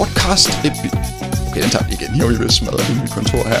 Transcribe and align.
podcast 0.00 0.48
epi- 0.48 0.96
Okay, 1.50 1.62
den 1.62 1.70
tager 1.70 1.86
vi 1.88 1.92
igen. 1.92 2.16
Jeg 2.16 2.28
vil 2.28 2.36
jo 2.36 2.48
smadre 2.48 2.92
i 2.92 3.00
mit 3.00 3.10
kontor 3.10 3.48
her. 3.48 3.60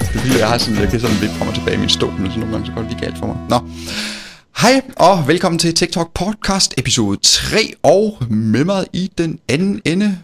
det 0.00 0.14
er 0.14 0.18
fordi, 0.20 0.38
jeg 0.38 0.48
har 0.48 0.58
sådan, 0.58 0.80
jeg 0.80 0.90
kan 0.90 1.00
sådan 1.00 1.16
lidt 1.20 1.32
frem 1.32 1.48
og 1.48 1.54
tilbage 1.54 1.76
i 1.76 1.80
min 1.80 1.88
stol, 1.88 2.12
men 2.12 2.32
så 2.32 2.38
nogle 2.38 2.52
gange 2.54 2.66
så 2.66 2.72
går 2.72 2.80
det 2.82 2.90
lige 2.90 3.00
galt 3.00 3.18
for 3.18 3.26
mig. 3.26 3.36
Nå. 3.50 3.58
Hej, 4.62 4.80
og 4.96 5.28
velkommen 5.28 5.58
til 5.58 5.74
TikTok 5.74 6.14
podcast 6.14 6.74
episode 6.78 7.18
3, 7.22 7.72
og 7.82 8.18
med 8.30 8.64
mig 8.64 8.86
i 8.92 9.10
den 9.18 9.38
anden 9.48 9.80
ende, 9.84 10.18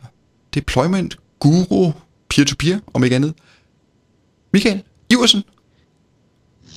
deployment 0.55 1.17
guru 1.41 1.93
peer-to-peer, 2.31 2.79
om 2.95 3.05
ikke 3.05 3.17
andet. 3.17 3.35
Michael 4.53 4.83
Iversen. 5.11 5.43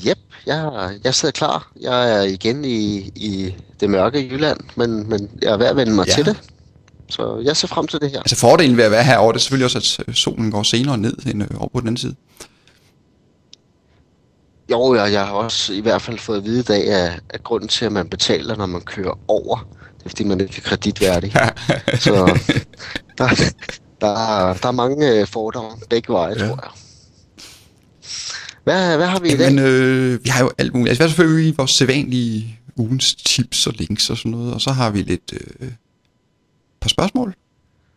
Yep, 0.08 0.18
jeg, 0.46 0.90
jeg 1.04 1.16
sidder 1.16 1.32
klar. 1.32 1.72
Jeg 1.82 2.12
er 2.18 2.22
igen 2.22 2.66
i, 2.66 2.98
i 3.16 3.56
det 3.80 3.90
mørke 3.90 4.20
Jylland, 4.32 4.60
men, 4.76 5.10
men 5.10 5.30
jeg 5.42 5.54
er 5.54 5.58
ved 5.58 5.66
at 5.66 5.76
vende 5.76 5.94
mig 5.94 6.08
Ja. 6.08 6.14
til 6.14 6.26
det. 6.26 6.38
Så 7.10 7.42
jeg 7.44 7.58
ser 7.58 7.68
frem 7.68 7.88
til 7.88 8.02
det 8.02 8.12
her. 8.12 8.20
Altså 8.20 8.36
fordelen 8.36 8.78
ved 8.78 8.84
at 8.84 8.92
være 8.92 9.04
herovre, 9.04 9.34
det 9.34 9.38
er 9.38 9.42
selvfølgelig 9.42 9.66
også, 9.66 10.04
at 10.08 10.16
solen 10.16 10.52
går 10.52 10.64
senere 10.64 10.98
ned 10.98 11.18
end 11.26 11.44
øh, 11.44 11.48
over 11.60 11.70
på 11.74 11.80
den 11.80 11.88
anden 11.88 11.98
side. 11.98 12.16
Jo, 14.72 14.96
jeg, 14.96 15.12
jeg 15.14 15.26
har 15.26 15.34
også 15.34 15.74
i 15.74 15.80
hvert 15.80 16.02
fald 16.02 16.20
fået 16.20 16.38
at 16.38 16.44
vide 16.46 16.60
i 16.60 16.64
dag, 16.64 16.88
at, 16.94 17.20
at 17.30 17.44
grunden 17.44 17.70
til, 17.70 17.86
at 17.86 17.92
man 17.92 18.10
betaler, 18.10 18.56
når 18.56 18.66
man 18.66 18.82
kører 18.82 19.20
over, 19.28 19.68
det 19.98 20.06
er, 20.06 20.10
fordi 20.10 20.24
man 20.24 20.42
ikke 20.42 20.54
er 20.58 20.62
kreditværdig. 20.70 21.32
Så 22.00 22.40
der, 23.18 23.28
der, 24.02 24.54
der 24.54 24.68
er 24.68 24.72
mange 24.72 25.12
øh, 25.12 25.28
fordomme 25.28 25.78
begge 25.90 26.14
veje, 26.14 26.36
ja. 26.40 26.48
tror 26.48 26.60
jeg. 26.64 26.72
Hvad, 28.66 28.98
hvad 28.98 29.08
har 29.08 29.20
vi 29.20 29.34
i 29.34 29.38
dag? 29.38 29.54
Men 29.54 29.66
øh, 29.66 30.24
vi 30.24 30.30
har 30.30 30.44
jo 30.44 30.52
alt 30.58 30.74
muligt. 30.74 30.90
Altså, 30.90 31.04
vi 31.04 31.08
har 31.08 31.10
selvfølgelig 31.10 31.58
vores 31.58 31.72
sædvanlige 31.72 32.60
ugens 32.76 33.16
tips 33.16 33.68
og 33.68 33.74
links 33.78 34.10
og 34.10 34.18
sådan 34.18 34.32
noget. 34.32 34.54
Og 34.54 34.62
så 34.62 34.72
har 34.72 34.90
vi 34.90 35.02
lidt 35.02 35.34
øh, 35.34 35.72
par 36.82 36.90
spørgsmål, 36.90 37.36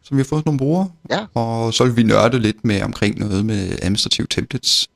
som 0.02 0.16
vi 0.16 0.20
har 0.20 0.24
fået 0.24 0.44
nogle 0.46 0.58
brugere. 0.58 0.90
Ja. 1.10 1.26
Og 1.34 1.74
så 1.74 1.84
vil 1.84 1.96
vi 1.96 2.02
nørde 2.02 2.38
lidt 2.38 2.64
med 2.64 2.82
omkring 2.82 3.18
noget 3.18 3.46
med 3.46 3.78
administrative 3.82 4.26
templates. 4.30 4.88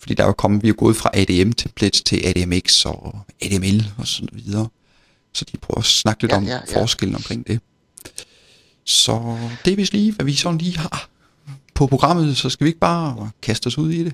Fordi 0.00 0.14
der 0.14 0.22
er 0.22 0.26
jo 0.26 0.32
kommet, 0.32 0.62
vi 0.62 0.68
er 0.68 0.72
gået 0.72 0.96
fra 0.96 1.10
ADM 1.14 1.52
templates 1.52 2.02
til 2.02 2.22
ADMX 2.26 2.84
og 2.84 3.18
ADML 3.42 3.86
og 3.98 4.06
sådan 4.06 4.28
videre. 4.32 4.68
Så 5.34 5.44
de 5.52 5.56
prøver 5.56 5.78
at 5.78 5.84
snakke 5.84 6.22
lidt 6.22 6.32
Ja, 6.32 6.36
om 6.36 6.44
ja, 6.44 6.58
ja. 6.70 6.80
forskellen 6.80 7.14
omkring 7.16 7.46
det. 7.46 7.60
Så 8.84 9.36
det 9.64 9.72
er 9.72 9.76
vist 9.76 9.92
lige, 9.92 10.12
hvad 10.12 10.26
vi 10.26 10.34
sådan 10.34 10.58
lige 10.58 10.78
har 10.78 11.08
på 11.74 11.86
programmet. 11.86 12.36
Så 12.36 12.50
skal 12.50 12.64
vi 12.64 12.68
ikke 12.68 12.80
bare 12.80 13.30
kaste 13.42 13.66
os 13.66 13.78
ud 13.78 13.90
i 13.90 14.04
det. 14.04 14.12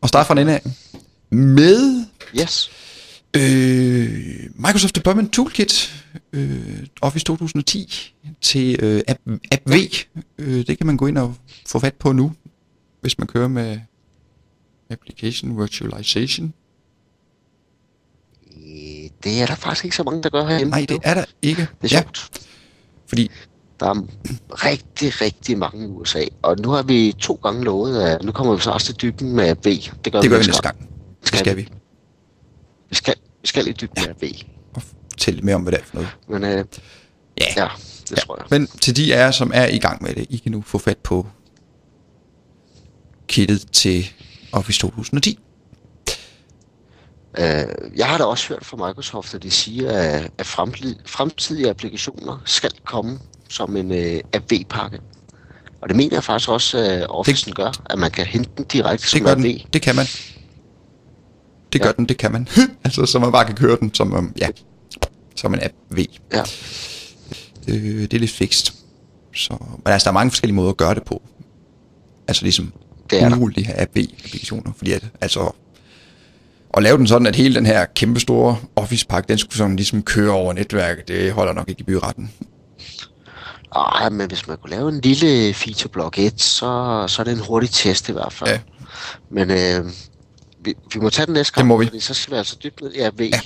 Og 0.00 0.08
starte 0.08 0.26
fra 0.26 0.34
den 0.34 0.42
ende 0.42 0.52
af. 0.54 0.62
Med 1.36 2.04
Yes. 2.40 2.70
øh, 3.36 4.50
Microsoft 4.54 4.96
Deployment 4.96 5.32
Toolkit 5.32 6.04
øh, 6.32 6.86
Office 7.00 7.24
2010 7.24 8.14
til 8.40 8.76
øh, 8.84 9.02
App, 9.08 9.20
App 9.52 9.62
V. 9.70 9.74
Øh, 10.38 10.66
det 10.66 10.78
kan 10.78 10.86
man 10.86 10.96
gå 10.96 11.06
ind 11.06 11.18
og 11.18 11.34
få 11.66 11.78
fat 11.78 11.94
på 11.94 12.12
nu, 12.12 12.32
hvis 13.00 13.18
man 13.18 13.26
kører 13.28 13.48
med 13.48 13.80
Application 14.90 15.60
Virtualization. 15.60 16.52
Øh, 18.56 19.10
Det 19.24 19.40
er 19.42 19.46
der 19.46 19.54
faktisk 19.54 19.84
ikke 19.84 19.96
så 19.96 20.02
mange, 20.02 20.22
der 20.22 20.30
gør 20.30 20.46
herhjemme. 20.46 20.70
Nej, 20.70 20.86
det 20.88 20.98
er 21.02 21.14
der 21.14 21.24
ikke. 21.42 21.60
Det 21.82 21.92
er 21.92 21.96
ja, 21.96 22.02
sjovt. 22.02 22.30
fordi 23.06 23.30
Der 23.80 23.86
er 23.86 24.02
rigtig, 24.48 25.20
rigtig 25.20 25.58
mange 25.58 25.84
i 25.84 25.86
USA. 25.86 26.24
Og 26.42 26.56
nu 26.58 26.70
har 26.70 26.82
vi 26.82 27.14
to 27.18 27.34
gange 27.42 27.64
lovet, 27.64 28.02
at 28.02 28.22
nu 28.24 28.32
kommer 28.32 28.54
vi 28.54 28.60
så 28.60 28.70
også 28.70 28.86
til 28.86 29.02
dybden 29.02 29.32
med 29.36 29.56
V. 29.56 29.62
Det 29.64 30.12
gør, 30.12 30.20
det 30.20 30.30
gør 30.30 30.38
vi 30.38 30.44
næste 30.46 30.62
gang. 30.62 30.88
Det 31.30 31.38
skal 31.38 31.56
vi. 31.56 31.68
Vi 32.90 32.94
skal, 32.94 33.14
vi 33.42 33.46
skal 33.46 33.66
i 33.68 33.72
dybden 33.72 34.04
med 34.06 34.28
V. 34.28 34.34
Og 34.74 34.82
fortælle 35.10 35.36
lidt 35.36 35.44
mere 35.44 35.54
om, 35.56 35.62
hvad 35.62 35.72
det 35.72 35.80
er 35.80 35.84
for 35.84 35.94
noget. 35.94 36.10
Men 36.28 36.44
øh, 36.44 36.64
Ja. 37.40 37.44
ja, 37.56 37.68
det 38.10 38.18
tror 38.18 38.36
jeg. 38.38 38.46
Men 38.50 38.66
til 38.66 38.96
de 38.96 39.14
af 39.14 39.18
jer, 39.18 39.30
som 39.30 39.50
er 39.54 39.66
i 39.66 39.78
gang 39.78 40.02
med 40.02 40.14
det, 40.14 40.26
I 40.30 40.36
kan 40.36 40.52
nu 40.52 40.62
få 40.66 40.78
fat 40.78 40.98
på 40.98 41.26
kittet 43.28 43.72
til 43.72 44.06
Office 44.52 44.78
2010. 44.80 45.38
Øh, 47.38 47.44
jeg 47.96 48.06
har 48.06 48.18
da 48.18 48.24
også 48.24 48.48
hørt 48.48 48.64
fra 48.66 48.76
Microsoft, 48.88 49.34
at 49.34 49.42
de 49.42 49.50
siger, 49.50 49.90
at, 49.92 50.30
at 50.38 50.46
fremtid- 50.46 50.96
fremtidige 51.06 51.70
applikationer 51.70 52.38
skal 52.44 52.70
komme 52.84 53.18
som 53.50 53.76
en 53.76 53.92
øh, 53.92 54.20
AV-pakke. 54.32 54.98
Og 55.82 55.88
det 55.88 55.96
mener 55.96 56.16
jeg 56.16 56.24
faktisk 56.24 56.48
også, 56.50 56.78
at 56.78 57.06
Office 57.10 57.46
det, 57.46 57.54
gør, 57.54 57.72
at 57.90 57.98
man 57.98 58.10
kan 58.10 58.26
hente 58.26 58.50
den 58.56 58.64
direkte 58.64 59.02
Det 59.02 59.10
som 59.10 59.20
gør 59.20 59.30
AV. 59.30 59.36
den. 59.36 59.58
Det 59.72 59.82
kan 59.82 59.96
man. 59.96 60.06
Det 61.72 61.80
gør 61.80 61.88
Ja. 61.88 61.92
den, 61.96 62.06
det 62.06 62.16
kan 62.18 62.32
man. 62.32 62.48
altså, 62.84 63.06
så 63.06 63.18
man 63.18 63.32
bare 63.32 63.44
kan 63.44 63.54
køre 63.54 63.76
den 63.80 63.94
som, 63.94 64.12
um, 64.14 64.32
ja, 64.40 64.48
som 65.36 65.54
en 65.54 65.60
app 65.62 65.74
V. 65.90 66.04
Ja. 66.32 66.42
Øh, 67.68 68.00
det 68.00 68.14
er 68.14 68.18
lidt 68.18 68.30
fikst. 68.30 68.74
Så, 69.34 69.56
men 69.84 69.92
altså, 69.92 70.04
der 70.04 70.10
er 70.10 70.14
mange 70.14 70.30
forskellige 70.30 70.54
måder 70.56 70.70
at 70.70 70.76
gøre 70.76 70.94
det 70.94 71.02
på. 71.04 71.22
Altså 72.28 72.42
ligesom 72.42 72.72
Det 73.10 73.22
er 73.22 73.28
de 73.56 73.64
her 73.66 73.74
app 73.82 73.96
V-applikationer. 73.96 74.72
Fordi 74.76 74.92
at, 74.92 75.04
altså, 75.20 75.50
at 76.76 76.82
lave 76.82 76.98
den 76.98 77.06
sådan, 77.06 77.26
at 77.26 77.36
hele 77.36 77.54
den 77.54 77.66
her 77.66 77.84
kæmpe 77.84 78.20
store 78.20 78.56
Office-pakke, 78.76 79.28
den 79.28 79.38
skulle 79.38 79.56
sådan 79.56 79.76
ligesom 79.76 80.02
køre 80.02 80.30
over 80.32 80.52
netværket, 80.52 81.08
det 81.08 81.32
holder 81.32 81.52
nok 81.52 81.68
ikke 81.68 81.80
i 81.80 81.84
byretten. 81.84 82.30
Ej, 83.76 84.08
men 84.10 84.28
hvis 84.28 84.46
man 84.48 84.56
kunne 84.56 84.70
lave 84.70 84.88
en 84.88 85.00
lille 85.00 85.54
feature 85.54 85.88
block 85.88 86.18
1, 86.18 86.40
så, 86.42 87.04
så 87.08 87.22
er 87.22 87.24
det 87.24 87.32
en 87.32 87.38
hurtig 87.38 87.70
test 87.70 88.08
i 88.08 88.12
hvert 88.12 88.32
fald. 88.32 88.50
Ja. 88.50 88.60
Men 89.30 89.50
øh, 89.50 89.90
vi, 90.64 90.74
vi 90.94 91.00
må 91.00 91.10
tage 91.10 91.26
den 91.26 91.34
næste 91.34 91.52
gang, 91.52 91.64
Det 91.64 91.68
må 91.68 91.76
vi. 91.76 91.86
fordi 91.86 92.00
så 92.00 92.14
skal 92.14 92.32
vi 92.32 92.38
altså 92.38 92.56
dybt 92.64 92.80
ned 92.82 92.92
i 92.92 92.98
AV. 92.98 93.20
Ja. 93.20 93.40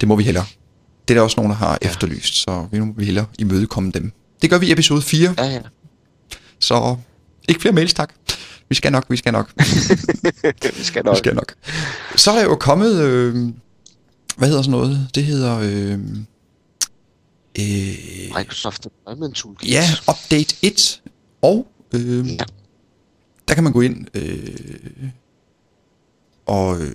Det 0.00 0.08
må 0.08 0.16
vi 0.16 0.22
hellere. 0.22 0.44
Det 1.08 1.14
er 1.14 1.18
der 1.18 1.22
også 1.22 1.36
nogen, 1.36 1.50
der 1.50 1.56
har 1.56 1.78
ja. 1.82 1.88
efterlyst, 1.88 2.34
så 2.34 2.66
vi 2.72 2.78
nu 2.78 2.84
må 2.84 2.92
vi 2.96 3.04
hellere 3.04 3.26
imødekomme 3.38 3.90
dem. 3.90 4.12
Det 4.42 4.50
gør 4.50 4.58
vi 4.58 4.66
i 4.66 4.72
episode 4.72 5.02
4. 5.02 5.34
ja. 5.38 5.44
ja. 5.44 5.60
Så 6.58 6.96
ikke 7.48 7.60
flere 7.60 7.74
mails, 7.74 7.94
tak. 7.94 8.14
Vi 8.68 8.74
skal 8.74 8.92
nok, 8.92 9.04
vi 9.08 9.16
skal 9.16 9.32
nok, 9.32 9.50
vi 10.78 10.84
skal 10.84 11.02
vi 11.04 11.06
nok. 11.06 11.16
skal 11.16 11.34
nok. 11.34 11.54
Så 12.16 12.30
er 12.30 12.34
der 12.34 12.42
jo 12.42 12.56
kommet, 12.56 13.00
øh, 13.00 13.34
hvad 14.36 14.48
hedder 14.48 14.62
sådan 14.62 14.70
noget? 14.70 15.08
Det 15.14 15.24
hedder, 15.24 15.58
øh, 15.62 15.98
øh, 17.58 18.36
Microsoft 18.38 18.84
Deployment 18.84 19.34
Toolkit. 19.36 19.70
ja, 19.70 19.84
Update 20.08 20.56
1. 20.62 21.02
Og 21.42 21.66
øh, 21.94 22.28
Ja. 22.28 22.36
der 23.48 23.54
kan 23.54 23.64
man 23.64 23.72
gå 23.72 23.80
ind, 23.80 24.06
øh, 24.14 25.08
og 26.46 26.80
øh, 26.80 26.90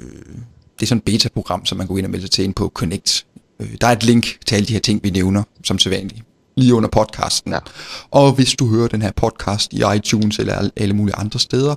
det 0.79 0.81
er 0.81 0.85
sådan 0.85 0.97
et 0.97 1.03
beta-program, 1.03 1.65
som 1.65 1.77
man 1.77 1.87
går 1.87 1.97
ind 1.97 2.05
og 2.05 2.11
melder 2.11 2.23
sig 2.23 2.31
til 2.31 2.43
ind 2.43 2.53
på 2.53 2.71
Connect. 2.73 3.25
Øh, 3.59 3.75
der 3.81 3.87
er 3.87 3.91
et 3.91 4.03
link 4.03 4.37
til 4.45 4.55
alle 4.55 4.65
de 4.67 4.73
her 4.73 4.79
ting, 4.79 5.03
vi 5.03 5.09
nævner, 5.09 5.43
som 5.63 5.79
sædvanligt, 5.79 6.21
lige 6.57 6.73
under 6.73 6.89
podcasten. 6.89 7.51
Ja. 7.53 7.59
Og 8.11 8.33
hvis 8.33 8.53
du 8.53 8.67
hører 8.67 8.87
den 8.87 9.01
her 9.01 9.11
podcast 9.11 9.73
i 9.73 9.81
iTunes 9.95 10.39
eller 10.39 10.69
alle- 10.75 10.93
mulige 10.93 11.15
andre 11.15 11.39
steder, 11.39 11.75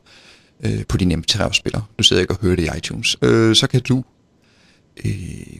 øh, 0.64 0.84
på 0.88 0.96
din 0.96 1.12
MP3-afspiller, 1.12 1.80
du 1.98 2.02
sidder 2.02 2.20
ikke 2.22 2.34
og 2.34 2.38
hører 2.40 2.56
det 2.56 2.74
i 2.74 2.78
iTunes, 2.78 3.16
øh, 3.22 3.56
så 3.56 3.66
kan 3.66 3.80
du 3.80 4.04
øh, 5.04 5.12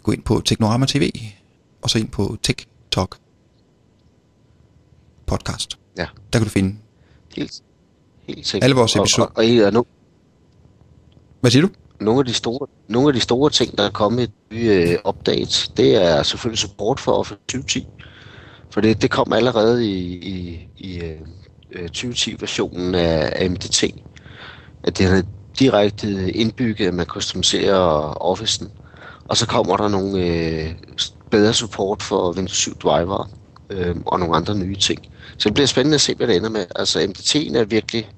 gå 0.03 0.13
ind 0.13 0.23
på 0.23 0.43
Teknorama 0.45 0.87
TV, 0.87 1.11
og 1.83 1.91
så 1.91 1.99
ind 1.99 2.09
på 2.09 2.37
TikTok 2.91 3.17
podcast. 5.27 5.79
Ja. 5.97 6.07
Der 6.33 6.39
kan 6.39 6.43
du 6.43 6.51
finde, 6.51 6.77
Helt, 7.37 7.63
helt 8.27 8.47
sikkert. 8.47 8.65
Alle 8.65 8.77
vores 8.77 8.97
episoder. 8.97 9.27
Og, 9.27 9.33
og, 9.37 9.45
og, 9.45 9.67
og 9.67 9.73
no, 9.73 9.83
hvad 11.41 11.51
siger 11.51 11.67
du? 11.67 11.73
nogle, 12.01 12.19
af 12.19 12.25
de 12.25 12.35
store, 12.35 12.67
nogle 12.89 13.09
af 13.09 13.15
de 13.15 13.21
store 13.21 13.51
ting, 13.51 13.79
der 13.79 13.85
er 13.85 13.91
kommet 13.91 14.31
i 14.51 14.55
nye 14.55 14.67
øh, 14.67 14.99
updates, 15.09 15.69
det 15.69 15.95
er 15.95 16.23
selvfølgelig 16.23 16.59
support 16.59 17.01
for 17.01 17.13
Office 17.13 17.41
2010. 17.49 17.87
For 18.71 18.81
det, 18.81 19.03
det 19.03 19.11
kom 19.11 19.33
allerede 19.33 19.87
i, 19.87 20.15
i, 20.15 20.69
i 20.77 21.01
øh, 21.01 21.21
øh, 21.73 21.89
2010-versionen 21.97 22.95
af, 22.95 23.33
af 23.37 23.51
MDT. 23.51 23.85
At 24.83 24.99
det 24.99 25.07
havde 25.07 25.27
direkte 25.59 26.33
indbygget, 26.33 26.87
at 26.87 26.95
man 26.95 27.07
customiserer 27.07 28.15
Office'en. 28.33 28.69
Og 29.29 29.37
så 29.37 29.47
kommer 29.47 29.77
der 29.77 29.89
nogle 29.89 30.27
øh, 30.27 30.71
bedre 31.31 31.55
support 31.55 32.03
for 32.03 32.33
Windows 32.33 32.57
7 32.57 32.79
driver 32.79 33.31
øh, 33.71 33.97
og 34.07 34.19
nogle 34.19 34.37
andre 34.37 34.55
nye 34.59 34.77
ting. 34.77 35.01
Så 35.39 35.49
det 35.49 35.55
bliver 35.55 35.67
spændende 35.67 35.95
at 35.95 36.01
se, 36.01 36.15
hvad 36.15 36.27
det 36.27 36.37
ender 36.37 36.51
med. 36.51 36.67
Altså 36.77 36.99
MDT'en 36.99 37.57
er 37.59 37.65
virkelig, 37.65 38.11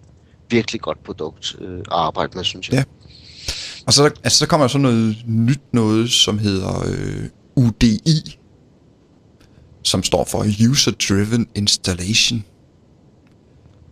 virkelig 0.50 0.80
godt 0.80 1.04
produkt 1.04 1.56
øh, 1.60 1.78
at 1.78 1.86
arbejde 1.90 2.32
med, 2.34 2.44
synes 2.44 2.68
jeg. 2.68 2.74
Ja. 2.74 2.84
Og 3.86 3.92
så, 3.92 4.04
altså, 4.04 4.38
så 4.38 4.46
kommer 4.46 4.64
der 4.64 4.68
sådan 4.68 4.82
noget 4.82 5.16
nyt 5.26 5.60
noget, 5.72 6.10
som 6.10 6.38
hedder 6.38 6.84
øh, 6.86 7.28
UDI, 7.56 8.38
som 9.82 10.02
står 10.02 10.24
for 10.24 10.46
User 10.70 10.92
Driven 11.08 11.48
Installation. 11.54 12.44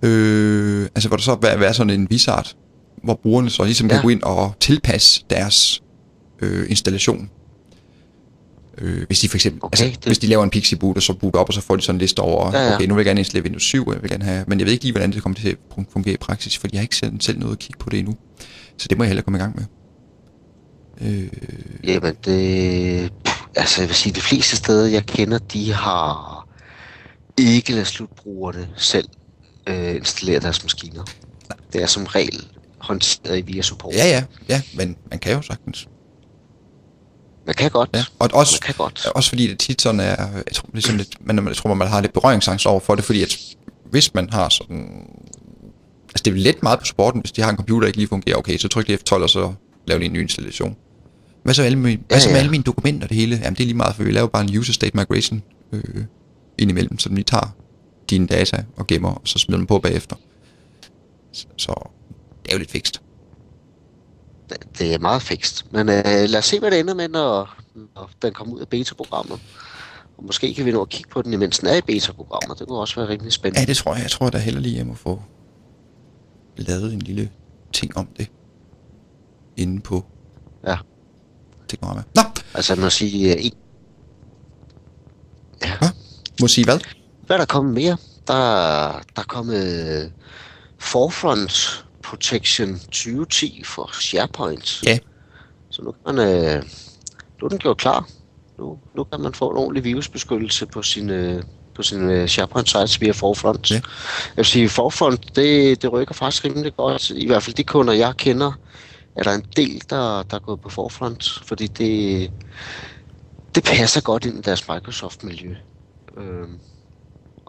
Øh, 0.02 0.88
altså 0.94 1.08
hvor 1.08 1.16
der 1.16 1.22
så 1.22 1.34
vil 1.34 1.60
være 1.60 1.74
sådan 1.74 2.00
en 2.00 2.08
wizard, 2.10 2.54
hvor 3.04 3.14
brugerne 3.22 3.50
så 3.50 3.64
ligesom 3.64 3.86
ja. 3.86 3.94
kan 3.94 4.02
gå 4.02 4.08
ind 4.08 4.22
og 4.22 4.52
tilpasse 4.60 5.24
deres 5.30 5.82
øh, 6.42 6.70
installation. 6.70 7.30
Øh, 8.80 9.06
hvis 9.06 9.20
de 9.20 9.28
for 9.28 9.36
eksempel, 9.36 9.60
Okay, 9.64 9.82
altså, 9.84 9.98
det- 10.00 10.06
hvis 10.06 10.18
de 10.18 10.26
laver 10.26 10.44
en 10.44 10.50
Pixie 10.50 10.78
boot, 10.78 10.96
og 10.96 11.02
så 11.02 11.12
boot 11.12 11.34
op, 11.34 11.48
og 11.48 11.54
så 11.54 11.60
får 11.60 11.76
de 11.76 11.82
sådan 11.82 11.94
en 11.94 12.00
liste 12.00 12.20
over, 12.20 12.50
Ja, 12.58 12.66
ja. 12.68 12.74
okay, 12.74 12.86
nu 12.86 12.94
vil 12.94 13.00
jeg 13.00 13.06
gerne 13.06 13.20
installere 13.20 13.42
Windows 13.44 13.62
7, 13.62 13.84
og 13.86 13.94
jeg 13.94 14.02
vil 14.02 14.10
gerne 14.10 14.24
have, 14.24 14.44
men 14.48 14.58
jeg 14.58 14.66
ved 14.66 14.72
ikke 14.72 14.84
lige, 14.84 14.92
hvordan 14.92 15.12
det 15.12 15.22
kommer 15.22 15.38
til 15.38 15.48
at 15.48 15.56
fungere 15.92 16.14
i 16.14 16.18
praksis, 16.20 16.58
fordi 16.58 16.74
jeg 16.74 16.80
har 16.80 16.82
ikke 16.82 16.96
selv, 16.96 17.20
selv 17.20 17.38
noget 17.38 17.52
at 17.52 17.58
kigge 17.58 17.78
på 17.78 17.90
det 17.90 17.98
endnu. 17.98 18.16
Så 18.78 18.86
det 18.90 18.98
må 18.98 19.04
jeg 19.04 19.08
hellere 19.08 19.24
komme 19.24 19.38
i 19.38 19.42
gang 19.42 19.56
med. 19.56 19.64
Øh, 21.00 21.28
Jamen, 21.84 22.14
det... 22.24 23.12
altså 23.56 23.80
jeg 23.82 23.88
vil 23.88 23.96
sige, 23.96 24.12
de 24.12 24.20
fleste 24.20 24.56
steder, 24.56 24.86
jeg 24.86 25.06
kender, 25.06 25.38
de 25.38 25.72
har 25.72 26.48
ikke 27.38 27.72
ladet 27.72 27.86
slutbrugerne 27.86 28.68
selv 28.76 29.08
øh, 29.66 29.94
installere 29.96 30.40
deres 30.40 30.62
maskiner. 30.64 31.04
Det 31.72 31.82
er 31.82 31.86
som 31.86 32.04
regel 32.04 32.46
håndteret 32.78 33.46
via 33.48 33.62
support. 33.62 33.94
Ja, 33.94 34.06
ja, 34.06 34.24
ja, 34.48 34.62
men 34.74 34.96
man 35.10 35.18
kan 35.18 35.32
jo 35.32 35.42
sagtens. 35.42 35.88
Man 37.46 37.54
kan 37.54 37.70
godt. 37.70 37.90
Ja. 37.94 38.04
Og 38.18 38.30
også, 38.32 38.58
man 38.62 38.66
kan 38.66 38.74
godt. 38.78 39.06
også 39.14 39.28
fordi 39.28 39.46
det 39.46 39.58
tit 39.58 39.82
sådan 39.82 40.00
er, 40.00 40.16
jeg 40.46 40.54
tror, 40.54 40.68
ligesom 40.72 40.96
lidt, 40.96 41.26
man, 41.26 41.46
jeg 41.46 41.56
tror, 41.56 41.74
man 41.74 41.88
har 41.88 42.00
lidt 42.00 42.12
berøringsangst 42.12 42.66
over 42.66 42.80
for 42.80 42.94
det, 42.94 43.04
fordi 43.04 43.22
at 43.22 43.38
hvis 43.90 44.14
man 44.14 44.30
har 44.30 44.48
sådan, 44.48 45.06
altså 46.08 46.22
det 46.24 46.26
er 46.26 46.34
let 46.34 46.62
meget 46.62 46.78
på 46.78 46.84
supporten, 46.84 47.20
hvis 47.20 47.32
de 47.32 47.42
har 47.42 47.50
en 47.50 47.56
computer, 47.56 47.80
der 47.80 47.86
ikke 47.86 47.98
lige 47.98 48.08
fungerer, 48.08 48.36
okay, 48.36 48.58
så 48.58 48.68
tryk 48.68 48.88
lige 48.88 48.98
F12, 48.98 49.14
og 49.14 49.30
så 49.30 49.52
lav 49.86 49.98
lige 49.98 50.06
en 50.06 50.12
ny 50.12 50.22
installation. 50.22 50.76
Hvad 51.42 51.54
så, 51.54 51.62
alle 51.62 51.78
mine, 51.78 51.90
ja, 51.90 51.98
hvad 52.08 52.20
så 52.20 52.28
med 52.28 52.34
ja. 52.34 52.38
alle 52.38 52.50
mine 52.50 52.62
dokumenter 52.62 53.06
og 53.06 53.08
det 53.08 53.16
hele? 53.16 53.40
Jamen 53.42 53.54
det 53.54 53.60
er 53.60 53.66
lige 53.66 53.76
meget, 53.76 53.96
for 53.96 54.02
vi 54.02 54.10
laver 54.10 54.26
bare 54.26 54.42
en 54.42 54.58
user 54.58 54.72
state 54.72 54.96
migration 54.96 55.42
øh, 55.72 56.04
indimellem, 56.58 56.98
så 56.98 57.08
vi 57.08 57.22
tager 57.22 57.54
dine 58.10 58.26
data 58.26 58.64
og 58.76 58.86
gemmer, 58.86 59.10
og 59.10 59.22
så 59.24 59.38
smider 59.38 59.58
dem 59.58 59.66
på 59.66 59.78
bagefter. 59.78 60.16
Så, 61.32 61.46
så 61.56 61.90
det 62.42 62.52
er 62.52 62.54
jo 62.54 62.58
lidt 62.58 62.70
fikst. 62.70 63.02
Det 64.78 64.94
er 64.94 64.98
meget 64.98 65.22
fikst. 65.22 65.72
Men 65.72 65.88
øh, 65.88 66.04
lad 66.04 66.36
os 66.36 66.44
se, 66.44 66.58
hvad 66.60 66.70
det 66.70 66.80
ender 66.80 66.94
med, 66.94 67.08
når, 67.08 67.56
når 67.94 68.10
den 68.22 68.32
kommer 68.32 68.54
ud 68.54 68.60
af 68.60 68.68
beta-programmet. 68.68 69.40
Og 70.18 70.24
måske 70.24 70.54
kan 70.54 70.64
vi 70.64 70.72
nå 70.72 70.82
at 70.82 70.88
kigge 70.88 71.10
på 71.10 71.22
den, 71.22 71.32
imens 71.32 71.58
den 71.58 71.68
er 71.68 71.74
i 71.74 71.80
beta-programmet. 71.80 72.58
Det 72.58 72.68
kunne 72.68 72.78
også 72.78 72.94
være 73.00 73.08
rimelig 73.08 73.32
spændende. 73.32 73.60
Ja, 73.60 73.66
det 73.66 73.76
tror 73.76 73.94
jeg. 73.94 74.02
Jeg 74.02 74.10
tror 74.10 74.30
da 74.30 74.38
heller 74.38 74.60
lige, 74.60 74.76
jeg 74.76 74.86
må 74.86 74.94
få 74.94 75.22
lavet 76.56 76.92
en 76.92 76.98
lille 76.98 77.30
ting 77.72 77.96
om 77.96 78.08
det. 78.16 78.30
Inde 79.56 79.80
på 79.80 80.04
Ja. 80.66 80.76
Teknorama. 81.68 82.02
Nå, 82.14 82.22
Altså, 82.54 82.74
man 82.74 82.82
må 82.82 82.90
sige, 82.90 83.34
øh, 83.36 83.44
en... 83.44 83.52
Ja. 85.62 85.78
Hva? 85.78 85.86
må 86.40 86.48
sige 86.48 86.64
hvad? 86.64 86.78
Hvad 87.26 87.36
er 87.36 87.40
der 87.40 87.46
kommet 87.46 87.74
mere? 87.74 87.96
Der, 88.26 88.34
der 89.16 89.22
er 89.22 89.26
kommet 89.28 90.12
Forefront 90.78 91.84
Protection 92.10 92.78
2010 92.78 93.62
for 93.64 93.90
SharePoint. 94.00 94.82
Ja. 94.86 94.98
Så 95.70 95.82
nu 95.82 95.92
kan 95.92 96.14
man, 96.14 96.28
øh, 96.28 96.62
nu 97.40 97.44
er 97.44 97.48
den 97.48 97.58
gjort 97.58 97.76
klar. 97.76 98.08
Nu, 98.58 98.78
nu 98.96 99.04
kan 99.04 99.20
man 99.20 99.34
få 99.34 99.50
en 99.50 99.56
ordentlig 99.56 99.84
virusbeskyttelse 99.84 100.66
på 100.66 100.82
sin, 100.82 101.10
øh, 101.10 101.42
på 101.74 101.82
sin 101.82 102.10
øh, 102.10 102.28
SharePoint 102.28 102.68
sites 102.68 103.00
via 103.00 103.12
Forefront. 103.12 103.70
Ja. 103.70 103.74
Jeg 103.74 103.82
vil 104.36 104.44
sige, 104.44 104.68
Forefront, 104.68 105.36
det, 105.36 105.82
det 105.82 105.92
rykker 105.92 106.14
faktisk 106.14 106.44
rimelig 106.44 106.76
godt. 106.76 107.10
I 107.10 107.26
hvert 107.26 107.42
fald 107.42 107.56
de 107.56 107.64
kunder, 107.64 107.92
jeg 107.92 108.14
kender, 108.16 108.52
er 109.16 109.22
der 109.22 109.32
en 109.32 109.46
del, 109.56 109.82
der, 109.90 110.22
der 110.22 110.36
er 110.36 110.40
gået 110.40 110.60
på 110.60 110.68
Forefront, 110.68 111.42
fordi 111.44 111.66
det, 111.66 112.30
det 113.54 113.64
passer 113.64 114.00
godt 114.00 114.24
ind 114.24 114.38
i 114.38 114.42
deres 114.42 114.68
Microsoft-miljø. 114.68 115.54
Øh, 116.16 116.48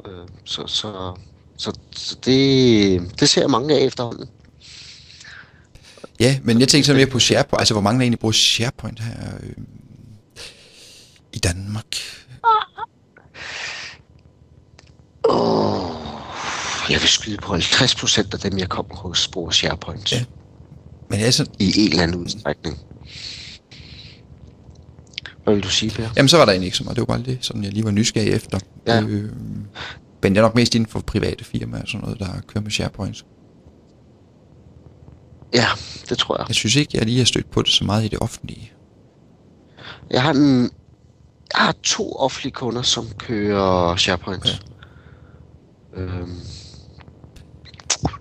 øh, 0.07 0.27
så, 0.45 0.67
så, 0.67 1.13
så, 1.57 1.79
så 1.91 2.17
det, 2.25 3.19
det 3.19 3.29
ser 3.29 3.41
jeg 3.41 3.49
mange 3.49 3.75
af 3.75 3.85
efterhånden. 3.85 4.29
Ja, 6.19 6.39
men 6.43 6.59
jeg 6.59 6.67
tænkte 6.67 6.87
så 6.87 6.93
mere 6.93 7.05
på 7.05 7.19
SharePoint. 7.19 7.61
Altså, 7.61 7.73
hvor 7.73 7.81
mange 7.81 7.99
der 7.99 8.03
egentlig 8.03 8.19
bruger 8.19 8.31
SharePoint 8.31 8.99
her 8.99 9.27
øh, 9.43 9.53
i 11.33 11.37
Danmark? 11.39 11.85
Oh, 15.23 15.91
jeg 16.89 17.01
vil 17.01 17.09
skyde 17.09 17.37
på 17.37 17.53
50% 17.55 18.29
af 18.33 18.39
dem, 18.39 18.57
jeg 18.57 18.69
kommer 18.69 18.95
hos, 18.95 19.27
bruger 19.27 19.51
SharePoint. 19.51 20.11
Ja. 20.11 20.23
Men 21.09 21.19
altså, 21.19 21.45
I 21.59 21.73
en 21.77 21.89
eller 21.89 22.03
anden 22.03 22.17
udstrækning. 22.21 22.77
Hvad 25.43 25.53
vil 25.53 25.63
du 25.63 25.69
sige, 25.69 25.91
Per? 25.91 26.09
jamen 26.15 26.29
så 26.29 26.37
var 26.37 26.45
der 26.45 26.51
egentlig 26.51 26.67
ikke 26.67 26.77
så 26.77 26.83
meget. 26.83 26.95
Det 26.95 27.07
var 27.07 27.15
bare 27.15 27.25
det, 27.25 27.37
som 27.41 27.63
jeg 27.63 27.71
lige 27.73 27.83
var 27.83 27.91
nysgerrig 27.91 28.31
efter. 28.31 28.59
Ja. 28.87 29.01
Øh, 29.01 29.31
men 30.23 30.33
det 30.33 30.37
er 30.37 30.41
nok 30.41 30.55
mest 30.55 30.75
inden 30.75 30.89
for 30.89 30.99
private 30.99 31.43
firmaer 31.43 31.81
og 31.81 31.87
sådan 31.87 32.01
noget, 32.01 32.19
der 32.19 32.27
kører 32.47 32.63
med 32.63 32.71
SharePoint. 32.71 33.25
Ja, 35.53 35.67
det 36.09 36.17
tror 36.17 36.37
jeg. 36.39 36.45
Jeg 36.47 36.55
synes 36.55 36.75
ikke, 36.75 36.97
jeg 36.97 37.05
lige 37.05 37.17
har 37.17 37.25
stødt 37.25 37.51
på 37.51 37.61
det 37.61 37.71
så 37.71 37.83
meget 37.83 38.05
i 38.05 38.07
det 38.07 38.19
offentlige. 38.19 38.71
Jeg 40.09 40.21
har, 40.23 40.31
en, 40.33 40.61
jeg 41.53 41.65
har 41.65 41.75
to 41.83 42.15
offentlige 42.15 42.51
kunder, 42.53 42.81
som 42.81 43.07
kører 43.17 43.95
SharePoint. 43.95 44.45
Ja. 45.95 46.01
Øhm, 46.01 46.39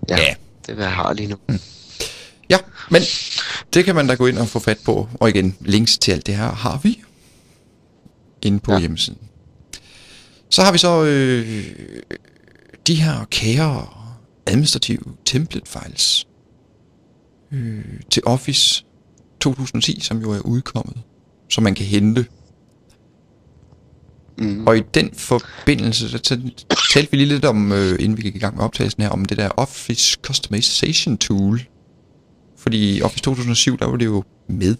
ja, 0.09 0.17
Ja. 0.17 0.33
det 0.65 0.69
er, 0.71 0.73
hvad 0.75 0.85
jeg 0.85 0.93
har 0.93 1.13
lige 1.13 1.27
nu. 1.27 1.37
Ja, 2.49 2.57
men 2.89 3.01
det 3.73 3.85
kan 3.85 3.95
man 3.95 4.07
da 4.07 4.13
gå 4.15 4.27
ind 4.27 4.37
og 4.37 4.47
få 4.47 4.59
fat 4.59 4.77
på. 4.85 5.09
Og 5.19 5.29
igen, 5.29 5.57
links 5.59 5.97
til 5.97 6.11
alt 6.11 6.25
det 6.27 6.35
her 6.37 6.51
har 6.51 6.79
vi 6.83 7.01
inde 8.41 8.59
på. 8.59 8.71
Ja. 8.71 8.79
hjemmesiden. 8.79 9.19
Så 10.49 10.61
har 10.63 10.71
vi 10.71 10.77
så 10.77 11.03
øh, 11.03 11.65
de 12.87 12.95
her 12.95 13.25
kære 13.31 13.87
administrative 14.45 15.03
template 15.25 15.71
files 15.71 16.27
øh, 17.51 17.85
til 18.09 18.23
Office 18.25 18.85
2010, 19.39 19.99
som 19.99 20.21
jo 20.21 20.31
er 20.31 20.39
udkommet, 20.39 20.97
som 21.49 21.63
man 21.63 21.75
kan 21.75 21.85
hente. 21.85 22.25
Mm. 24.37 24.67
Og 24.67 24.77
i 24.77 24.81
den 24.93 25.13
forbindelse, 25.13 26.09
så 26.09 26.19
talte 26.93 27.11
vi 27.11 27.17
lige 27.17 27.27
lidt 27.27 27.45
om, 27.45 27.71
øh, 27.71 27.91
inden 27.99 28.17
vi 28.17 28.21
gik 28.21 28.35
i 28.35 28.39
gang 28.39 28.55
med 28.55 28.63
optagelsen 28.63 29.03
her, 29.03 29.09
om 29.09 29.25
det 29.25 29.37
der 29.37 29.49
Office 29.57 30.17
Customization 30.21 31.17
Tool. 31.17 31.61
Fordi 32.57 32.97
i 32.97 33.01
Office 33.01 33.23
2007, 33.23 33.77
der 33.79 33.85
var 33.85 33.97
det 33.97 34.05
jo 34.05 34.23
med. 34.47 34.75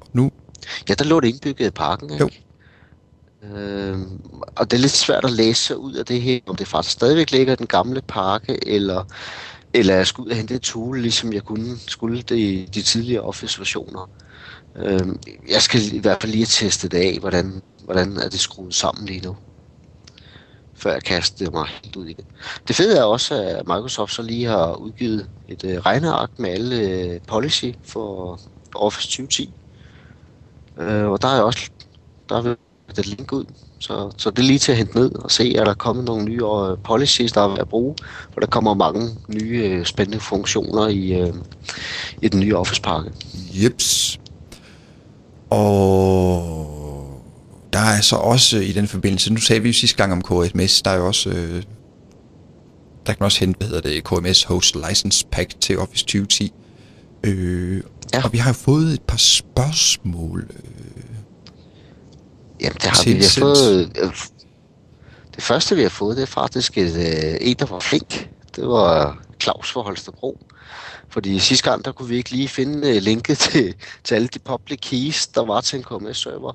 Og 0.00 0.08
nu, 0.12 0.30
Ja, 0.88 0.94
der 0.94 1.04
lå 1.04 1.20
det 1.20 1.28
indbygget 1.28 1.66
i 1.66 1.70
parken, 1.70 2.12
ikke? 2.12 2.24
Jo. 2.24 2.30
Øhm, 3.48 4.20
og 4.56 4.70
det 4.70 4.76
er 4.76 4.80
lidt 4.80 4.92
svært 4.92 5.24
at 5.24 5.32
læse 5.32 5.78
ud 5.78 5.94
af 5.94 6.06
det 6.06 6.22
her, 6.22 6.40
om 6.46 6.56
det 6.56 6.68
faktisk 6.68 6.92
stadigvæk 6.92 7.30
ligger 7.30 7.52
i 7.52 7.56
den 7.56 7.66
gamle 7.66 8.02
pakke, 8.08 8.68
eller, 8.68 9.04
eller 9.74 9.94
jeg 9.94 10.06
skulle 10.06 10.26
ud 10.26 10.30
og 10.30 10.36
hente 10.36 10.54
et 10.54 10.62
tool, 10.62 11.00
ligesom 11.02 11.32
jeg 11.32 11.42
kunne, 11.44 11.78
skulle 11.88 12.22
det 12.22 12.38
i 12.38 12.66
de 12.74 12.82
tidligere 12.82 13.22
Office-versioner. 13.22 14.10
Øhm, 14.76 15.20
jeg 15.48 15.62
skal 15.62 15.92
i 15.94 15.98
hvert 15.98 16.18
fald 16.22 16.32
lige 16.32 16.46
teste 16.46 16.88
det 16.88 16.98
af, 16.98 17.18
hvordan, 17.20 17.62
hvordan 17.84 18.16
er 18.16 18.28
det 18.28 18.40
skruet 18.40 18.74
sammen 18.74 19.06
lige 19.06 19.20
nu 19.20 19.36
før 20.74 20.92
jeg 20.92 21.02
kastede 21.02 21.50
mig 21.50 21.66
helt 21.68 21.96
ud 21.96 22.06
i 22.08 22.12
det. 22.12 22.24
Det 22.68 22.76
fede 22.76 22.98
er 22.98 23.04
også, 23.04 23.34
at 23.34 23.66
Microsoft 23.66 24.12
så 24.12 24.22
lige 24.22 24.46
har 24.46 24.74
udgivet 24.74 25.30
et 25.48 25.64
øh, 25.64 25.78
regneark 25.78 26.30
med 26.38 26.50
alle 26.50 26.76
øh, 26.80 27.20
policy 27.28 27.66
for 27.84 28.40
Office 28.74 29.08
2010. 29.08 29.54
Øh, 30.78 31.06
og 31.10 31.22
der 31.22 31.28
er 31.28 31.42
også 31.42 31.70
der 32.28 32.36
er 32.36 32.54
et 32.98 33.06
link 33.06 33.32
ud, 33.32 33.44
så, 33.82 34.10
så 34.16 34.30
det 34.30 34.38
er 34.38 34.42
lige 34.42 34.58
til 34.58 34.72
at 34.72 34.78
hente 34.78 34.98
ned 34.98 35.14
og 35.14 35.30
se, 35.30 35.56
er 35.56 35.64
der 35.64 35.74
kommet 35.74 36.04
nogle 36.04 36.24
nye 36.24 36.42
øh, 36.44 36.78
policies, 36.84 37.32
der 37.32 37.40
er 37.40 37.54
at 37.54 37.68
bruge, 37.68 37.94
for 38.32 38.40
der 38.40 38.46
kommer 38.46 38.74
mange 38.74 39.10
nye 39.28 39.62
øh, 39.64 39.84
spændende 39.84 40.20
funktioner 40.20 40.88
i, 40.88 41.12
øh, 41.12 41.34
i 42.22 42.28
den 42.28 42.40
nye 42.40 42.56
Office-pakke. 42.56 43.10
jeps. 43.62 44.20
Og 45.50 46.42
der 47.72 47.78
er 47.78 48.00
så 48.00 48.16
også 48.16 48.58
i 48.58 48.72
den 48.72 48.88
forbindelse, 48.88 49.32
nu 49.32 49.40
sagde 49.40 49.62
vi 49.62 49.68
jo 49.68 49.72
sidste 49.72 49.96
gang 49.96 50.12
om 50.12 50.22
KMS, 50.22 50.82
der 50.82 50.90
er 50.90 50.96
jo 50.96 51.06
også, 51.06 51.30
øh, 51.30 51.62
der 53.06 53.12
kan 53.12 53.16
man 53.20 53.24
også 53.24 53.40
hente, 53.40 53.58
hvad 53.58 53.68
hedder 53.68 53.88
det, 53.90 54.04
KMS 54.04 54.44
Host 54.44 54.76
License 54.88 55.26
Pack 55.32 55.60
til 55.60 55.78
Office 55.78 56.04
2010. 56.04 56.52
Øh, 57.24 57.82
Ja. 58.14 58.24
Og 58.24 58.32
vi 58.32 58.38
har 58.38 58.52
fået 58.52 58.92
et 58.92 59.02
par 59.02 59.16
spørgsmål. 59.16 60.50
Øh, 60.50 61.01
Jamen, 62.62 62.74
det 62.74 62.84
har 62.84 63.04
vi, 63.04 63.12
har 63.12 63.36
fået... 63.40 63.92
øh, 64.02 64.12
Det 65.34 65.42
første, 65.42 65.76
vi 65.76 65.82
har 65.82 65.88
fået, 65.88 66.16
det 66.16 66.22
er 66.22 66.26
faktisk 66.26 66.78
et, 66.78 66.96
øh, 66.96 67.36
en, 67.40 67.56
der 67.58 67.66
var 67.66 67.80
flink. 67.80 68.28
Det 68.56 68.68
var 68.68 69.18
Claus 69.42 69.72
fra 69.72 69.80
Holstebro. 69.82 70.38
Fordi 71.10 71.38
sidste 71.38 71.70
gang, 71.70 71.84
der 71.84 71.92
kunne 71.92 72.08
vi 72.08 72.16
ikke 72.16 72.30
lige 72.30 72.48
finde 72.48 72.88
øh, 72.96 73.02
linket 73.02 73.38
til, 73.46 73.74
til 74.04 74.14
alle 74.14 74.28
de 74.28 74.38
public 74.38 74.78
keys, 74.82 75.26
der 75.26 75.44
var 75.44 75.60
til 75.60 75.76
en 75.78 75.84
KMS-server. 75.84 76.52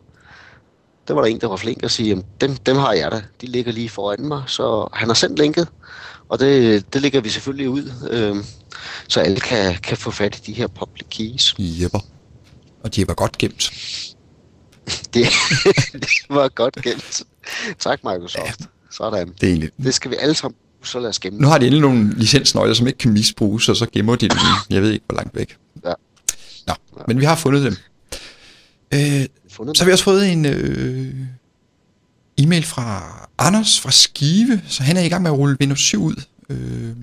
Der 1.07 1.13
var 1.13 1.21
der 1.21 1.27
en, 1.27 1.41
der 1.41 1.47
var 1.47 1.55
flink 1.55 1.83
at 1.83 1.91
sige, 1.91 2.09
"Jamen, 2.09 2.25
dem, 2.41 2.55
dem 2.55 2.75
har 2.77 2.93
jeg 2.93 3.11
da. 3.11 3.21
De 3.41 3.45
ligger 3.45 3.71
lige 3.71 3.89
foran 3.89 4.27
mig. 4.27 4.43
Så 4.47 4.87
han 4.93 5.07
har 5.09 5.13
sendt 5.13 5.39
linket, 5.39 5.67
og 6.29 6.39
det, 6.39 6.93
det 6.93 7.01
lægger 7.01 7.21
vi 7.21 7.29
selvfølgelig 7.29 7.69
ud, 7.69 7.91
øh, 8.11 8.35
så 9.07 9.19
alle 9.19 9.39
kan, 9.39 9.75
kan 9.75 9.97
få 9.97 10.11
fat 10.11 10.37
i 10.37 10.41
de 10.41 10.53
her 10.53 10.67
public 10.67 11.07
keys. 11.09 11.55
jepper. 11.59 11.99
Og 12.83 12.95
de 12.95 13.07
var 13.07 13.13
godt 13.13 13.37
gemt. 13.37 13.71
Det, 15.13 15.27
det 15.93 16.09
var 16.29 16.47
godt 16.47 16.75
gemt. 16.83 17.21
Tak, 17.79 18.03
Microsoft. 18.03 18.61
Sådan. 18.91 19.27
Det 19.27 19.43
er 19.43 19.47
egentlig. 19.47 19.71
Det 19.83 19.93
skal 19.93 20.11
vi 20.11 20.15
alle 20.19 20.35
sammen 20.35 20.55
så 20.83 20.99
lad 20.99 21.09
os 21.09 21.19
gemme. 21.19 21.39
Nu 21.39 21.47
har 21.47 21.57
de 21.57 21.65
endelig 21.65 21.81
nogle 21.81 22.13
licensnøgler, 22.17 22.73
som 22.73 22.87
ikke 22.87 22.99
kan 22.99 23.13
misbruges, 23.13 23.69
og 23.69 23.75
så 23.75 23.87
gemmer 23.91 24.15
de 24.15 24.29
dem, 24.29 24.37
jeg 24.69 24.81
ved 24.81 24.91
ikke, 24.91 25.05
hvor 25.07 25.15
langt 25.15 25.35
væk. 25.35 25.57
Ja. 25.85 25.93
Nå, 26.67 26.73
men 27.07 27.19
vi 27.19 27.25
har 27.25 27.35
fundet 27.35 27.63
dem. 27.63 27.75
Øh, 28.93 29.25
Fundet 29.51 29.77
så 29.77 29.83
har 29.83 29.85
vi 29.85 29.91
også 29.91 30.03
fået 30.03 30.31
en 30.31 30.45
øh, 30.45 31.13
e-mail 32.37 32.63
fra 32.65 33.03
Anders 33.37 33.79
fra 33.79 33.91
Skive, 33.91 34.61
så 34.67 34.83
han 34.83 34.97
er 34.97 35.01
i 35.01 35.09
gang 35.09 35.23
med 35.23 35.31
at 35.31 35.37
rulle 35.37 35.57
Windows 35.59 35.79
7 35.79 36.03
ud. 36.03 36.23
Øh, 36.49 36.95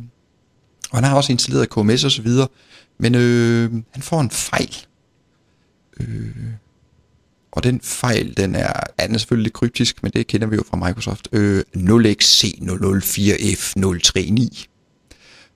og 0.91 0.97
han 0.97 1.05
har 1.05 1.17
også 1.17 1.33
installeret 1.33 1.71
KMS 1.71 2.05
og 2.05 2.11
så 2.11 2.23
videre. 2.23 2.49
Men 2.99 3.15
øh, 3.15 3.73
han 3.91 4.03
får 4.03 4.21
en 4.21 4.31
fejl. 4.31 4.77
Øh, 6.01 6.37
og 7.55 7.65
den 7.65 7.81
fejl, 7.81 8.37
den 8.37 8.55
er, 8.55 8.73
er 8.99 9.07
den 9.07 9.19
selvfølgelig 9.19 9.45
lidt 9.45 9.55
kryptisk, 9.55 10.03
men 10.03 10.13
det 10.13 10.27
kender 10.27 10.47
vi 10.47 10.57
jo 10.57 10.63
fra 10.71 10.77
Microsoft. 10.77 11.29
Øh, 11.33 11.65
0xC004F039. 11.77 14.67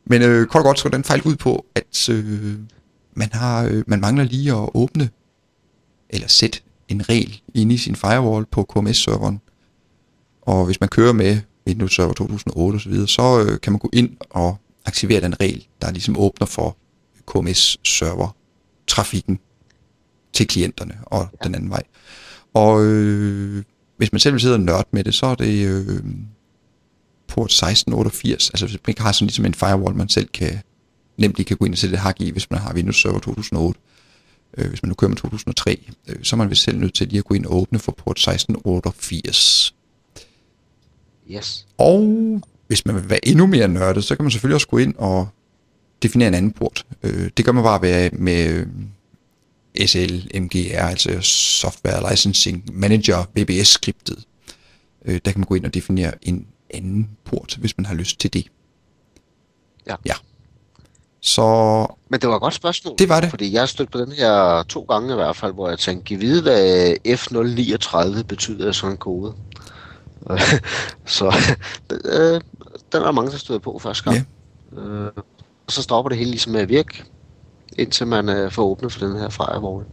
Men 0.06 0.22
øh, 0.22 0.46
kort 0.46 0.60
og 0.60 0.64
godt 0.64 0.78
så 0.78 0.88
den 0.88 1.04
fejl 1.04 1.22
ud 1.22 1.36
på, 1.36 1.66
at 1.74 2.08
øh, 2.08 2.58
man, 3.14 3.28
har, 3.32 3.64
øh, 3.64 3.84
man 3.86 4.00
mangler 4.00 4.24
lige 4.24 4.52
at 4.52 4.70
åbne 4.74 5.10
eller 6.10 6.28
sætte 6.28 6.60
en 6.88 7.08
regel 7.08 7.40
inde 7.54 7.74
i 7.74 7.78
sin 7.78 7.96
firewall 7.96 8.46
på 8.46 8.62
KMS-serveren. 8.62 9.40
Og 10.42 10.66
hvis 10.66 10.80
man 10.80 10.88
kører 10.88 11.12
med 11.12 11.40
Windows 11.66 11.94
Server 11.94 12.12
2008 12.12 12.76
osv., 12.76 12.94
så, 12.94 13.06
så 13.06 13.42
øh, 13.42 13.60
kan 13.60 13.72
man 13.72 13.78
gå 13.78 13.90
ind 13.92 14.16
og 14.30 14.56
aktivere 14.86 15.20
den 15.20 15.40
regel, 15.40 15.66
der 15.82 15.90
ligesom 15.90 16.18
åbner 16.18 16.46
for 16.46 16.76
KMS-server-trafikken 17.26 19.38
til 20.38 20.47
klienterne 20.47 20.99
og 21.02 21.28
ja. 21.33 21.47
den 21.47 21.54
anden 21.54 21.71
vej. 21.71 21.83
Og 22.54 22.85
øh, 22.85 23.62
hvis 23.97 24.12
man 24.12 24.21
selv 24.21 24.33
vil 24.33 24.40
sidde 24.40 24.54
og 24.54 24.61
nørde 24.61 24.88
med 24.90 25.04
det, 25.04 25.14
så 25.14 25.26
er 25.26 25.35
det 25.35 25.66
øh, 25.66 26.04
port 27.28 27.50
1688. 27.50 28.50
Altså 28.50 28.66
hvis 28.66 28.75
man 28.75 28.90
ikke 28.90 29.02
har 29.02 29.12
sådan 29.12 29.26
ligesom 29.26 29.45
en 29.45 29.54
firewall, 29.54 29.97
man 29.97 30.09
selv 30.09 30.28
kan 30.28 30.59
nemt 31.16 31.37
lige 31.37 31.47
kan 31.47 31.57
gå 31.57 31.64
ind 31.64 31.75
og 31.75 31.78
sætte 31.78 31.95
et 31.95 32.00
hak 32.00 32.21
i, 32.21 32.30
hvis 32.30 32.50
man 32.50 32.61
har 32.61 32.75
Windows 32.75 33.00
Server 33.00 33.18
2008. 33.18 33.80
Øh, 34.59 34.68
hvis 34.68 34.83
man 34.83 34.88
nu 34.88 34.95
kører 34.95 35.09
med 35.09 35.16
2003, 35.16 35.87
øh, 36.09 36.16
så 36.23 36.37
er 36.37 36.38
man 36.38 36.50
vist 36.50 36.62
selv 36.62 36.78
nødt 36.78 36.95
til 36.95 37.09
lige 37.09 37.18
at 37.18 37.25
gå 37.25 37.35
ind 37.35 37.47
og 37.47 37.57
åbne 37.57 37.78
for 37.78 37.92
port 37.92 38.16
1688. 38.16 39.75
Yes. 41.30 41.66
Og 41.78 42.40
hvis 42.66 42.87
man 42.87 42.95
vil 42.95 43.11
være 43.11 43.28
endnu 43.28 43.47
mere 43.47 43.68
nørdet, 43.68 44.04
så 44.04 44.16
kan 44.16 44.25
man 44.25 44.30
selvfølgelig 44.30 44.54
også 44.54 44.68
gå 44.68 44.78
ind 44.78 44.95
og 44.99 45.28
definere 46.02 46.28
en 46.28 46.35
anden 46.35 46.52
port. 46.52 46.87
Øh, 47.02 47.30
det 47.37 47.45
gør 47.45 47.52
man 47.52 47.64
bare 47.64 47.80
med, 47.80 48.11
med 48.12 48.66
SL, 49.87 50.40
MGR, 50.40 50.82
altså 50.82 51.20
Software 51.61 52.11
Licensing 52.11 52.64
Manager, 52.73 53.25
VBS-skriptet. 53.35 54.25
Øh, 55.04 55.20
der 55.25 55.30
kan 55.30 55.40
man 55.40 55.47
gå 55.47 55.54
ind 55.54 55.64
og 55.64 55.75
definere 55.75 56.12
en 56.23 56.47
anden 56.75 57.11
port, 57.25 57.56
hvis 57.61 57.76
man 57.76 57.87
har 57.87 57.94
lyst 57.94 58.20
til 58.20 58.32
det. 58.32 58.47
Ja. 59.87 59.94
Ja. 60.06 60.14
Så 61.20 61.87
Men 62.08 62.20
det 62.20 62.28
var 62.28 62.35
et 62.35 62.40
godt 62.40 62.54
spørgsmål. 62.54 62.94
Det 62.99 63.08
var 63.08 63.20
det. 63.20 63.30
Fordi 63.30 63.52
jeg 63.52 63.61
har 63.61 63.66
stødt 63.66 63.92
på 63.92 63.99
den 63.99 64.12
her 64.12 64.62
to 64.62 64.80
gange 64.80 65.12
i 65.12 65.14
hvert 65.14 65.37
fald, 65.37 65.52
hvor 65.52 65.68
jeg 65.68 65.78
tænkte, 65.78 66.04
giv 66.04 66.20
vide, 66.20 66.42
hvad 66.42 66.94
F039 67.08 68.23
betyder 68.23 68.73
sådan 68.73 68.92
en 68.92 68.99
kode. 68.99 69.35
så 71.06 71.26
øh, 71.90 72.40
den 72.92 73.02
er 73.02 73.11
mange, 73.12 73.30
der 73.30 73.37
støder 73.37 73.61
på 73.61 73.78
første 73.78 74.04
gang. 74.04 74.26
Ja. 74.76 74.80
Øh, 74.80 75.12
og 75.66 75.73
så 75.73 75.82
stopper 75.82 76.08
det 76.08 76.18
hele 76.18 76.30
ligesom 76.30 76.52
med 76.52 76.61
at 76.61 76.68
virke, 76.68 77.04
indtil 77.78 78.06
man 78.06 78.28
øh, 78.28 78.52
får 78.52 78.62
åbnet 78.64 78.92
for 78.92 79.06
den 79.06 79.18
her 79.18 79.28
firewall. 79.28 79.85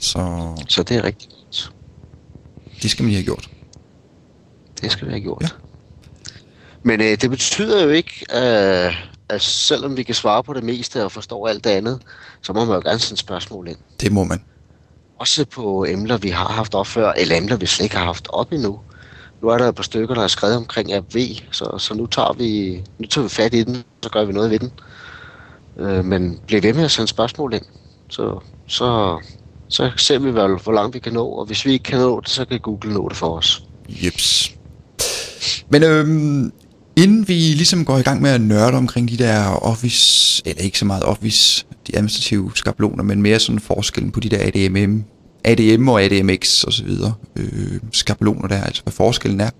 Så 0.00 0.18
Så 0.68 0.82
det 0.82 0.96
er 0.96 1.04
rigtigt. 1.04 1.70
det 2.82 2.90
skal 2.90 3.02
man 3.02 3.08
lige 3.10 3.16
have 3.18 3.24
gjort. 3.24 3.50
Det 4.82 4.92
skal 4.92 5.06
vi 5.06 5.12
have 5.12 5.20
gjort. 5.20 5.42
Ja. 5.42 5.48
Men 6.82 7.00
øh, 7.00 7.20
det 7.20 7.30
betyder 7.30 7.82
jo 7.84 7.88
ikke, 7.88 8.26
øh, 8.34 8.94
at 9.28 9.42
selvom 9.42 9.96
vi 9.96 10.02
kan 10.02 10.14
svare 10.14 10.42
på 10.44 10.52
det 10.52 10.64
meste 10.64 11.04
og 11.04 11.12
forstå 11.12 11.44
alt 11.44 11.64
det 11.64 11.70
andet, 11.70 12.02
så 12.42 12.52
må 12.52 12.64
man 12.64 12.74
jo 12.74 12.80
gerne 12.84 12.98
sende 12.98 13.20
spørgsmål 13.20 13.68
ind. 13.68 13.76
Det 14.00 14.12
må 14.12 14.24
man. 14.24 14.42
Også 15.18 15.44
på 15.44 15.84
emner, 15.88 16.16
vi 16.16 16.28
har 16.28 16.48
haft 16.48 16.74
op 16.74 16.86
før, 16.86 17.12
eller 17.12 17.36
emner, 17.36 17.56
vi 17.56 17.66
slet 17.66 17.84
ikke 17.84 17.96
har 17.96 18.04
haft 18.04 18.26
op 18.30 18.52
endnu. 18.52 18.80
Nu 19.42 19.48
er 19.48 19.58
der 19.58 19.68
et 19.68 19.74
par 19.74 19.82
stykker, 19.82 20.14
der 20.14 20.22
er 20.22 20.28
skrevet 20.28 20.56
omkring 20.56 20.92
AV, 20.92 21.18
så, 21.50 21.78
så 21.78 21.94
nu, 21.94 22.06
tager 22.06 22.32
vi, 22.32 22.82
nu 22.98 23.06
tager 23.06 23.22
vi 23.22 23.28
fat 23.28 23.54
i 23.54 23.62
den, 23.62 23.84
så 24.02 24.10
gør 24.10 24.24
vi 24.24 24.32
noget 24.32 24.50
ved 24.50 24.58
den. 24.58 24.72
Øh, 25.78 26.04
men 26.04 26.38
bliv 26.46 26.62
ved 26.62 26.74
med 26.74 26.84
at 26.84 26.90
sende 26.90 27.08
spørgsmål 27.08 27.54
ind, 27.54 27.64
så, 28.08 28.40
så, 28.66 29.18
så 29.68 29.90
ser 29.96 30.18
vi 30.18 30.34
vel, 30.34 30.56
hvor 30.62 30.72
langt 30.72 30.94
vi 30.94 30.98
kan 30.98 31.12
nå, 31.12 31.26
og 31.26 31.46
hvis 31.46 31.66
vi 31.66 31.72
ikke 31.72 31.82
kan 31.82 31.98
nå 31.98 32.20
det, 32.20 32.28
så 32.28 32.44
kan 32.44 32.60
Google 32.60 32.92
nå 32.92 33.08
det 33.08 33.16
for 33.16 33.36
os. 33.36 33.62
Jeps. 33.88 34.54
Men 35.68 35.82
øhm, 35.82 36.52
inden 36.96 37.28
vi 37.28 37.34
ligesom 37.34 37.84
går 37.84 37.98
i 37.98 38.02
gang 38.02 38.22
med 38.22 38.30
at 38.30 38.40
nørde 38.40 38.76
omkring 38.76 39.08
de 39.08 39.18
der 39.18 39.44
Office, 39.46 40.42
eller 40.46 40.62
ikke 40.62 40.78
så 40.78 40.84
meget 40.84 41.04
Office, 41.04 41.66
de 41.86 41.96
administrative 41.96 42.50
skabeloner, 42.54 43.02
men 43.02 43.22
mere 43.22 43.38
sådan 43.38 43.60
forskellen 43.60 44.10
på 44.12 44.20
de 44.20 44.28
der 44.28 44.38
ADM, 44.38 45.02
ADM 45.44 45.88
og 45.88 46.02
ADMX 46.02 46.64
og 46.64 46.72
så 46.72 46.84
videre, 46.84 47.14
øh, 47.36 47.80
skabeloner 47.92 48.48
der, 48.48 48.62
altså 48.62 48.82
hvad 48.82 48.92
forskellen 48.92 49.40
er, 49.40 49.50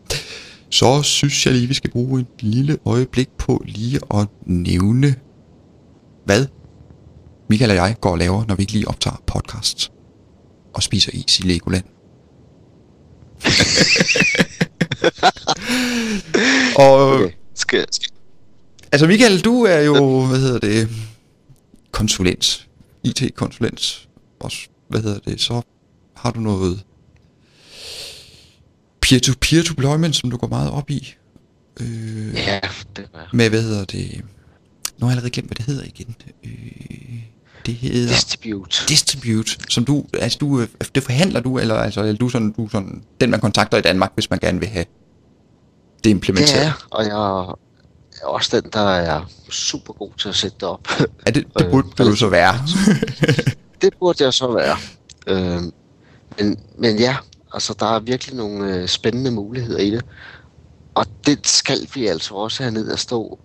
så 0.70 1.02
synes 1.02 1.46
jeg 1.46 1.54
lige, 1.54 1.66
vi 1.66 1.74
skal 1.74 1.90
bruge 1.90 2.20
et 2.20 2.26
lille 2.40 2.78
øjeblik 2.84 3.28
på 3.28 3.62
lige 3.66 4.00
at 4.14 4.26
nævne, 4.46 5.14
hvad 6.28 6.46
Michael 7.48 7.70
og 7.70 7.76
jeg 7.76 7.96
går 8.00 8.10
og 8.10 8.18
laver, 8.18 8.44
når 8.48 8.54
vi 8.54 8.62
ikke 8.62 8.72
lige 8.72 8.88
optager 8.88 9.22
podcasts 9.26 9.92
og 10.74 10.82
spiser 10.82 11.12
is 11.14 11.40
i 11.40 11.42
Legoland. 11.42 11.84
og 16.84 17.14
Okay. 17.14 17.32
Skal, 17.54 17.86
skal, 17.90 18.10
altså 18.92 19.06
Michael, 19.06 19.40
du 19.40 19.62
er 19.62 19.80
jo, 19.80 20.26
hvad 20.26 20.38
hedder 20.38 20.58
det, 20.58 20.88
konsulent, 21.90 22.68
IT-konsulent, 23.04 24.08
også, 24.40 24.68
hvad 24.88 25.02
hedder 25.02 25.18
det, 25.18 25.40
så 25.40 25.62
har 26.16 26.30
du 26.30 26.40
noget 26.40 26.84
peer-to-peer 29.00 29.62
deployment, 29.62 30.16
som 30.16 30.30
du 30.30 30.36
går 30.36 30.48
meget 30.48 30.70
op 30.70 30.90
i, 30.90 31.14
øh, 31.80 32.34
ja, 32.34 32.60
det 32.96 33.08
er 33.14 33.28
med, 33.32 33.48
hvad 33.48 33.62
hedder 33.62 33.84
det, 33.84 34.24
nu 34.98 35.06
har 35.06 35.10
jeg 35.10 35.16
allerede 35.16 35.30
glemt, 35.30 35.48
hvad 35.48 35.56
det 35.56 35.64
hedder 35.64 35.84
igen, 35.84 36.16
øh, 36.44 37.22
det 37.66 37.74
hedder 37.74 38.08
distribute. 38.08 38.84
distribute, 38.88 39.50
som 39.68 39.84
du, 39.84 40.04
altså 40.14 40.38
du, 40.38 40.60
øh, 40.60 40.68
det 40.94 41.02
forhandler 41.02 41.40
du, 41.40 41.58
eller 41.58 41.74
altså, 41.74 42.00
eller 42.00 42.18
du 42.18 42.28
sådan, 42.28 42.52
du 42.52 42.68
sådan, 42.68 43.02
den 43.20 43.30
man 43.30 43.40
kontakter 43.40 43.78
i 43.78 43.80
Danmark, 43.80 44.10
hvis 44.14 44.30
man 44.30 44.38
gerne 44.38 44.58
vil 44.60 44.68
have 44.68 44.84
det 46.04 46.10
implementeret. 46.10 46.64
Ja, 46.64 46.72
og 46.90 47.04
jeg 47.04 47.10
er 48.22 48.26
også 48.26 48.60
den, 48.60 48.70
der 48.72 48.90
er 48.90 49.24
super 49.50 49.92
god 49.92 50.10
til 50.18 50.28
at 50.28 50.34
sætte 50.34 50.56
det 50.60 50.68
op. 50.68 50.88
Ja, 51.26 51.30
det, 51.30 51.46
det 51.58 51.64
Øh, 51.64 51.70
burde 51.70 51.88
det 51.98 52.04
jo 52.10 52.16
så 52.16 52.28
være. 52.28 52.54
det 53.82 53.94
burde 53.98 54.24
jeg 54.24 54.34
så 54.34 54.52
være. 54.52 54.76
Øh, 55.26 55.62
men, 56.38 56.58
men 56.78 56.98
ja, 56.98 57.16
altså 57.52 57.74
der 57.80 57.86
er 57.86 58.00
virkelig 58.00 58.36
nogle 58.36 58.74
øh, 58.74 58.88
spændende 58.88 59.30
muligheder 59.30 59.78
i 59.78 59.90
det. 59.90 60.04
Og 60.94 61.06
det 61.26 61.46
skal 61.46 61.88
vi 61.94 62.06
altså 62.06 62.34
også 62.34 62.62
have 62.62 62.74
ned 62.74 62.90
at 62.92 62.98
stå 62.98 63.38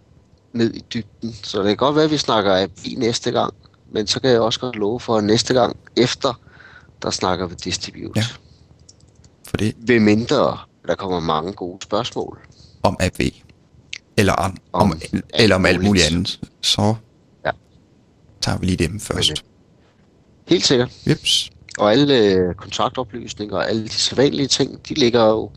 ned 0.53 0.73
i 0.73 0.83
dybden. 0.93 1.33
Så 1.43 1.57
det 1.59 1.67
kan 1.67 1.77
godt 1.77 1.95
være, 1.95 2.05
at 2.05 2.11
vi 2.11 2.17
snakker 2.17 2.63
API 2.63 2.95
næste 2.97 3.31
gang, 3.31 3.53
men 3.91 4.07
så 4.07 4.19
kan 4.19 4.29
jeg 4.29 4.39
også 4.41 4.59
godt 4.59 4.75
love 4.75 4.99
for, 4.99 5.17
at 5.17 5.23
næste 5.23 5.53
gang 5.53 5.77
efter, 5.97 6.39
der 7.01 7.09
snakker 7.09 7.47
vi 7.47 7.55
distribute. 7.63 8.11
Ja. 8.19 8.25
For 9.47 9.57
det 9.57 9.75
Ved 9.77 9.99
mindre, 9.99 10.57
der 10.87 10.95
kommer 10.95 11.19
mange 11.19 11.53
gode 11.53 11.77
spørgsmål. 11.83 12.39
om 12.83 12.97
AV, 12.99 13.29
eller 14.17 14.33
om, 14.33 14.57
om, 14.73 14.91
Om 14.91 15.01
eller 15.33 15.55
om 15.55 15.65
alt 15.65 15.83
muligt 15.83 16.05
andet, 16.05 16.39
så 16.61 16.95
Ja. 17.45 17.51
tager 18.41 18.57
vi 18.57 18.65
lige 18.65 18.87
dem 18.87 18.99
først. 18.99 19.43
Helt 20.47 20.65
sikkert. 20.65 20.91
Jeps. 21.09 21.49
Og 21.77 21.91
alle 21.91 22.17
øh, 22.17 22.55
kontaktoplysninger 22.55 23.55
og 23.57 23.69
alle 23.69 23.83
de 23.83 23.89
sædvanlige 23.89 24.47
ting, 24.47 24.87
de 24.89 24.93
ligger 24.93 25.25
jo 25.25 25.51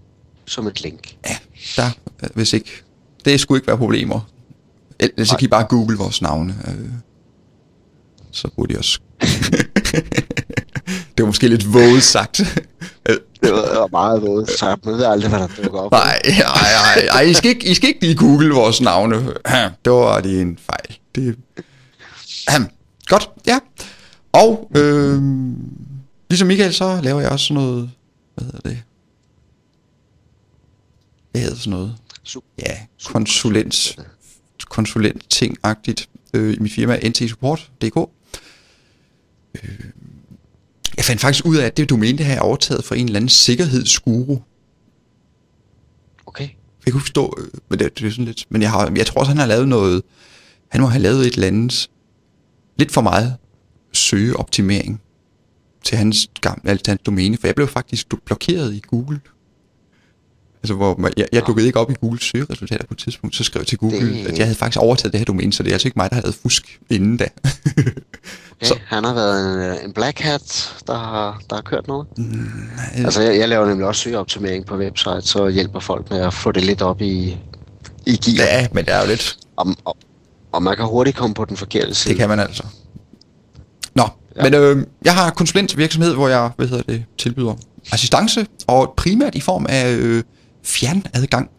som 0.47 0.67
et 0.67 0.81
link. 0.83 1.17
Ja, 1.29 1.37
der, 1.77 1.91
hvis 2.35 2.53
ikke, 2.53 2.71
det 3.25 3.41
skulle 3.41 3.59
ikke 3.59 3.67
være 3.67 3.79
problemer. 3.79 4.21
Ellers 5.01 5.29
så 5.29 5.37
kan 5.37 5.45
I 5.45 5.49
bare 5.49 5.65
google 5.65 5.99
vores 5.99 6.23
navne. 6.23 6.55
Øh, 6.69 6.91
så 8.33 8.49
burde 8.57 8.75
I 8.75 8.77
også... 8.77 9.01
det 11.17 11.19
var 11.19 11.27
måske 11.27 11.49
lidt 11.49 11.73
våget 11.73 12.03
sagt. 12.03 12.41
Det 13.43 13.53
var, 13.53 13.83
det 13.83 13.93
meget 13.93 14.23
vådt 14.23 14.59
sagt, 14.59 14.87
man 14.87 14.95
ved 14.95 15.05
aldrig, 15.05 15.31
hvad 15.31 15.39
der 15.39 15.49
dukker 15.63 15.81
op. 15.81 15.91
Nej, 15.91 16.21
nej, 16.25 17.07
nej, 17.07 17.21
I 17.21 17.35
skal 17.35 17.49
ikke, 17.49 17.71
I 17.71 17.75
skal 17.75 17.89
ikke 17.89 18.01
lige 18.01 18.17
google 18.17 18.55
vores 18.55 18.81
navne. 18.81 19.17
Det 19.85 19.93
var 19.93 20.21
lige 20.21 20.41
en 20.41 20.59
fejl. 20.59 20.99
Det... 21.15 21.37
Godt, 23.07 23.31
ja. 23.47 23.59
Og 24.33 24.71
øh, 24.77 25.23
ligesom 26.31 26.49
Michael, 26.49 26.75
så 26.75 27.01
laver 27.03 27.21
jeg 27.21 27.31
også 27.31 27.47
sådan 27.47 27.63
noget, 27.63 27.91
hvad 28.35 28.45
hedder 28.45 28.69
det? 28.69 28.83
Hvad 31.31 31.41
hedder 31.41 31.57
sådan 31.57 31.71
noget? 31.71 31.95
Ja, 32.59 32.77
konsulent, 33.05 33.97
konsulent 34.69 35.31
ting-agtigt 35.31 36.09
øh, 36.35 36.55
i 36.55 36.59
mit 36.59 36.73
firma 36.73 36.99
ntsupport.dk. 37.09 38.11
Øh, 39.55 39.81
jeg 40.97 41.05
fandt 41.05 41.21
faktisk 41.21 41.47
ud 41.47 41.57
af, 41.57 41.67
at 41.67 41.77
det 41.77 41.91
domæne, 41.91 42.19
det 42.19 42.27
har 42.27 42.33
jeg 42.33 42.43
overtaget 42.43 42.85
fra 42.85 42.97
en 42.97 43.07
eller 43.07 43.17
anden 43.17 43.29
sikkerhedsguru. 43.29 44.39
Okay. 46.27 46.49
Jeg 46.87 46.93
kunne 46.93 47.01
forstå, 47.01 47.39
øh, 47.39 47.49
men 47.69 47.79
det, 47.79 47.99
det 47.99 48.07
er 48.07 48.11
sådan 48.11 48.25
lidt, 48.25 48.45
men 48.49 48.63
jeg, 48.63 48.71
har, 48.71 48.93
jeg 48.97 49.07
tror 49.07 49.21
også, 49.21 49.31
han 49.31 49.39
har 49.39 49.47
lavet 49.47 49.69
noget, 49.69 50.03
han 50.69 50.81
må 50.81 50.87
have 50.87 51.03
lavet 51.03 51.27
et 51.27 51.35
eller 51.35 51.47
andet, 51.47 51.91
lidt 52.79 52.93
for 52.93 53.01
meget 53.01 53.37
søgeoptimering 53.93 55.03
til 55.85 55.99
hans, 55.99 56.31
gamle, 56.41 56.71
altså 56.71 56.91
hans 56.91 57.01
domæne, 57.07 57.37
for 57.37 57.47
jeg 57.47 57.55
blev 57.55 57.69
faktisk 57.69 58.09
blokeret 58.25 58.75
i 58.75 58.83
Google. 58.87 59.21
Altså, 60.63 60.75
hvor 60.75 60.97
man, 60.99 61.13
jeg, 61.17 61.27
jeg 61.33 61.43
dukkede 61.47 61.67
ikke 61.67 61.79
op 61.81 61.91
i 61.91 61.95
Google 62.01 62.21
søgeresultater 62.21 62.85
på 62.87 62.95
et 62.95 62.99
tidspunkt, 62.99 63.37
så 63.37 63.45
skrev 63.45 63.61
jeg 63.61 63.67
til 63.67 63.79
Google, 63.79 63.99
Det- 64.01 64.27
at 64.27 64.39
jeg 64.39 64.47
havde 64.47 64.59
faktisk 64.59 64.79
overtaget 64.83 65.13
det 65.13 65.21
her 65.21 65.25
domæne, 65.25 65.53
så 65.53 65.63
det 65.63 65.71
er 65.71 65.75
altså 65.75 65.89
ikke 65.89 65.99
mig, 65.99 66.11
der 66.11 66.17
havde 66.17 66.33
fusk 66.43 66.81
inden 66.91 67.17
da. 67.17 67.29
Okay, 68.59 68.67
Så- 68.67 68.75
så. 68.75 68.81
han 68.87 69.05
har 69.05 69.15
været 69.15 69.55
en, 69.55 69.61
øh, 69.71 69.85
en 69.85 69.93
black 69.93 70.21
hat, 70.21 70.75
der 70.87 70.95
har, 70.99 71.41
der 71.51 71.57
har 71.57 71.63
kørt 71.63 71.87
noget. 71.89 72.07
Mm, 72.17 72.49
Altså, 73.05 73.23
jeg, 73.23 73.39
jeg 73.39 73.49
laver 73.49 73.67
nemlig 73.67 73.87
også 73.87 74.01
søgeoptimering 74.03 74.67
på 74.67 74.77
website, 74.77 75.23
så 75.23 75.49
hjælper 75.49 75.81
folk 75.81 76.11
med 76.11 76.21
at 76.21 76.35
få 76.35 76.53
det 76.53 76.65
lidt 76.65 76.83
op 76.83 77.01
i, 77.01 77.37
i 78.07 78.17
gear. 78.17 78.47
ja, 78.47 78.67
men 78.73 78.85
det 78.85 78.95
er 78.95 79.01
jo 79.01 79.07
lidt, 79.07 79.37
Og, 79.57 79.67
og, 79.85 79.97
og 80.53 80.63
man 80.63 80.77
kan 80.77 80.85
hurtigt 80.85 81.17
komme 81.17 81.35
på 81.35 81.45
den 81.45 81.57
forkerte 81.57 81.95
side. 81.95 82.13
det 82.15 82.19
kan 82.21 82.29
man 82.29 82.41
altså. 82.41 82.63
Nå, 83.95 84.09
ja. 84.37 84.43
men 84.43 84.55
øh, 84.55 84.87
jeg 85.05 85.15
har 85.15 85.31
konsulentvirksomhed, 85.31 86.15
hvor 86.15 86.29
jeg, 86.29 86.51
hvad 86.57 86.67
hedder 86.67 86.83
det, 86.89 87.05
tilbyder 87.19 87.55
assistance, 87.93 88.47
og 88.67 88.95
primært 88.97 89.35
i 89.35 89.41
form 89.41 89.67
af 89.69 89.93
øh, 89.95 90.23
fjernadgang. 90.67 91.51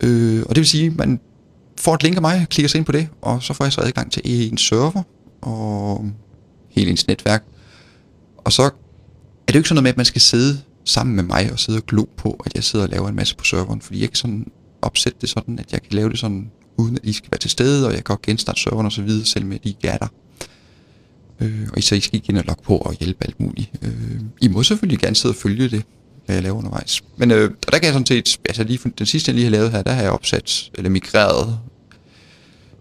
Øh, 0.00 0.42
og 0.42 0.48
det 0.48 0.56
vil 0.56 0.66
sige, 0.66 0.90
man 0.90 1.20
får 1.78 1.94
et 1.94 2.02
link 2.02 2.16
af 2.16 2.22
mig, 2.22 2.46
klikker 2.50 2.68
sig 2.68 2.78
ind 2.78 2.86
på 2.86 2.92
det, 2.92 3.08
og 3.22 3.42
så 3.42 3.52
får 3.52 3.64
jeg 3.64 3.72
så 3.72 3.80
adgang 3.80 4.12
til 4.12 4.22
en 4.24 4.58
server 4.58 5.02
og 5.40 6.10
hele 6.68 6.90
ens 6.90 7.06
netværk. 7.06 7.44
Og 8.38 8.52
så 8.52 8.62
er 8.62 8.70
det 9.46 9.54
jo 9.54 9.58
ikke 9.58 9.68
sådan 9.68 9.74
noget 9.74 9.82
med, 9.82 9.90
at 9.90 9.96
man 9.96 10.06
skal 10.06 10.20
sidde 10.20 10.60
sammen 10.84 11.16
med 11.16 11.24
mig 11.24 11.52
og 11.52 11.58
sidde 11.58 11.78
og 11.78 11.86
glo 11.86 12.04
på, 12.16 12.42
at 12.46 12.54
jeg 12.54 12.64
sidder 12.64 12.84
og 12.84 12.90
laver 12.90 13.08
en 13.08 13.16
masse 13.16 13.36
på 13.36 13.44
serveren, 13.44 13.80
fordi 13.80 14.00
jeg 14.00 14.08
kan 14.08 14.16
sådan 14.16 14.46
opsætte 14.82 15.18
det 15.20 15.28
sådan, 15.28 15.58
at 15.58 15.72
jeg 15.72 15.82
kan 15.82 15.92
lave 15.92 16.10
det 16.10 16.18
sådan, 16.18 16.50
uden 16.76 16.96
at 16.96 17.04
I 17.04 17.12
skal 17.12 17.30
være 17.30 17.38
til 17.38 17.50
stede, 17.50 17.86
og 17.86 17.92
jeg 17.92 18.04
kan 18.04 18.12
også 18.12 18.22
genstarte 18.22 18.60
serveren 18.60 18.86
og 18.86 18.92
så 18.92 19.02
videre, 19.02 19.24
selv 19.24 19.46
med 19.46 19.56
at 19.56 19.64
I 19.64 19.68
ikke 19.68 19.88
er 19.88 19.98
der. 19.98 20.08
Øh, 21.40 21.68
og 21.76 21.82
så 21.82 21.94
I 21.94 22.00
skal 22.00 22.16
ikke 22.16 22.28
ind 22.28 22.38
og 22.38 22.44
logge 22.44 22.62
på 22.62 22.76
og 22.76 22.94
hjælpe 22.94 23.24
alt 23.24 23.40
muligt. 23.40 23.70
Øh, 23.82 24.20
I 24.40 24.48
må 24.48 24.62
selvfølgelig 24.62 24.98
gerne 24.98 25.16
sidde 25.16 25.32
og 25.32 25.36
følge 25.36 25.68
det, 25.68 25.84
jeg 26.34 26.42
laver 26.42 26.56
undervejs. 26.58 27.02
Men 27.16 27.30
øh, 27.30 27.50
og 27.66 27.72
der 27.72 27.78
kan 27.78 27.84
jeg 27.84 27.92
sådan 27.92 28.06
set, 28.06 28.40
altså 28.48 28.64
lige, 28.64 28.92
den 28.98 29.06
sidste 29.06 29.28
jeg 29.28 29.34
lige 29.34 29.44
har 29.44 29.50
lavet 29.50 29.70
her, 29.70 29.82
der 29.82 29.92
har 29.92 30.02
jeg 30.02 30.10
opsat, 30.10 30.70
eller 30.74 30.90
migreret 30.90 31.58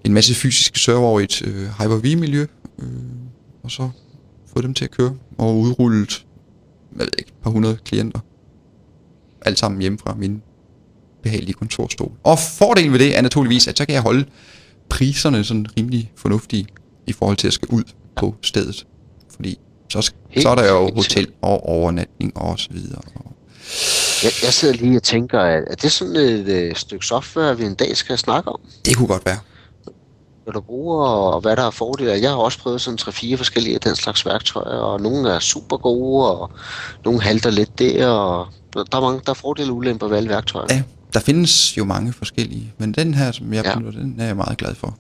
en 0.04 0.14
masse 0.14 0.36
fysiske 0.36 0.80
server 0.80 1.08
over 1.08 1.20
i 1.20 1.24
et 1.24 1.42
øh, 1.42 1.68
Hyper-V-miljø, 1.80 2.46
øh, 2.80 2.88
og 3.64 3.72
så 3.72 3.90
fået 4.54 4.64
dem 4.64 4.74
til 4.74 4.86
at 4.86 4.92
køre, 4.92 5.16
og 5.38 5.60
udrullet, 5.60 6.26
jeg 6.92 7.00
ved 7.00 7.10
ikke, 7.20 7.30
et 7.30 7.44
par 7.44 7.52
hundrede 7.52 7.78
klienter. 7.86 8.20
Alt 9.46 9.60
sammen 9.60 9.82
hjemme 9.82 9.98
fra 10.00 10.16
min 10.16 10.42
behagelige 11.24 11.54
kontorstol. 11.54 12.12
Og 12.24 12.40
fordelen 12.40 12.92
ved 12.92 13.00
det 13.00 13.18
er 13.18 13.22
naturligvis, 13.22 13.68
at 13.68 13.78
så 13.78 13.86
kan 13.86 13.94
jeg 13.94 14.02
holde 14.02 14.26
priserne 14.90 15.44
sådan 15.44 15.66
rimelig 15.78 16.12
fornuftige 16.16 16.66
i 17.08 17.14
forhold 17.14 17.38
til 17.38 17.48
at 17.48 17.54
skal 17.54 17.68
ud 17.72 17.84
på 18.16 18.36
stedet. 18.42 18.88
Fordi 19.36 19.60
så, 19.90 20.02
så 20.38 20.50
er 20.50 20.56
der 20.56 20.72
jo 20.72 20.94
hotel 20.96 21.28
og 21.42 21.66
overnatning 21.66 22.38
og 22.38 22.60
så 22.60 22.70
videre. 22.72 23.02
Og 23.16 23.31
Jeg, 24.24 24.32
jeg 24.44 24.54
sidder 24.54 24.74
lige 24.74 24.98
og 24.98 25.04
tænker, 25.04 25.40
at 25.40 25.64
er 25.68 25.76
det 25.76 25.92
sådan 25.92 26.16
et 26.16 26.48
øh, 26.48 26.76
stykke 26.76 27.06
software, 27.06 27.58
vi 27.58 27.64
en 27.66 27.76
dag 27.76 27.98
skal 27.98 28.18
snakke 28.18 28.50
om? 28.52 28.60
det 28.86 28.98
kunne 28.98 29.08
godt 29.08 29.26
være. 29.26 29.38
Hvad 30.44 30.54
du 30.54 30.62
bruger, 30.62 31.08
og 31.08 31.42
hvad 31.42 31.56
der 31.56 31.64
er 31.64 31.72
fordele. 31.72 32.12
Jeg 32.12 32.30
har 32.30 32.38
også 32.38 32.60
prøvet 32.60 32.82
sådan 32.82 33.00
3-4 33.02 33.36
forskellige 33.36 33.76
af 33.76 33.82
den 33.82 33.96
slags 33.96 34.26
værktøjer, 34.26 34.78
og 34.78 35.02
nogle 35.02 35.30
er 35.30 35.40
super 35.40 35.78
gode, 35.78 36.32
og 36.40 36.52
nogle 37.06 37.22
halter 37.22 37.50
lidt 37.52 37.80
der, 37.80 38.08
og 38.08 38.48
der 38.74 38.84
der 38.84 38.98
er 38.98 39.02
mange, 39.02 39.22
der 39.26 39.30
er 39.30 39.34
fordele 39.34 39.72
og 39.72 39.76
ulemper 39.78 40.08
ved 40.08 40.18
alle 40.18 40.30
værktøjer. 40.30 40.68
Ja, 40.70 40.84
der 41.14 41.20
findes 41.20 41.78
jo 41.78 41.86
mange 41.86 42.14
forskellige, 42.14 42.74
men 42.78 42.92
den 42.94 43.14
her, 43.14 43.32
som 43.32 43.54
jeg 43.54 43.66
Ja. 43.66 43.76
benytter, 43.78 44.00
den 44.00 44.16
er 44.20 44.26
jeg 44.26 44.36
meget 44.36 44.58
glad 44.58 44.76
for. 44.76 44.98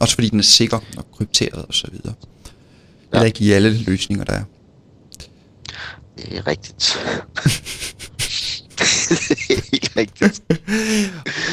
Også 0.00 0.14
fordi 0.14 0.28
den 0.28 0.38
er 0.38 0.42
sikker 0.44 0.78
og 0.96 1.04
krypteret 1.16 1.64
og 1.68 1.74
så 1.74 1.88
videre. 1.92 2.14
Det 2.44 2.52
er 3.12 3.18
Ja. 3.20 3.24
ikke 3.24 3.44
i 3.44 3.52
alle 3.52 3.70
løsninger, 3.78 4.24
der 4.24 4.32
er. 4.32 4.42
Det 6.18 6.38
er 6.38 6.46
rigtigt. 6.46 6.98
det 9.70 9.84
er 9.84 9.96
rigtigt. 9.96 10.42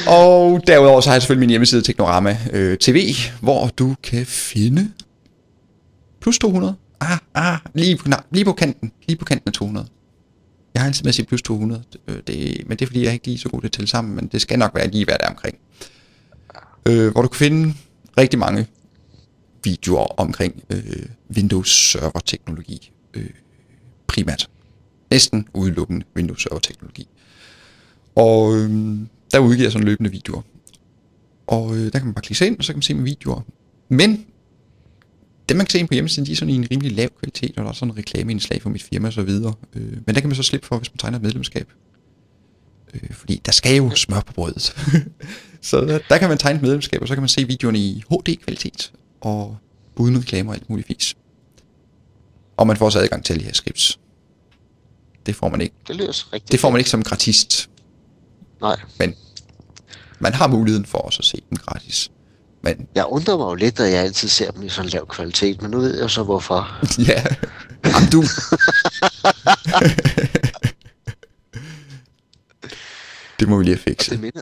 Og 0.07 0.61
derudover 0.67 1.01
så 1.01 1.09
har 1.09 1.15
jeg 1.15 1.21
selvfølgelig 1.21 1.39
min 1.39 1.49
hjemmeside 1.49 1.81
Teknorama 1.81 2.37
øh, 2.51 2.77
TV, 2.77 3.13
hvor 3.41 3.67
du 3.67 3.95
kan 4.03 4.25
finde 4.25 4.91
plus 6.21 6.39
200. 6.39 6.75
Ah, 6.99 7.17
ah, 7.33 7.57
lige 7.73 7.97
på, 7.97 8.09
nej, 8.09 8.23
lige 8.31 8.45
på 8.45 8.53
kanten. 8.53 8.91
Lige 9.07 9.17
på 9.17 9.25
kanten 9.25 9.49
af 9.49 9.53
200. 9.53 9.87
Jeg 10.73 10.81
har 10.81 10.87
altid 10.87 11.03
med 11.03 11.09
at 11.09 11.15
sige 11.15 11.25
plus 11.25 11.41
200, 11.41 11.83
øh, 12.07 12.17
det, 12.27 12.63
men 12.67 12.77
det 12.77 12.81
er 12.81 12.87
fordi, 12.87 13.01
jeg 13.01 13.09
er 13.09 13.13
ikke 13.13 13.27
lige 13.27 13.37
så 13.37 13.49
god 13.49 13.61
til 13.61 13.67
at 13.67 13.71
tælle 13.71 13.87
sammen, 13.87 14.15
men 14.15 14.27
det 14.27 14.41
skal 14.41 14.59
nok 14.59 14.75
være 14.75 14.87
lige, 14.91 15.05
hvad 15.05 15.15
der 15.19 15.27
omkring. 15.27 15.57
Øh, 16.85 17.11
hvor 17.11 17.21
du 17.21 17.27
kan 17.27 17.37
finde 17.37 17.73
rigtig 18.17 18.39
mange 18.39 18.67
videoer 19.63 20.19
omkring 20.19 20.63
øh, 20.69 21.05
Windows 21.35 21.91
Server 21.91 22.19
teknologi. 22.25 22.91
Øh, 23.13 23.29
primært. 24.09 24.49
Næsten 25.11 25.47
udelukkende 25.53 26.05
Windows 26.15 26.43
Server 26.43 26.59
teknologi. 26.59 27.07
Og 28.15 28.55
øh, 28.55 28.69
der 29.31 29.39
udgiver 29.39 29.65
jeg 29.65 29.71
sådan 29.71 29.85
løbende 29.85 30.11
videoer. 30.11 30.41
Og 31.47 31.75
øh, 31.77 31.83
der 31.93 31.99
kan 31.99 32.05
man 32.05 32.13
bare 32.13 32.21
klikke 32.21 32.47
ind, 32.47 32.57
og 32.57 32.63
så 32.63 32.73
kan 32.73 32.77
man 32.77 32.81
se 32.81 32.93
mine 32.93 33.05
videoer. 33.05 33.41
Men 33.89 34.25
dem 35.49 35.57
man 35.57 35.65
kan 35.65 35.71
se 35.71 35.79
ind 35.79 35.87
på 35.87 35.93
hjemmesiden, 35.93 36.25
de 36.25 36.31
er 36.31 36.35
sådan 36.35 36.53
i 36.53 36.55
en 36.55 36.67
rimelig 36.71 36.91
lav 36.91 37.09
kvalitet, 37.19 37.57
og 37.57 37.63
der 37.63 37.69
er 37.69 37.73
sådan 37.73 37.91
en 37.91 37.97
reklameindslag 37.97 38.61
for 38.61 38.69
mit 38.69 38.83
firma 38.83 39.07
og 39.07 39.13
så 39.13 39.21
videre. 39.21 39.53
Øh, 39.75 39.91
men 40.05 40.15
der 40.15 40.21
kan 40.21 40.29
man 40.29 40.35
så 40.35 40.43
slippe 40.43 40.67
for, 40.67 40.77
hvis 40.77 40.91
man 40.91 40.97
tegner 40.97 41.17
et 41.17 41.23
medlemskab. 41.23 41.67
Øh, 42.93 43.09
fordi 43.11 43.41
der 43.45 43.51
skal 43.51 43.75
jo 43.77 43.95
smør 43.95 44.19
på 44.19 44.33
brødet. 44.33 44.75
så 45.61 45.81
der, 45.81 45.99
der 46.09 46.17
kan 46.17 46.29
man 46.29 46.37
tegne 46.37 46.57
et 46.57 46.61
medlemskab, 46.61 47.01
og 47.01 47.07
så 47.07 47.13
kan 47.13 47.21
man 47.21 47.29
se 47.29 47.47
videoerne 47.47 47.79
i 47.79 48.03
HD-kvalitet, 48.09 48.91
og 49.21 49.57
uden 49.95 50.17
reklamer 50.17 50.51
og 50.51 50.55
alt 50.55 50.69
muligt 50.69 50.87
fis. 50.87 51.15
Og 52.59 52.67
man 52.67 52.77
får 52.77 52.85
også 52.85 52.99
adgang 52.99 53.25
til 53.25 53.33
alle 53.33 53.45
her 53.45 53.53
scripts. 53.53 53.99
Det 55.25 55.35
får 55.35 55.49
man 55.49 55.61
ikke. 55.61 55.75
Det 55.87 55.95
lyder 55.95 56.33
rigtigt. 56.33 56.51
Det 56.51 56.59
får 56.59 56.69
man 56.69 56.79
ikke 56.79 56.89
som 56.89 57.03
gratist 57.03 57.69
Nej. 58.61 58.75
men 58.99 59.15
man 60.19 60.33
har 60.33 60.47
muligheden 60.47 60.85
for 60.85 60.97
også 60.97 61.19
at 61.19 61.25
se 61.25 61.41
dem 61.49 61.57
gratis. 61.57 62.11
Men 62.61 62.87
Jeg 62.95 63.05
undrer 63.05 63.37
mig 63.37 63.45
jo 63.45 63.53
lidt, 63.53 63.79
at 63.79 63.91
jeg 63.91 64.03
altid 64.03 64.27
ser 64.29 64.51
dem 64.51 64.63
i 64.63 64.69
sådan 64.69 64.89
lav 64.89 65.07
kvalitet, 65.07 65.61
men 65.61 65.71
nu 65.71 65.79
ved 65.79 65.99
jeg 66.01 66.09
så 66.09 66.23
hvorfor. 66.23 66.79
ja, 67.11 67.23
Jamen, 67.85 68.09
du... 68.11 68.23
det 73.39 73.49
må 73.49 73.57
vi 73.57 73.63
lige 73.63 73.79
have 73.85 73.95
Og 73.99 74.05
det, 74.09 74.19
minder, 74.19 74.41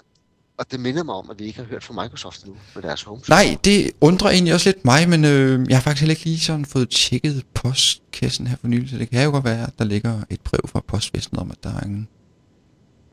og 0.58 0.72
det 0.72 0.80
minder 0.80 1.04
mig 1.04 1.16
om, 1.16 1.30
at 1.30 1.40
vi 1.40 1.46
ikke 1.46 1.60
har 1.60 1.66
hørt 1.66 1.84
fra 1.84 2.04
Microsoft 2.04 2.48
nu 2.48 2.56
med 2.76 2.84
deres 2.84 3.04
home. 3.04 3.22
Nej, 3.30 3.58
det 3.64 3.92
undrer 4.02 4.30
egentlig 4.30 4.54
også 4.54 4.70
lidt 4.70 4.86
mig, 4.86 5.10
men 5.10 5.26
øh, 5.26 5.66
jeg 5.70 5.78
har 5.78 5.82
faktisk 5.82 6.02
heller 6.02 6.12
ikke 6.12 6.26
lige 6.26 6.40
sådan 6.40 6.66
fået 6.66 6.90
tjekket 6.90 7.44
postkassen 7.54 8.48
her 8.48 8.58
for 8.62 8.68
nylig, 8.68 8.90
så 8.90 8.98
det 8.98 9.10
kan 9.10 9.24
jo 9.24 9.32
godt 9.32 9.46
være, 9.46 9.68
at 9.68 9.74
der 9.80 9.86
ligger 9.86 10.22
et 10.30 10.42
brev 10.42 10.60
fra 10.66 10.82
postvæsenet 10.88 11.42
om, 11.42 11.52
at 11.52 11.58
der 11.64 11.74
er 11.74 11.80
en... 11.80 12.08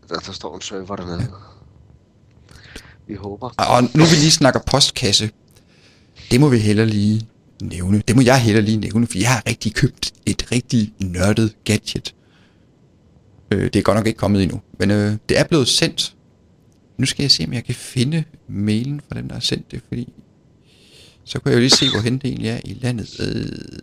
Der, 0.09 0.19
der 0.19 0.33
står 0.33 0.55
en 0.55 0.61
server 0.61 0.97
dernede. 0.97 1.31
Vi 3.07 3.15
håber. 3.15 3.49
Og 3.59 3.83
nu 3.83 4.05
vi 4.05 4.17
lige 4.17 4.31
snakker 4.31 4.61
postkasse, 4.67 5.31
det 6.31 6.41
må 6.41 6.49
vi 6.49 6.59
heller 6.59 6.85
lige 6.85 7.29
nævne. 7.63 8.03
Det 8.09 8.17
må 8.17 8.23
jeg 8.23 8.43
heller 8.43 8.63
lige 8.63 8.77
nævne, 8.77 9.07
for 9.07 9.19
jeg 9.19 9.33
har 9.33 9.43
rigtig 9.47 9.75
købt 9.75 10.13
et 10.27 10.53
rigtig 10.53 10.93
nørdet 10.99 11.55
gadget. 11.65 12.15
Øh, 13.51 13.65
det 13.65 13.77
er 13.77 13.83
godt 13.83 13.97
nok 13.97 14.07
ikke 14.07 14.19
kommet 14.19 14.43
endnu, 14.43 14.61
men 14.79 14.91
øh, 14.91 15.17
det 15.29 15.39
er 15.39 15.45
blevet 15.45 15.69
sendt. 15.69 16.14
Nu 16.97 17.07
skal 17.07 17.23
jeg 17.23 17.31
se, 17.31 17.45
om 17.45 17.53
jeg 17.53 17.65
kan 17.65 17.75
finde 17.75 18.25
mailen 18.49 19.01
fra 19.09 19.19
dem, 19.19 19.29
der 19.29 19.35
har 19.35 19.41
sendt 19.41 19.71
det, 19.71 19.83
fordi 19.89 20.13
så 21.25 21.41
kan 21.41 21.51
jeg 21.51 21.57
jo 21.57 21.61
lige 21.61 21.71
se, 21.71 21.91
hvorhen 21.91 22.19
det 22.19 22.25
egentlig 22.25 22.51
er 22.51 22.61
i 22.65 22.79
landet. 22.83 23.21
Øh, 23.21 23.75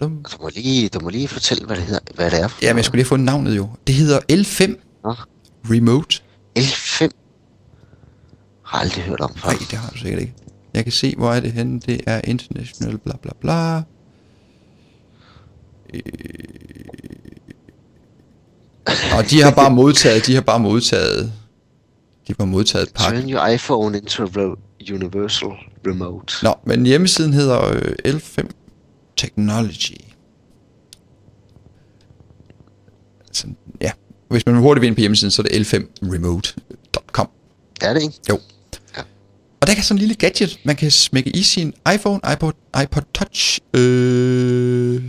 dum. 0.00 0.24
Du 0.32 0.36
må 0.42 0.50
lige, 0.54 0.88
du 0.88 1.00
må 1.00 1.08
lige 1.08 1.28
fortælle, 1.28 1.66
hvad 1.66 1.76
det, 1.76 1.84
hedder, 1.84 2.00
hvad 2.14 2.30
det 2.30 2.40
er 2.40 2.48
for 2.48 2.58
Jamen, 2.62 2.76
jeg 2.76 2.84
skulle 2.84 2.98
lige 2.98 3.04
have 3.04 3.08
fundet 3.08 3.26
navnet 3.26 3.56
jo. 3.56 3.68
Det 3.86 3.94
hedder 3.94 4.20
L5 4.32 4.74
Nå, 5.04 5.14
Remote. 5.70 6.20
L5. 6.58 7.08
Har 8.62 8.78
aldrig 8.78 9.04
hørt 9.04 9.20
om 9.20 9.34
før. 9.36 9.48
Nej, 9.48 9.58
det 9.70 9.78
har 9.78 9.90
du 9.90 9.98
sikkert 9.98 10.20
ikke. 10.20 10.34
Jeg 10.74 10.84
kan 10.84 10.92
se, 10.92 11.14
hvor 11.16 11.32
er 11.32 11.40
det 11.40 11.52
henne. 11.52 11.80
Det 11.80 12.00
er 12.06 12.20
international 12.24 12.98
bla 12.98 13.16
bla 13.22 13.32
bla. 13.40 13.82
Øh... 15.94 16.02
Og 19.18 19.30
de 19.30 19.42
har 19.42 19.50
bare 19.50 19.70
modtaget, 19.70 20.26
de 20.26 20.34
har 20.34 20.40
bare 20.40 20.60
modtaget, 20.60 21.32
de 22.28 22.34
bare 22.34 22.46
modtaget 22.46 22.88
et 22.88 22.94
pakke. 22.94 23.20
Turn 23.20 23.30
your 23.30 23.46
iPhone 23.46 23.98
into 23.98 24.24
a 24.24 24.54
universal 24.92 25.48
remote. 25.86 26.34
Nå, 26.42 26.54
men 26.66 26.86
hjemmesiden 26.86 27.32
hedder 27.32 27.64
øh, 27.64 27.94
L5 28.08 28.48
Technology. 29.16 30.00
Så, 33.32 33.46
ja, 33.80 33.90
hvis 34.28 34.46
man 34.46 34.56
hurtigt 34.56 34.80
vil 34.80 34.86
ind 34.86 34.96
på 34.96 35.00
hjemmesiden, 35.00 35.30
så 35.30 35.42
er 35.42 35.46
det 35.46 35.74
l5remote.com. 35.74 37.28
Er 37.80 37.94
det 37.94 38.02
ikke? 38.02 38.14
Jo. 38.28 38.40
Og 39.60 39.68
der 39.68 39.74
kan 39.74 39.84
sådan 39.84 39.96
en 39.96 39.98
lille 39.98 40.14
gadget, 40.14 40.60
man 40.64 40.76
kan 40.76 40.90
smække 40.90 41.30
i 41.30 41.42
sin 41.42 41.74
iPhone, 41.94 42.20
iPod, 42.32 42.52
iPod 42.82 43.02
Touch, 43.14 43.60
øh, 43.74 45.02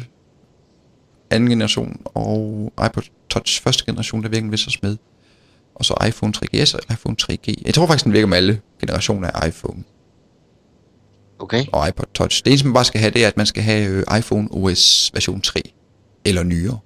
anden 1.30 1.50
generation, 1.50 2.02
og 2.06 2.74
iPod 2.86 3.04
Touch 3.30 3.62
første 3.62 3.86
generation, 3.86 4.24
der 4.24 4.30
virker 4.30 4.50
vist 4.50 4.68
også 4.68 4.80
med. 4.82 4.98
Og 5.76 5.86
så 5.86 5.94
iPhone 6.08 6.34
3GS 6.38 6.76
og 6.76 6.94
iPhone 6.94 7.16
3G. 7.22 7.54
Jeg 7.66 7.74
tror 7.74 7.88
faktisk, 7.88 8.06
den 8.06 8.14
virker 8.14 8.28
med 8.28 8.38
alle 8.38 8.62
generationer 8.82 9.32
af 9.32 9.48
iPhone 9.48 9.84
Okay. 11.40 11.66
og 11.74 11.88
iPod 11.90 12.06
Touch. 12.14 12.44
Det 12.44 12.52
eneste, 12.52 12.68
man 12.68 12.74
bare 12.74 12.86
skal 12.86 13.00
have, 13.00 13.12
det 13.12 13.24
er, 13.24 13.28
at 13.28 13.38
man 13.38 13.46
skal 13.46 13.64
have 13.64 13.90
øh, 13.90 14.18
iPhone 14.20 14.48
OS 14.52 15.12
version 15.14 15.42
3 15.42 15.62
eller 16.26 16.44
nyere. 16.44 16.80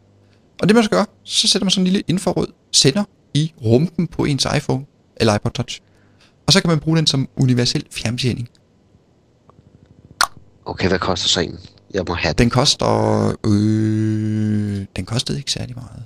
Og 0.62 0.68
det 0.68 0.76
man 0.76 0.84
skal 0.84 0.98
gøre, 0.98 1.06
så 1.24 1.48
sætter 1.48 1.66
man 1.66 1.72
sådan 1.72 1.82
en 1.88 1.92
lille 1.92 2.04
infrarød 2.08 2.48
sender 2.72 3.04
i 3.34 3.54
rumpen 3.66 4.08
på 4.08 4.26
ens 4.26 4.48
iPhone 4.58 4.86
eller 5.18 5.36
iPod 5.36 5.52
Touch. 5.52 5.82
Og 6.48 6.54
så 6.54 6.62
kan 6.62 6.70
man 6.70 6.80
bruge 6.80 6.98
den 6.98 7.08
som 7.08 7.30
universel 7.38 7.86
fjernbetjening. 7.92 8.50
Okay, 10.66 10.88
hvad 10.88 11.00
koster 11.00 11.28
så 11.28 11.40
en? 11.42 11.60
Jeg 11.94 12.04
må 12.08 12.14
have 12.14 12.34
den. 12.34 12.38
Den 12.38 12.50
koster... 12.50 13.28
Øh, 13.46 14.86
den 14.96 15.06
kostede 15.06 15.38
ikke 15.38 15.52
særlig 15.52 15.76
meget. 15.76 16.04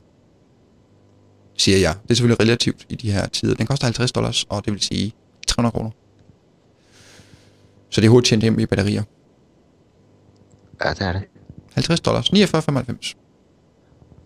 Siger 1.57 1.77
jeg. 1.77 1.95
Det 2.03 2.11
er 2.11 2.15
selvfølgelig 2.15 2.39
relativt 2.39 2.85
i 2.89 2.95
de 2.95 3.11
her 3.11 3.27
tider. 3.27 3.55
Den 3.55 3.65
koster 3.67 3.85
50 3.85 4.11
dollars, 4.11 4.45
og 4.49 4.65
det 4.65 4.73
vil 4.73 4.81
sige 4.81 5.13
300 5.47 5.71
kroner. 5.73 5.89
Så 7.89 8.01
det 8.01 8.07
er 8.07 8.11
hurtigt 8.11 8.29
tjent 8.29 8.43
hjem 8.43 8.59
i 8.59 8.65
batterier. 8.65 9.03
Ja, 10.83 10.89
det 10.89 11.01
er 11.01 11.11
det. 11.13 11.21
50 11.73 11.99
dollars. 11.99 12.29
49,95. 12.29 13.13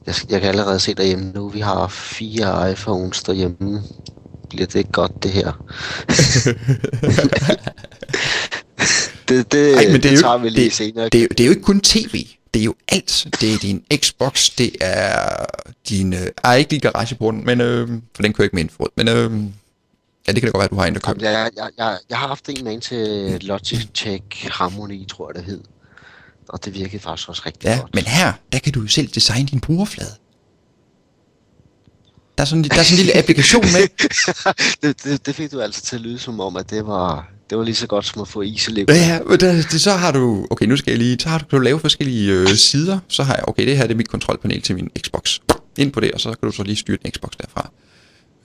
Jeg, 0.07 0.15
jeg 0.29 0.41
kan 0.41 0.49
allerede 0.49 0.79
se 0.79 0.93
derhjemme 0.93 1.31
nu, 1.31 1.49
vi 1.49 1.59
har 1.59 1.87
fire 1.87 2.71
iPhones 2.71 3.23
derhjemme. 3.23 3.81
Bliver 4.49 4.65
det 4.65 4.75
ikke 4.75 4.91
godt, 4.91 5.23
det 5.23 5.31
her? 5.31 5.51
det, 9.29 9.51
det, 9.51 9.75
Ej, 9.77 9.83
men 9.85 9.93
det, 9.93 10.03
det 10.03 10.11
jo, 10.11 10.17
tager 10.21 10.37
vi 10.37 10.49
lige 10.49 10.65
det, 10.65 10.73
senere. 10.73 11.09
Det, 11.09 11.21
jo- 11.23 11.27
det 11.29 11.39
er 11.39 11.45
jo 11.45 11.49
ikke 11.51 11.61
kun 11.63 11.81
tv. 11.81 12.25
Det 12.57 12.63
er 12.63 12.65
jo 12.65 12.75
alt. 12.87 13.27
Det 13.41 13.53
er 13.53 13.57
din 13.57 13.83
Xbox, 13.95 14.49
det 14.57 14.75
er 14.81 15.45
din... 15.89 16.13
Øh, 16.13 16.27
ej, 16.43 16.55
ikke 16.55 16.71
lige 16.71 16.79
garageporten, 16.81 17.45
men... 17.45 17.61
Øh, 17.61 17.87
for 18.15 18.23
den 18.23 18.33
kører 18.33 18.45
ikke 18.45 18.55
med 18.55 18.63
infrarød. 18.63 18.89
Men 18.97 19.07
øh, 19.07 19.43
ja, 20.27 20.31
det 20.31 20.41
kan 20.41 20.51
da 20.51 20.57
godt 20.57 20.57
være, 20.57 20.63
at 20.63 20.71
du 20.71 20.75
har 20.75 20.85
en, 20.85 20.93
der. 20.93 20.99
Jamen, 21.07 21.21
jeg, 21.23 21.51
jeg, 21.57 21.69
jeg, 21.77 21.97
jeg 22.09 22.17
har 22.17 22.27
haft 22.27 22.49
en 22.49 22.63
med 22.63 22.73
en 22.73 22.81
til 22.81 23.37
Logitech 23.41 24.49
Harmony, 24.51 25.07
tror 25.07 25.29
jeg 25.29 25.35
det 25.35 25.43
hed. 25.43 25.61
Og 26.49 26.65
det 26.65 26.73
virkede 26.73 26.99
faktisk 27.01 27.29
også 27.29 27.41
rigtig 27.45 27.63
Ja, 27.67 27.77
godt. 27.79 27.95
men 27.95 28.03
her, 28.03 28.33
der 28.51 28.59
kan 28.59 28.73
du 28.73 28.81
jo 28.81 28.87
selv 28.87 29.07
designe 29.07 29.47
din 29.47 29.59
brugerflade. 29.59 30.11
Der 32.37 32.43
er 32.43 32.45
sådan, 32.45 32.63
der 32.63 32.75
er 32.79 32.83
sådan 32.83 32.93
en 32.93 33.05
lille 33.05 33.17
applikation 33.17 33.61
med. 33.65 33.87
det, 34.81 35.03
det, 35.03 35.25
det 35.25 35.35
fik 35.35 35.51
du 35.51 35.61
altså 35.61 35.81
til 35.81 35.95
at 35.95 36.01
lyde 36.01 36.19
som 36.19 36.39
om, 36.39 36.55
at 36.55 36.69
det 36.69 36.87
var, 36.87 37.29
det 37.49 37.57
var 37.57 37.63
lige 37.63 37.75
så 37.75 37.87
godt 37.87 38.05
som 38.05 38.21
at 38.21 38.27
få 38.27 38.41
is 38.41 38.67
i 38.67 38.71
Ja, 38.71 38.75
livet. 38.75 38.89
ja, 38.89 39.19
der, 39.37 39.53
det, 39.53 39.81
så 39.81 39.91
har 39.91 40.11
du, 40.11 40.47
okay, 40.49 40.65
nu 40.65 40.77
skal 40.77 40.91
jeg 40.91 40.97
lige, 40.97 41.19
så 41.19 41.29
har 41.29 41.37
du, 41.37 41.45
kan 41.45 41.59
du 41.59 41.63
lave 41.63 41.79
forskellige 41.79 42.31
øh, 42.33 42.47
sider, 42.47 42.99
så 43.07 43.23
har 43.23 43.35
jeg, 43.35 43.43
okay, 43.47 43.67
det 43.67 43.77
her 43.77 43.83
det 43.83 43.93
er 43.93 43.97
mit 43.97 44.09
kontrolpanel 44.09 44.61
til 44.61 44.75
min 44.75 44.89
Xbox. 44.99 45.39
Ind 45.77 45.91
på 45.91 45.99
det, 45.99 46.11
og 46.11 46.19
så 46.19 46.29
kan 46.29 46.49
du 46.49 46.51
så 46.51 46.63
lige 46.63 46.75
styre 46.75 46.97
din 47.03 47.11
Xbox 47.11 47.31
derfra. 47.41 47.71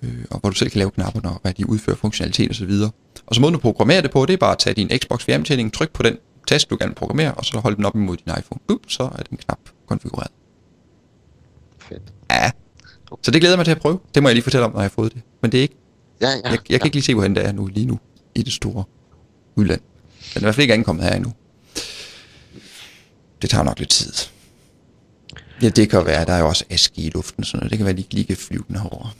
Øh, 0.02 0.10
og 0.30 0.40
hvor 0.40 0.50
du 0.50 0.56
selv 0.56 0.70
kan 0.70 0.78
lave 0.78 0.90
knapperne, 0.90 1.28
og 1.30 1.38
hvad 1.42 1.52
de 1.54 1.68
udfører 1.68 1.96
funktionalitet 1.96 2.48
og 2.48 2.54
så 2.54 2.66
videre. 2.66 2.90
Og 3.26 3.34
så 3.34 3.40
måden 3.40 3.54
du 3.54 3.60
programmerer 3.60 4.00
det 4.00 4.10
på, 4.10 4.26
det 4.26 4.32
er 4.32 4.36
bare 4.36 4.52
at 4.52 4.58
tage 4.58 4.74
din 4.74 4.90
Xbox 4.98 5.24
fjernbetjening, 5.24 5.72
tryk 5.72 5.90
på 5.92 6.02
den 6.02 6.16
tast, 6.48 6.70
du 6.70 6.76
gerne 6.80 6.90
vil 6.90 6.94
programmere, 6.94 7.34
og 7.34 7.44
så 7.44 7.58
holde 7.58 7.76
den 7.76 7.84
op 7.84 7.94
imod 7.96 8.16
din 8.16 8.32
iPhone. 8.38 8.60
Boop, 8.68 8.80
så 8.88 9.02
er 9.02 9.22
den 9.30 9.38
knap 9.38 9.58
konfigureret. 9.88 10.30
Fedt. 11.78 12.02
Ja, 12.30 12.50
så 13.22 13.30
det 13.30 13.40
glæder 13.40 13.54
jeg 13.54 13.58
mig 13.58 13.64
til 13.64 13.72
at 13.72 13.78
prøve. 13.80 13.98
Det 14.14 14.22
må 14.22 14.28
jeg 14.28 14.34
lige 14.34 14.42
fortælle 14.42 14.64
om, 14.64 14.72
når 14.72 14.78
jeg 14.80 14.84
har 14.84 14.88
fået 14.94 15.14
det. 15.14 15.22
Men 15.42 15.52
det 15.52 15.58
er 15.58 15.62
ikke, 15.62 15.74
Ja, 16.20 16.28
ja. 16.28 16.34
jeg, 16.34 16.44
jeg 16.44 16.58
kan 16.58 16.66
ja. 16.70 16.74
ikke 16.84 16.96
lige 16.96 17.02
se, 17.04 17.14
hvordan 17.14 17.34
det 17.34 17.46
er 17.46 17.52
nu, 17.52 17.66
lige 17.66 17.86
nu, 17.86 17.98
i 18.34 18.42
det 18.42 18.52
store 18.52 18.84
udland. 19.56 19.80
Den 19.80 20.36
er 20.36 20.40
i 20.40 20.44
hvert 20.44 20.54
fald 20.54 20.62
ikke 20.62 20.74
ankommet 20.74 21.04
her 21.04 21.14
endnu. 21.14 21.32
Det 23.42 23.50
tager 23.50 23.64
nok 23.64 23.78
lidt 23.78 23.90
tid. 23.90 24.12
Ja, 25.62 25.68
det 25.68 25.90
kan 25.90 26.06
være, 26.06 26.24
der 26.24 26.32
er 26.32 26.38
jo 26.38 26.48
også 26.48 26.64
aske 26.70 26.92
i 27.02 27.10
luften, 27.10 27.44
sådan 27.44 27.58
noget. 27.58 27.70
Det 27.70 27.78
kan 27.78 27.84
være, 27.84 27.90
at 27.90 27.96
de 27.96 28.02
ikke 28.02 28.14
lige 28.14 28.24
kan 28.26 28.36
flyve 28.36 28.64
den 28.68 28.76
herover. 28.76 29.14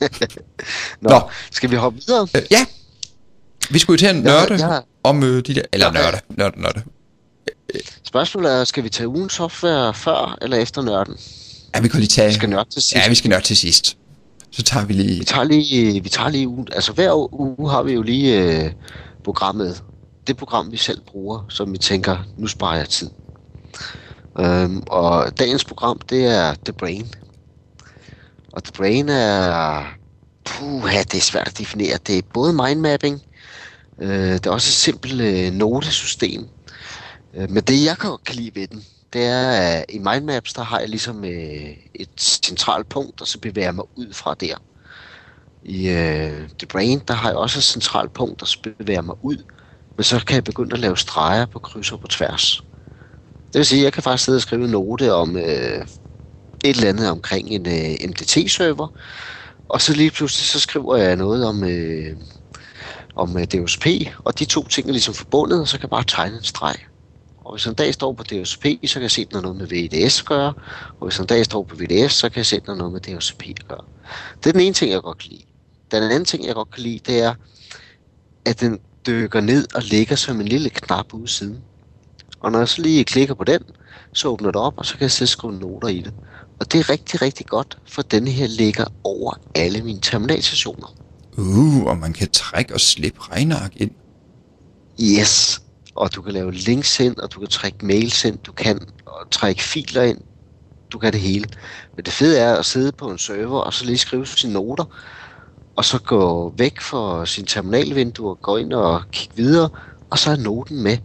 Nå, 1.00 1.10
Nå. 1.10 1.20
skal 1.50 1.70
vi 1.70 1.76
hoppe 1.76 2.00
videre? 2.06 2.28
Øh, 2.36 2.42
ja, 2.50 2.66
vi 3.70 3.78
skulle 3.78 3.94
jo 3.94 3.98
til 3.98 4.06
at 4.06 4.16
nørde 4.24 4.66
jeg- 4.66 4.82
om 5.02 5.22
øh, 5.22 5.46
de 5.46 5.54
der... 5.54 5.62
Eller 5.72 5.86
Jeg- 5.92 6.02
nørde, 6.02 6.20
nørde, 6.28 6.60
nørde. 6.60 6.82
Spørgsmålet 8.04 8.52
er, 8.52 8.64
skal 8.64 8.84
vi 8.84 8.88
tage 8.88 9.08
ugen 9.08 9.30
software 9.30 9.94
før 9.94 10.38
eller 10.42 10.56
efter 10.56 10.82
nørden? 10.82 11.16
Ja, 11.74 11.80
vi 11.80 11.88
kan 11.88 12.00
lige 12.00 12.08
tage... 12.08 12.28
Vi 12.28 12.34
skal 12.34 12.48
nørde 12.48 12.70
til 12.70 12.82
sidst. 12.82 12.94
Ja, 12.94 13.08
vi 13.08 13.14
skal 13.14 13.28
nørde 13.30 13.44
til 13.44 13.56
sidst. 13.56 13.96
Så 14.56 14.62
tager 14.62 14.86
vi 14.86 14.92
lige... 14.92 15.18
Vi 15.18 15.24
tager 15.24 15.44
lige, 15.44 16.02
vi 16.02 16.08
tager 16.08 16.28
lige 16.28 16.48
ugen. 16.48 16.68
Altså 16.72 16.92
hver 16.92 17.34
uge 17.34 17.70
har 17.70 17.82
vi 17.82 17.92
jo 17.92 18.02
lige 18.02 18.42
øh, 18.42 18.72
programmet. 19.24 19.82
Det 20.26 20.36
program, 20.36 20.72
vi 20.72 20.76
selv 20.76 21.00
bruger, 21.06 21.46
som 21.48 21.72
vi 21.72 21.78
tænker, 21.78 22.18
nu 22.36 22.46
sparer 22.46 22.76
jeg 22.76 22.88
tid. 22.88 23.10
Øhm, 24.40 24.82
og 24.86 25.38
dagens 25.38 25.64
program, 25.64 26.00
det 26.10 26.26
er 26.26 26.54
The 26.64 26.72
Brain. 26.72 27.14
Og 28.52 28.64
The 28.64 28.72
Brain 28.72 29.08
er... 29.08 29.84
Puha, 30.44 30.98
det 30.98 31.14
er 31.14 31.20
svært 31.20 31.48
at 31.48 31.58
definere. 31.58 31.98
Det 32.06 32.18
er 32.18 32.22
både 32.34 32.52
mindmapping, 32.52 33.22
øh, 34.02 34.32
det 34.32 34.46
er 34.46 34.50
også 34.50 34.68
et 34.68 34.74
simpelt 34.74 35.20
øh, 35.20 35.52
notesystem. 35.52 36.46
Øh, 37.34 37.50
men 37.50 37.62
det, 37.62 37.84
jeg 37.84 37.96
godt 37.98 38.24
kan 38.24 38.36
lide 38.36 38.60
ved 38.60 38.66
den, 38.66 38.84
det 39.14 39.24
er, 39.24 39.50
at 39.50 39.86
i 39.88 39.98
mindmaps, 39.98 40.52
der 40.52 40.62
har 40.62 40.78
jeg 40.80 40.88
ligesom 40.88 41.24
øh, 41.24 41.76
et 41.94 42.20
centralt 42.20 42.88
punkt, 42.88 43.20
og 43.20 43.26
så 43.28 43.40
bevæger 43.40 43.66
jeg 43.66 43.74
mig 43.74 43.84
ud 43.98 44.12
fra 44.12 44.34
der. 44.34 44.56
I 45.62 45.88
øh, 45.88 46.48
The 46.58 46.66
Brain, 46.66 47.00
der 47.08 47.14
har 47.14 47.28
jeg 47.28 47.38
også 47.38 47.58
et 47.58 47.64
centralt 47.64 48.12
punkt, 48.12 48.42
og 48.42 48.48
så 48.48 48.58
bevæger 48.62 48.98
jeg 48.98 49.04
mig 49.04 49.16
ud. 49.24 49.36
Men 49.96 50.04
så 50.04 50.24
kan 50.26 50.34
jeg 50.34 50.44
begynde 50.44 50.74
at 50.74 50.80
lave 50.80 50.96
streger 50.96 51.46
på 51.46 51.58
kryds 51.58 51.92
og 51.92 52.00
på 52.00 52.06
tværs. 52.06 52.62
Det 53.52 53.58
vil 53.58 53.66
sige, 53.66 53.80
at 53.80 53.84
jeg 53.84 53.92
kan 53.92 54.02
faktisk 54.02 54.24
sidde 54.24 54.36
og 54.36 54.42
skrive 54.42 54.64
en 54.64 54.70
note 54.70 55.14
om 55.14 55.36
øh, 55.36 55.86
et 56.64 56.76
eller 56.76 56.88
andet 56.88 57.10
omkring 57.10 57.48
en 57.48 57.66
øh, 57.66 58.08
MDT-server, 58.08 58.88
og 59.68 59.80
så 59.80 59.94
lige 59.94 60.10
pludselig 60.10 60.46
så 60.46 60.60
skriver 60.60 60.96
jeg 60.96 61.16
noget 61.16 61.46
om, 61.46 61.64
øh, 61.64 62.16
om 63.16 63.38
øh, 63.38 63.44
DSP, 63.44 63.86
og 64.24 64.38
de 64.38 64.44
to 64.44 64.68
ting 64.68 64.88
er 64.88 64.92
ligesom 64.92 65.14
forbundet, 65.14 65.60
og 65.60 65.68
så 65.68 65.78
kan 65.78 65.82
jeg 65.82 65.90
bare 65.90 66.04
tegne 66.04 66.36
en 66.36 66.44
streg. 66.44 66.74
Og 67.44 67.54
hvis 67.54 67.66
en 67.66 67.74
dag 67.74 67.94
står 67.94 68.12
på 68.12 68.22
DSP, 68.22 68.64
så 68.86 68.94
kan 68.94 69.02
jeg 69.02 69.10
se, 69.10 69.22
at 69.22 69.28
den 69.28 69.34
har 69.34 69.42
noget 69.42 69.56
med 69.56 69.66
VDS 69.66 70.20
at 70.20 70.26
gøre. 70.26 70.52
Og 71.00 71.08
hvis 71.08 71.18
en 71.18 71.26
dag 71.26 71.44
står 71.44 71.62
på 71.62 71.76
VDS, 71.76 72.12
så 72.12 72.28
kan 72.28 72.36
jeg 72.36 72.46
se, 72.46 72.56
at 72.56 72.62
den 72.62 72.68
har 72.68 72.76
noget 72.76 72.92
med 72.92 73.00
DSP 73.00 73.42
at 73.42 73.68
gøre. 73.68 73.84
Det 74.38 74.46
er 74.46 74.52
den 74.52 74.60
ene 74.60 74.74
ting, 74.74 74.90
jeg 74.90 75.02
godt 75.02 75.18
kan 75.18 75.30
lide. 75.30 75.42
Den 75.90 76.02
anden 76.02 76.24
ting, 76.24 76.46
jeg 76.46 76.54
godt 76.54 76.70
kan 76.70 76.82
lide, 76.82 76.98
det 77.06 77.22
er, 77.22 77.34
at 78.44 78.60
den 78.60 78.78
dykker 79.06 79.40
ned 79.40 79.66
og 79.74 79.82
ligger 79.82 80.16
som 80.16 80.40
en 80.40 80.48
lille 80.48 80.70
knap 80.70 81.14
ude 81.14 81.28
siden. 81.28 81.58
Og 82.40 82.52
når 82.52 82.58
jeg 82.58 82.68
så 82.68 82.82
lige 82.82 83.04
klikker 83.04 83.34
på 83.34 83.44
den, 83.44 83.62
så 84.12 84.28
åbner 84.28 84.50
det 84.50 84.60
op, 84.60 84.74
og 84.76 84.86
så 84.86 84.92
kan 84.92 85.02
jeg 85.02 85.10
sidde 85.10 85.26
og 85.26 85.28
skrive 85.28 85.52
noter 85.52 85.88
i 85.88 86.00
det. 86.00 86.14
Og 86.60 86.72
det 86.72 86.80
er 86.80 86.90
rigtig, 86.90 87.22
rigtig 87.22 87.46
godt, 87.46 87.78
for 87.86 88.02
denne 88.02 88.30
her 88.30 88.46
ligger 88.46 88.84
over 89.04 89.32
alle 89.54 89.82
mine 89.82 90.00
terminalstationer. 90.00 90.94
Uh, 91.38 91.84
og 91.84 91.96
man 91.96 92.12
kan 92.12 92.30
trække 92.30 92.74
og 92.74 92.80
slippe 92.80 93.20
regneark 93.20 93.72
ind. 93.76 93.90
Yes. 95.00 95.63
Og 95.94 96.14
du 96.14 96.22
kan 96.22 96.32
lave 96.32 96.52
links 96.52 97.00
ind, 97.00 97.16
og 97.16 97.32
du 97.34 97.40
kan 97.40 97.48
trække 97.48 97.86
mails 97.86 98.24
ind, 98.24 98.38
du 98.38 98.52
kan 98.52 98.80
og 99.06 99.30
trække 99.30 99.62
filer 99.62 100.02
ind. 100.02 100.18
Du 100.90 100.98
kan 100.98 101.12
det 101.12 101.20
hele. 101.20 101.44
Men 101.96 102.04
det 102.04 102.12
fede 102.12 102.38
er 102.38 102.54
at 102.54 102.66
sidde 102.66 102.92
på 102.92 103.10
en 103.10 103.18
server, 103.18 103.60
og 103.60 103.74
så 103.74 103.84
lige 103.84 103.98
skrive 103.98 104.26
sine 104.26 104.52
noter, 104.52 104.84
og 105.76 105.84
så 105.84 105.98
gå 105.98 106.54
væk 106.56 106.80
fra 106.80 107.26
sin 107.26 107.44
terminalvindue 107.44 108.30
og 108.30 108.38
gå 108.42 108.56
ind 108.56 108.72
og 108.72 109.02
kigge 109.12 109.36
videre, 109.36 109.68
og 110.10 110.18
så 110.18 110.30
er 110.30 110.36
noten 110.36 110.82
med. 110.82 110.98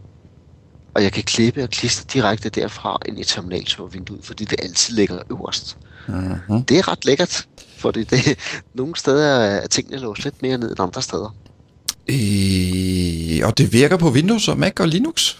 Og 0.93 1.03
jeg 1.03 1.11
kan 1.11 1.23
klippe 1.23 1.63
og 1.63 1.69
klistre 1.69 2.05
direkte 2.13 2.49
derfra 2.49 2.97
ind 3.05 3.19
i 3.19 3.23
terminalservervinduet, 3.23 4.25
fordi 4.25 4.45
det 4.45 4.61
altid 4.63 4.95
ligger 4.95 5.19
øverst. 5.31 5.77
Uh-huh. 6.07 6.63
Det 6.67 6.77
er 6.77 6.87
ret 6.87 7.05
lækkert, 7.05 7.47
fordi 7.77 8.03
det, 8.03 8.39
nogle 8.73 8.95
steder 8.95 9.25
er 9.25 9.67
tingene 9.67 9.97
låst 9.97 10.23
lidt 10.23 10.41
mere 10.41 10.57
ned 10.57 10.69
end 10.69 10.79
andre 10.79 11.01
steder. 11.01 11.35
Øh, 12.09 12.15
og 13.45 13.57
det 13.57 13.73
virker 13.73 13.97
på 13.97 14.09
Windows 14.09 14.47
og 14.47 14.59
Mac 14.59 14.73
og 14.79 14.87
Linux. 14.87 15.35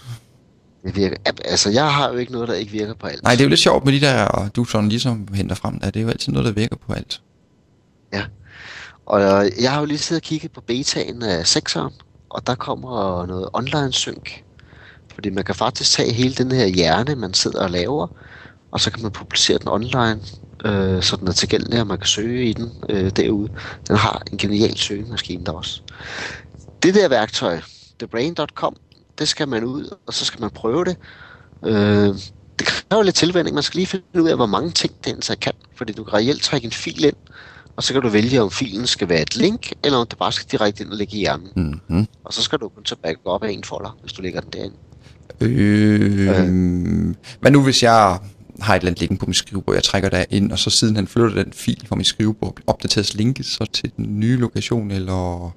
Det 0.84 0.96
virker, 0.96 1.16
altså 1.46 1.70
jeg 1.70 1.94
har 1.94 2.10
jo 2.10 2.16
ikke 2.16 2.32
noget, 2.32 2.48
der 2.48 2.54
ikke 2.54 2.72
virker 2.72 2.94
på 2.94 3.08
alt. 3.08 3.24
Nej, 3.24 3.32
det 3.32 3.42
er 3.42 3.46
jo 3.46 3.50
lidt 3.50 3.60
sjovt 3.60 3.86
med 3.86 3.94
de 3.94 4.02
der, 4.02 4.50
du 4.56 4.66
sådan 4.66 4.90
ligesom 4.90 5.28
henter 5.34 5.56
frem, 5.56 5.80
at 5.82 5.94
det 5.94 6.00
er 6.00 6.04
jo 6.04 6.10
altid 6.10 6.32
noget, 6.34 6.46
der 6.46 6.52
virker 6.52 6.76
på 6.88 6.94
alt. 6.94 7.22
Og 9.10 9.22
øh, 9.22 9.52
jeg 9.62 9.72
har 9.72 9.80
jo 9.80 9.86
lige 9.86 9.98
siddet 9.98 10.22
og 10.22 10.26
kigget 10.26 10.52
på 10.52 10.62
betaen 10.62 11.24
af 11.24 11.58
6'eren, 11.58 11.94
og 12.30 12.48
der 12.48 12.56
kommer 12.56 13.26
noget 13.26 13.50
online 13.54 13.94
sync. 13.94 14.44
Fordi 15.14 15.30
man 15.30 15.44
kan 15.44 15.56
faktisk 15.56 15.92
tage 15.92 16.14
hele 16.14 16.36
den 16.36 16.52
her 16.52 16.68
hjerne, 16.68 17.16
man 17.16 17.34
sidder 17.34 17.64
og 17.64 17.70
laver, 17.70 18.08
og 18.72 18.80
så 18.80 18.92
kan 18.92 19.04
man 19.04 19.12
publicere 19.12 19.58
den 19.58 19.68
online, 19.68 20.20
øh, 20.66 21.04
så 21.04 21.16
den 21.16 21.28
er 21.28 21.32
tilgængelig, 21.32 21.82
og 21.82 21.88
man 21.88 21.98
kan 21.98 22.08
søge 22.08 22.50
i 22.50 22.54
den 22.54 22.72
øh, 22.90 23.10
derude. 23.10 23.50
Den 23.88 23.96
har 23.96 24.22
en 24.32 24.38
genial 24.38 24.78
søgemaskine 24.78 25.46
der 25.46 25.52
også. 25.52 25.82
Det 26.84 26.96
der 26.96 27.10
værktøj, 27.10 27.60
thebrain.com, 28.00 28.76
det 29.20 29.28
skal 29.28 29.48
man 29.48 29.64
ud, 29.64 29.96
og 30.08 30.14
så 30.14 30.26
skal 30.26 30.42
man 30.42 30.50
prøve 30.50 30.86
det. 30.86 30.98
Øh, 31.66 32.16
det 32.60 32.68
kræver 32.68 33.04
lidt 33.04 33.16
tilvænding. 33.16 33.54
Man 33.54 33.64
skal 33.64 33.78
lige 33.78 33.88
finde 33.88 34.06
ud 34.22 34.30
af, 34.30 34.36
hvor 34.36 34.46
mange 34.46 34.72
ting 34.72 34.94
den 35.06 35.22
så 35.22 35.36
kan. 35.42 35.54
Fordi 35.76 35.94
du 35.94 36.04
kan 36.04 36.14
reelt 36.14 36.44
trække 36.44 36.66
en 36.66 36.72
fil 36.72 37.04
ind, 37.04 37.16
og 37.76 37.84
så 37.84 37.94
kan 37.94 38.02
du 38.02 38.10
vælge, 38.10 38.42
om 38.42 38.52
filen 38.52 38.88
skal 38.88 39.10
være 39.10 39.22
et 39.22 39.36
link, 39.36 39.72
eller 39.84 39.98
om 39.98 40.08
det 40.08 40.18
bare 40.18 40.32
skal 40.32 40.48
direkte 40.52 40.84
ind 40.84 40.92
og 40.92 40.98
ligge 40.98 41.18
i 41.18 41.20
hjernen. 41.20 41.50
Mm-hmm. 41.56 42.08
Og 42.24 42.34
så 42.34 42.42
skal 42.42 42.60
du 42.60 42.70
kun 42.70 42.84
tage 42.84 43.16
op 43.26 43.44
af 43.44 43.52
en 43.52 43.64
folder, 43.64 43.98
hvis 44.02 44.14
du 44.14 44.22
lægger 44.22 44.42
den 44.42 44.50
derinde. 44.54 44.76
Øh, 45.42 47.16
men 47.42 47.54
nu 47.54 47.64
hvis 47.64 47.84
jeg 47.84 48.20
har 48.62 48.76
et 48.76 48.80
eller 48.80 48.90
andet 48.90 49.00
liggende 49.00 49.20
på 49.20 49.26
min 49.26 49.34
skrivebord, 49.34 49.76
jeg 49.76 49.84
trækker 49.84 50.10
der 50.10 50.26
ind, 50.30 50.52
og 50.52 50.60
så 50.60 50.70
siden 50.70 50.96
han 50.96 51.08
flytter 51.08 51.44
den 51.44 51.54
fil 51.54 51.86
fra 51.88 51.96
min 51.96 52.06
skrivebord, 52.06 52.58
opdateres 52.68 53.14
linket 53.14 53.46
så 53.46 53.66
til 53.74 53.92
den 53.98 54.20
nye 54.20 54.38
lokation, 54.38 54.92
eller... 54.92 55.52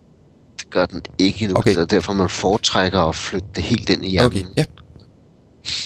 Gør 0.72 0.86
den 0.86 1.02
ikke 1.18 1.42
endnu, 1.44 1.58
Okay. 1.58 1.74
så 1.74 1.84
derfor 1.84 2.12
man 2.12 2.28
foretrækker 2.28 3.00
at 3.00 3.14
flytte 3.16 3.48
det 3.54 3.64
helt 3.64 3.90
ind 3.90 4.04
i 4.04 4.10
hjernen. 4.10 4.26
Okay, 4.26 4.44
ja. 4.56 4.64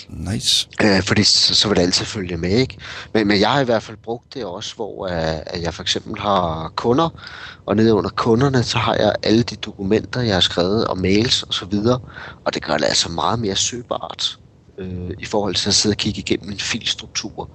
Nice. 0.08 0.68
Øh, 0.84 1.02
fordi 1.02 1.22
så, 1.22 1.54
så 1.54 1.68
vil 1.68 1.76
det 1.76 1.82
altid 1.82 2.04
følge 2.06 2.36
med, 2.36 2.50
ikke? 2.50 2.78
Men, 3.14 3.26
men 3.26 3.40
jeg 3.40 3.50
har 3.52 3.60
i 3.60 3.64
hvert 3.64 3.82
fald 3.82 3.96
brugt 3.96 4.34
det 4.34 4.44
også, 4.44 4.74
hvor 4.74 5.04
uh, 5.04 5.12
at 5.46 5.62
jeg 5.62 5.74
for 5.74 5.82
eksempel 5.82 6.18
har 6.20 6.72
kunder, 6.76 7.08
og 7.66 7.76
nede 7.76 7.94
under 7.94 8.10
kunderne, 8.10 8.62
så 8.62 8.78
har 8.78 8.94
jeg 8.94 9.14
alle 9.22 9.42
de 9.42 9.56
dokumenter, 9.56 10.20
jeg 10.20 10.34
har 10.34 10.40
skrevet, 10.40 10.86
og 10.86 10.98
mails 10.98 11.42
og 11.42 11.54
så 11.54 11.64
videre, 11.64 12.00
og 12.44 12.54
det 12.54 12.62
gør 12.62 12.76
det 12.76 12.84
altså 12.84 13.08
meget 13.10 13.38
mere 13.38 13.56
søgbart 13.56 14.38
øh, 14.78 15.10
i 15.18 15.24
forhold 15.24 15.54
til 15.54 15.68
at 15.68 15.74
sidde 15.74 15.92
og 15.92 15.96
kigge 15.96 16.18
igennem 16.20 16.52
en 16.52 16.58
filstruktur, 16.58 17.50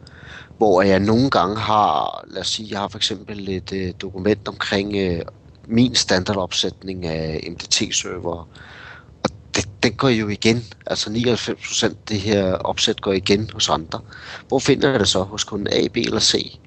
hvor 0.58 0.82
jeg 0.82 1.00
nogle 1.00 1.30
gange 1.30 1.58
har, 1.58 2.24
lad 2.28 2.41
os 2.41 2.48
sige, 2.48 2.67
jeg 2.72 2.80
har 2.80 2.88
for 2.88 2.98
eksempel 2.98 3.50
et 3.50 3.74
øh, 3.74 3.94
dokument 4.02 4.48
omkring 4.48 4.96
øh, 4.98 5.22
min 5.67 5.95
standardopsætning 5.95 7.06
af 7.06 7.47
MDT-server, 7.52 8.50
og 9.24 9.30
det, 9.56 9.69
den 9.84 9.93
går 9.93 10.10
jo 10.10 10.28
igen. 10.28 10.63
Altså 10.86 11.10
99% 11.10 11.95
det 12.08 12.19
her 12.19 12.54
opsæt 12.54 13.02
går 13.02 13.13
igen 13.13 13.50
hos 13.54 13.69
andre. 13.69 14.00
Hvor 14.47 14.60
finder 14.60 14.91
jeg 14.91 15.00
det 15.00 15.08
så? 15.08 15.24
Hos 15.24 15.43
kunden 15.43 15.67
A, 15.74 15.88
B 15.88 15.97
eller 15.97 16.19
C? 16.19 16.60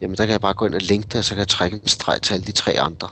Jamen 0.00 0.16
der 0.16 0.26
kan 0.26 0.32
jeg 0.32 0.40
bare 0.40 0.54
gå 0.54 0.66
ind 0.66 0.74
og 0.74 0.80
linke 0.80 1.08
det, 1.08 1.16
og 1.16 1.24
så 1.24 1.30
kan 1.30 1.38
jeg 1.38 1.48
trække 1.48 1.74
en 1.74 1.88
streg 1.88 2.22
til 2.22 2.34
alle 2.34 2.46
de 2.46 2.52
tre 2.52 2.80
andre. 2.80 3.08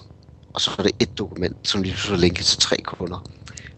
Og 0.55 0.61
så 0.61 0.71
er 0.79 0.83
det 0.83 0.93
et 1.01 1.19
dokument, 1.19 1.57
som 1.69 1.83
lige 1.83 1.93
pludselig 1.93 2.17
er 2.17 2.21
linket 2.21 2.45
til 2.45 2.59
tre 2.59 2.77
kunder. 2.77 3.25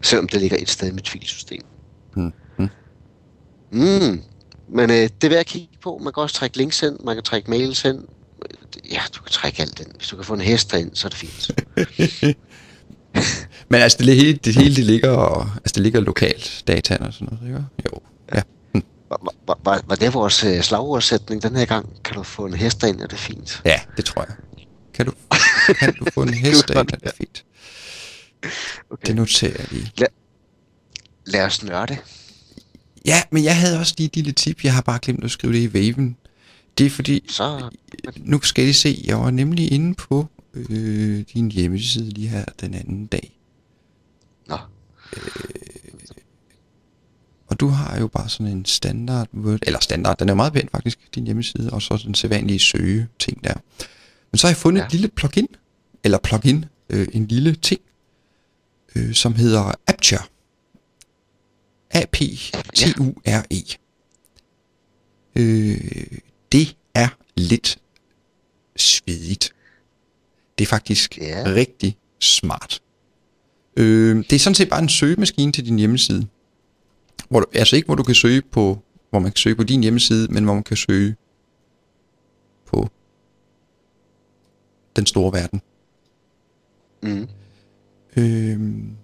Selvom 0.03 0.29
det 0.29 0.41
ligger 0.41 0.57
et 0.61 0.71
sted 0.71 0.89
i 0.89 0.93
mit 0.93 1.09
filsystem. 1.09 1.63
Mm. 2.17 2.33
Mm. 2.59 2.69
Mm. 3.71 4.23
Men 4.69 4.91
øh, 4.91 4.97
det 4.97 5.25
er 5.25 5.29
værd 5.29 5.41
at 5.41 5.47
kigge 5.47 5.79
på. 5.83 5.99
Man 6.03 6.13
kan 6.13 6.23
også 6.23 6.37
trække 6.37 6.57
links 6.57 6.83
ind, 6.83 6.99
man 7.05 7.17
kan 7.17 7.23
trække 7.23 7.51
mails 7.51 7.85
ind. 7.85 8.05
Ja, 8.91 9.01
du 9.17 9.23
kan 9.23 9.33
trække 9.33 9.63
alt 9.63 9.81
ind. 9.81 9.89
Hvis 9.97 10.09
du 10.09 10.17
kan 10.17 10.25
få 10.25 10.35
en 10.35 10.41
hest 10.41 10.73
ind, 10.73 10.91
så 10.95 11.07
er 11.07 11.11
det 11.11 11.19
fint. 11.19 11.51
Men 13.71 13.81
altså, 13.81 13.99
det 13.99 14.17
hele, 14.17 14.39
det 14.45 14.55
hele 14.55 14.77
det 14.77 14.85
ligger, 14.85 15.41
altså, 15.57 15.73
det 15.75 15.83
ligger 15.83 16.01
lokalt, 16.01 16.65
dataen 16.67 17.03
og 17.03 17.13
sådan 17.13 17.29
noget, 17.33 17.47
ikke? 17.47 17.65
Jo, 17.87 18.01
ja. 18.35 18.43
Var, 19.11 19.35
var, 19.47 19.59
var, 19.65 19.83
var 19.87 19.95
det 19.95 20.15
vores 20.15 20.45
øh, 20.45 20.63
slagoversætning 20.63 21.43
den 21.43 21.57
her 21.57 21.65
gang? 21.65 22.03
Kan 22.05 22.15
du 22.15 22.23
få 22.23 22.47
en 22.47 22.55
hest 22.55 22.83
ind, 22.83 23.01
er 23.01 23.07
det 23.07 23.19
fint? 23.19 23.63
Ja, 23.65 23.81
det 23.97 24.05
tror 24.05 24.25
jeg. 24.29 24.37
Kan 24.95 25.07
du, 25.07 25.13
kan 25.79 25.95
du 25.95 26.05
få 26.15 26.23
en 26.23 26.35
hest 26.45 26.71
ind, 26.71 26.79
er 26.79 26.83
det 26.83 27.13
fint. 27.17 27.45
Okay. 28.91 29.07
Det 29.07 29.17
noterer 29.17 29.53
jeg 29.59 29.67
lige. 29.71 29.93
Lad 31.27 31.45
os 31.45 31.63
nørde. 31.63 31.97
Ja, 33.07 33.23
men 33.31 33.45
jeg 33.45 33.57
havde 33.57 33.79
også 33.79 33.95
lige 33.99 34.07
et 34.07 34.17
lille 34.17 34.33
tip. 34.33 34.65
Jeg 34.65 34.75
har 34.75 34.83
bare 34.83 34.99
glemt 35.03 35.25
at 35.25 35.31
skrive 35.31 35.53
det 35.53 35.59
i 35.59 35.69
waven. 35.69 36.17
Det 36.79 36.87
er 36.87 36.91
fordi, 36.91 37.25
Så 37.29 37.71
nu 38.17 38.41
skal 38.43 38.65
I 38.69 38.73
se, 38.73 39.03
jeg 39.05 39.19
var 39.21 39.31
nemlig 39.31 39.73
inde 39.73 39.95
på 39.95 40.27
øh, 40.55 41.25
din 41.35 41.51
hjemmeside 41.51 42.11
lige 42.11 42.29
her 42.29 42.45
den 42.61 42.75
anden 42.75 43.07
dag. 43.07 43.39
Nå, 44.47 44.59
Og 47.47 47.61
du 47.61 47.69
har 47.69 47.99
jo 47.99 48.07
bare 48.07 48.29
sådan 48.29 48.53
en 48.53 48.65
standard 48.65 49.29
Word, 49.35 49.59
eller 49.63 49.81
standard, 49.81 50.19
den 50.19 50.29
er 50.29 50.35
meget 50.35 50.53
pæn 50.53 50.69
faktisk, 50.73 51.15
din 51.15 51.25
hjemmeside, 51.25 51.71
og 51.73 51.83
så 51.83 52.03
den 52.05 52.15
sædvanlige 52.15 52.59
søge 52.59 53.09
ting 53.19 53.45
der. 53.45 53.55
Men 54.31 54.39
så 54.39 54.47
har 54.47 54.51
jeg 54.51 54.57
fundet 54.57 54.79
ja. 54.79 54.83
Ja. 54.83 54.87
et 54.87 54.93
lille 54.93 55.09
plugin, 55.09 55.49
eller 56.05 56.19
plugin, 56.19 56.65
øh, 56.91 57.09
en 57.13 57.27
lille 57.27 57.55
ting, 57.55 57.81
øh, 58.97 59.15
som 59.15 59.35
hedder 59.35 59.73
Aperture. 59.87 60.23
A-P-T-U-R-E. 61.91 63.77
Øh, 65.37 66.19
det 66.53 66.77
er 66.95 67.09
lidt 67.37 67.79
svedigt. 68.77 69.53
Det 70.59 70.65
er 70.65 70.69
faktisk 70.69 71.19
Ja. 71.19 71.43
rigtig 71.47 71.97
smart. 72.21 72.83
Øh, 73.77 74.17
det 74.17 74.33
er 74.33 74.39
sådan 74.39 74.55
set 74.55 74.69
bare 74.69 74.83
en 74.83 74.89
søgemaskine 74.89 75.53
til 75.53 75.67
din 75.67 75.79
hjemmeside. 75.79 76.27
Hvor 77.29 77.41
du, 77.41 77.47
altså 77.55 77.77
ikke 77.77 77.87
hvor 77.87 77.95
du 77.95 78.03
kan 78.03 78.15
søge 78.15 78.43
på, 78.43 78.83
hvor 79.11 79.19
man 79.19 79.31
kan 79.31 79.37
søge 79.37 79.57
på 79.57 79.63
din 79.63 79.83
hjemmeside, 79.83 80.29
men 80.33 80.45
hvor 80.45 80.55
man 80.55 80.63
kan 80.63 80.77
søge 80.77 81.17
på 82.67 82.89
den 84.97 85.07
store 85.07 85.33
verden. 85.33 85.63
mm. 87.03 87.29
Øhm, 88.17 88.97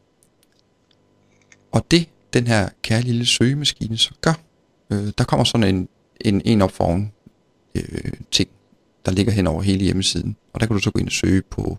og 1.72 1.86
det, 1.90 2.08
den 2.32 2.46
her 2.46 2.68
kære 2.82 3.02
lille 3.02 3.26
søgemaskine 3.26 3.98
så 3.98 4.10
gør, 4.20 4.34
øh, 4.90 5.12
der 5.18 5.24
kommer 5.24 5.44
sådan 5.44 5.74
en, 5.76 5.88
en, 6.20 6.42
en 6.44 6.62
op 6.62 6.72
foran 6.72 7.12
øh, 7.74 8.12
ting, 8.30 8.50
der 9.06 9.12
ligger 9.12 9.32
hen 9.32 9.46
over 9.46 9.62
hele 9.62 9.84
hjemmesiden. 9.84 10.36
Og 10.52 10.60
der 10.60 10.66
kan 10.66 10.76
du 10.76 10.82
så 10.82 10.90
gå 10.90 10.98
ind 10.98 11.08
og 11.08 11.12
søge 11.12 11.42
på, 11.42 11.78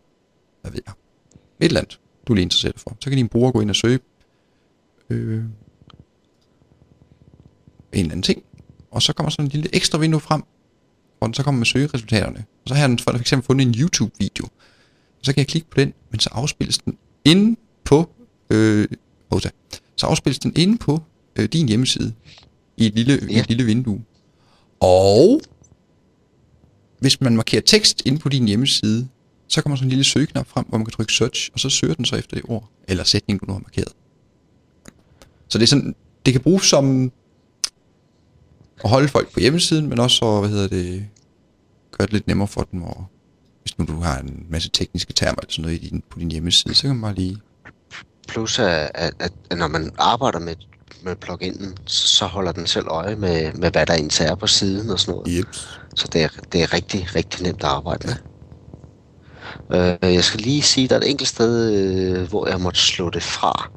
hvad 0.62 0.72
ved 0.72 0.82
jeg, 0.86 0.94
et 1.60 1.66
eller 1.66 1.80
andet, 1.80 2.00
du 2.28 2.34
er 2.34 2.36
lige 2.36 2.44
interesseret 2.44 2.80
for. 2.80 2.98
Så 3.00 3.10
kan 3.10 3.18
din 3.18 3.28
bruger 3.28 3.52
gå 3.52 3.62
ind 3.62 3.70
og 3.70 3.76
søge 3.76 4.00
øh, 5.10 5.38
en 5.38 5.46
eller 7.94 8.12
anden 8.12 8.24
ting. 8.24 8.44
Og 8.92 9.02
så 9.02 9.14
kommer 9.14 9.30
sådan 9.30 9.46
en 9.46 9.52
lille 9.52 9.76
ekstra 9.76 9.98
vindue 9.98 10.20
frem, 10.20 10.44
hvor 11.18 11.28
den 11.28 11.34
så 11.34 11.44
kommer 11.44 11.60
med 11.60 11.66
søgeresultaterne. 11.66 12.46
Og 12.64 12.70
så 12.70 12.76
har 12.76 12.88
den 12.88 13.00
for 13.00 13.12
eksempel 13.12 13.46
fundet 13.46 13.68
en 13.68 13.76
YouTube-video. 13.82 14.48
Så 15.22 15.34
kan 15.34 15.38
jeg 15.38 15.48
klikke 15.48 15.70
på 15.70 15.80
den, 15.80 15.94
men 16.12 16.20
så 16.20 16.30
afspilles 16.32 16.78
den 16.78 16.98
inde 17.26 17.60
på, 17.84 18.10
øh, 18.50 18.88
Osa, 19.30 19.50
så 19.96 20.08
afspilles 20.08 20.40
den 20.40 20.54
inde 20.56 20.78
på 20.78 21.02
øh, 21.36 21.46
din 21.46 21.68
hjemmeside 21.68 22.14
i 22.78 22.86
et 22.86 22.96
lille, 22.96 23.20
ja. 23.32 23.40
et 23.40 23.48
lille 23.50 23.64
vindue. 23.64 24.04
Og 24.80 25.42
hvis 27.06 27.22
man 27.22 27.36
markerer 27.36 27.62
tekst 27.62 28.02
inde 28.06 28.20
på 28.20 28.30
din 28.30 28.48
hjemmeside, 28.48 29.08
så 29.48 29.62
kommer 29.62 29.76
sådan 29.76 29.86
en 29.86 29.90
lille 29.90 30.04
søgeknap 30.04 30.48
frem, 30.48 30.66
hvor 30.66 30.78
man 30.78 30.86
kan 30.86 30.92
trykke 30.92 31.14
search, 31.14 31.50
og 31.54 31.60
så 31.60 31.70
søger 31.70 31.94
den 31.94 32.06
så 32.06 32.16
efter 32.16 32.36
det 32.36 32.46
ord, 32.48 32.70
eller 32.88 33.04
sætning, 33.04 33.42
du 33.42 33.46
nu 33.46 33.54
har 33.54 33.60
markeret. 33.60 33.94
Så 35.48 35.58
det 35.58 35.64
er 35.64 35.68
sådan, 35.68 35.96
det 36.26 36.34
kan 36.34 36.42
bruges 36.42 36.64
som 36.64 37.12
at 38.84 38.90
holde 38.90 39.08
folk 39.08 39.34
på 39.34 39.40
hjemmesiden, 39.40 39.90
men 39.90 40.00
også 40.00 40.18
så, 40.18 40.40
hvad 40.40 40.50
hedder 40.50 40.68
det, 40.68 41.08
gøre 41.92 42.06
det 42.06 42.14
lidt 42.14 42.28
nemmere 42.28 42.48
for 42.48 42.62
dem, 42.72 42.82
og 42.84 43.06
hvis 43.62 43.78
nu 43.78 43.86
du 43.86 44.00
har 44.00 44.20
en 44.20 44.46
masse 44.50 44.70
tekniske 44.70 45.14
termer 45.14 45.40
eller 45.42 45.52
sådan 45.52 45.62
noget 45.62 45.84
i 45.84 45.90
din, 45.90 46.04
på 46.10 46.20
din 46.20 46.32
hjemmeside, 46.32 46.74
så 46.74 46.82
kan 46.82 46.90
man 46.96 47.02
bare 47.02 47.16
lige... 47.16 47.38
Plus 48.28 48.60
at, 48.60 48.92
at, 48.94 49.14
at 49.20 49.58
når 49.58 49.68
man 49.68 49.92
arbejder 49.98 50.40
med, 50.40 50.56
med 51.06 51.16
pluginen, 51.16 51.78
så 51.86 52.26
holder 52.26 52.52
den 52.52 52.68
selv 52.68 52.88
øje 52.88 53.16
med, 53.16 53.54
med 53.54 53.72
hvad 53.72 53.86
der 53.86 53.94
egentlig 53.94 54.28
er 54.28 54.36
på 54.36 54.48
siden 54.48 54.90
og 54.90 55.00
sådan 55.00 55.12
noget. 55.12 55.28
Yep. 55.32 55.56
Så 55.96 56.08
det 56.14 56.24
er, 56.24 56.30
det 56.52 56.64
er 56.64 56.74
rigtig, 56.74 57.16
rigtig 57.16 57.44
nemt 57.44 57.64
at 57.64 57.70
arbejde 57.70 58.08
med. 58.08 58.16
Øh, 60.04 60.14
jeg 60.14 60.24
skal 60.24 60.40
lige 60.40 60.62
sige, 60.62 60.84
at 60.84 60.90
der 60.90 60.96
er 60.96 61.00
et 61.00 61.10
enkelt 61.10 61.30
sted, 61.30 61.74
øh, 61.74 62.30
hvor 62.30 62.48
jeg 62.48 62.62
måtte 62.62 62.80
slå 62.80 63.10
det 63.10 63.24
fra. 63.24 63.72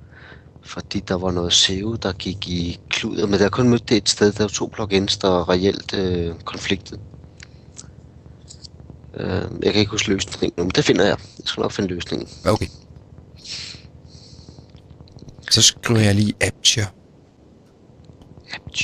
Fordi 0.62 1.00
der 1.00 1.14
var 1.14 1.30
noget 1.30 1.52
SEO, 1.52 1.94
der 1.94 2.12
gik 2.12 2.48
i 2.48 2.80
kluder. 2.90 3.26
Men 3.26 3.38
der 3.38 3.44
er 3.44 3.50
kun 3.50 3.68
mødt 3.68 3.88
det 3.88 3.96
et 3.96 4.08
sted, 4.08 4.32
der 4.32 4.44
er 4.44 4.48
to 4.48 4.66
plugins, 4.66 5.16
der 5.16 5.48
reelt 5.48 5.94
øh, 5.94 6.34
konfliktet. 6.44 7.00
Øh, 9.14 9.42
jeg 9.62 9.72
kan 9.72 9.80
ikke 9.80 9.90
huske 9.90 10.08
løsningen 10.08 10.54
nu, 10.56 10.64
men 10.64 10.70
det 10.70 10.84
finder 10.84 11.04
jeg. 11.04 11.16
Jeg 11.38 11.46
skal 11.46 11.60
nok 11.60 11.72
finde 11.72 11.88
løsningen. 11.88 12.28
Okay. 12.46 12.66
Så 15.50 15.62
skriver 15.62 16.00
jeg 16.00 16.14
lige 16.14 16.34
apture.com. 16.40 16.97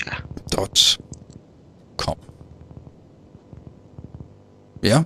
Ja. 0.06 0.12
Ja. 4.82 5.02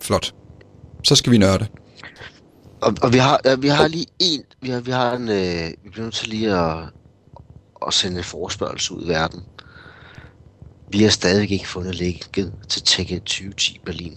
Flot. 0.00 0.34
Så 1.04 1.14
skal 1.14 1.32
vi 1.32 1.38
nørde. 1.38 1.66
Og, 2.80 2.94
og 3.02 3.12
vi 3.12 3.18
har, 3.18 3.56
vi 3.56 3.68
har 3.68 3.88
lige 3.88 4.06
en, 4.18 4.42
vi 4.60 4.70
har, 4.70 4.80
vi 4.80 4.90
har 4.90 5.12
en, 5.12 5.28
øh, 5.28 5.70
vi 5.84 5.90
bliver 5.90 6.04
nødt 6.04 6.14
til 6.14 6.28
lige 6.28 6.54
at, 6.54 6.84
at 7.86 7.94
sende 7.94 8.18
en 8.18 8.24
forespørgsel 8.24 8.96
ud 8.96 9.04
i 9.04 9.08
verden. 9.08 9.42
Vi 10.90 11.02
har 11.02 11.10
stadig 11.10 11.50
ikke 11.50 11.68
fundet 11.68 11.94
linket 11.94 12.54
til 12.68 12.82
Tech 12.82 13.10
2010 13.20 13.80
Berlin. 13.84 14.16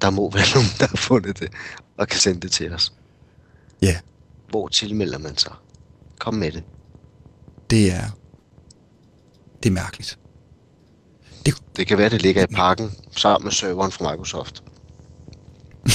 Der 0.00 0.10
må 0.10 0.30
være 0.30 0.44
nogen, 0.54 0.68
der 0.80 0.86
har 0.86 0.96
fundet 0.96 1.40
det, 1.40 1.52
og 1.96 2.08
kan 2.08 2.20
sende 2.20 2.40
det 2.40 2.52
til 2.52 2.72
os. 2.72 2.92
Ja, 3.82 3.96
Hvor 4.48 4.68
tilmelder 4.68 5.18
man 5.18 5.36
sig? 5.36 5.52
Kom 6.18 6.34
med 6.34 6.52
det. 6.52 6.64
det 7.70 7.92
er... 7.92 8.16
Det 9.66 9.70
er 9.70 9.74
mærkeligt. 9.74 10.18
Det, 11.46 11.54
Det 11.76 11.86
kan 11.86 11.98
være, 11.98 12.08
det 12.08 12.22
ligger 12.22 12.42
i 12.42 12.46
pakken 12.46 12.92
sammen 13.16 13.44
med 13.44 13.52
serveren 13.52 13.92
fra 13.92 14.10
Microsoft. 14.10 14.62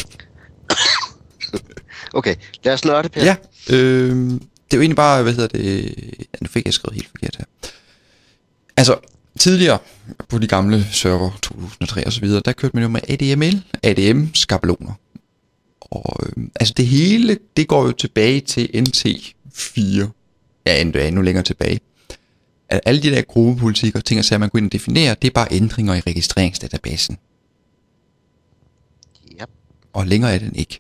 okay, 2.14 2.36
lad 2.64 2.74
os 2.74 2.86
nørde, 2.86 3.10
Per. 3.10 3.24
ja, 3.24 3.36
øh, 3.70 4.16
det 4.30 4.40
er 4.72 4.78
jo 4.78 4.82
egentlig 4.82 4.96
bare, 4.96 5.24
hvad 5.24 5.34
hedder 5.34 5.48
det... 5.48 5.84
Ja, 6.20 6.38
nu 6.42 6.48
fik 6.48 6.66
jeg 6.66 6.74
skrevet 6.74 6.96
helt 6.96 7.10
forkert 7.10 7.36
her. 7.36 7.46
Altså, 8.78 8.98
tidligere 9.40 9.80
på 10.30 10.38
de 10.38 10.48
gamle 10.48 10.86
server, 10.92 11.32
2003 11.42 12.06
og 12.06 12.14
så 12.14 12.22
videre, 12.22 12.42
der 12.46 12.52
kørte 12.52 12.76
man 12.76 12.84
jo 12.84 12.90
med 12.90 13.02
ADML, 13.10 13.64
ADM-skabeloner. 13.84 14.94
Og 15.82 16.20
øh, 16.26 16.44
altså 16.60 16.74
det 16.78 16.88
hele, 16.88 17.38
det 17.58 17.68
går 17.68 17.86
jo 17.86 17.92
tilbage 17.92 18.42
til 18.42 18.70
NT4. 18.74 20.08
Ja, 20.66 20.82
endda 20.82 21.08
endnu 21.08 21.22
længere 21.22 21.44
tilbage. 21.44 21.80
At 22.72 22.82
alle 22.86 23.02
de 23.04 23.10
der 23.10 23.22
gruppepolitikker, 23.22 24.00
ting 24.00 24.20
og 24.20 24.26
sager, 24.26 24.40
man 24.40 24.50
går 24.50 24.60
ind 24.60 24.66
og 24.66 24.72
definerer, 24.72 25.14
det 25.14 25.28
er 25.28 25.32
bare 25.32 25.48
ændringer 25.52 25.94
i 25.94 26.00
registreringsdatabasen. 26.00 27.18
Ja. 29.40 29.46
Og 29.94 30.08
længere 30.08 30.34
er 30.34 30.40
den 30.40 30.56
ikke. 30.56 30.80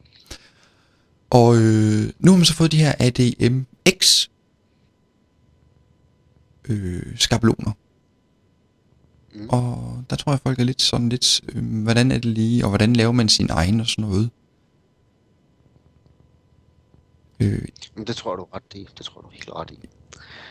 Og 1.30 1.58
øh, 1.58 2.14
nu 2.20 2.32
har 2.32 2.38
man 2.38 2.46
så 2.46 2.54
fået 2.54 2.72
de 2.72 2.78
her 2.78 2.94
ADMX 3.00 4.28
øh, 6.70 7.18
skabeloner. 7.18 7.72
Mm. 9.34 9.50
Og 9.50 10.04
der 10.10 10.16
tror 10.16 10.32
jeg, 10.32 10.40
folk 10.40 10.60
er 10.60 10.64
lidt 10.64 10.82
sådan 10.82 11.10
lidt, 11.10 11.42
øh, 11.48 11.84
hvordan 11.84 12.12
er 12.12 12.16
det 12.16 12.26
lige, 12.26 12.64
og 12.66 12.70
hvordan 12.70 12.94
laver 12.94 13.12
man 13.12 13.30
sin 13.30 13.48
egen 13.50 13.80
og 13.80 13.88
sådan 13.88 14.06
noget. 14.06 14.30
Øh, 17.40 17.68
Men 17.96 18.08
det 18.08 18.16
tror 18.16 18.36
du 18.36 18.44
ret 18.44 18.64
i. 18.76 18.88
Det 18.98 19.06
tror 19.06 19.22
du 19.22 19.28
helt 19.32 19.50
ret 19.50 19.72
i. 19.72 19.90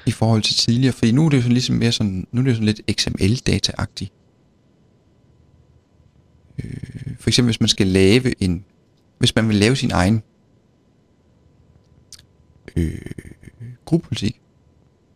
I 0.07 0.11
forhold 0.11 0.43
til 0.43 0.57
tidligere, 0.57 0.93
fordi 0.93 1.13
nu 1.13 1.27
er 1.27 1.29
det 1.29 1.37
jo 1.37 1.43
sådan 1.43 1.53
ligesom 1.53 1.77
mere 1.77 1.93
sådan, 1.93 2.27
nu 2.33 2.41
er 2.41 2.45
det 2.45 2.51
jo 2.51 2.55
sådan 2.55 2.67
lidt 2.67 2.81
XML-data-agtigt. 3.01 4.13
Øh, 6.59 7.17
for 7.21 7.31
eksempel 7.31 7.49
hvis 7.49 7.61
man 7.61 7.69
skal 7.69 7.87
lave 7.87 8.43
en, 8.43 8.65
hvis 9.19 9.35
man 9.35 9.49
vil 9.49 9.57
lave 9.57 9.77
sin 9.77 9.91
egen 9.91 10.23
øh, 12.77 13.01
gruppepolitik, 13.85 14.41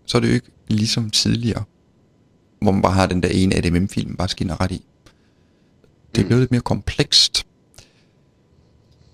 så 0.07 0.19
er 0.19 0.21
det 0.21 0.29
jo 0.29 0.35
ikke 0.35 0.51
ligesom 0.69 1.11
tidligere, 1.11 1.65
hvor 2.61 2.73
man 2.73 2.83
bare 2.83 2.93
har 2.93 3.07
den 3.07 3.23
der 3.23 3.29
ene 3.29 3.55
ADMM-film, 3.55 4.17
bare 4.17 4.29
skinner 4.29 4.61
ret 4.61 4.73
i. 4.73 4.85
Det 6.15 6.21
er 6.21 6.25
mm. 6.25 6.27
blevet 6.27 6.43
lidt 6.43 6.51
mere 6.51 6.61
komplekst. 6.61 7.47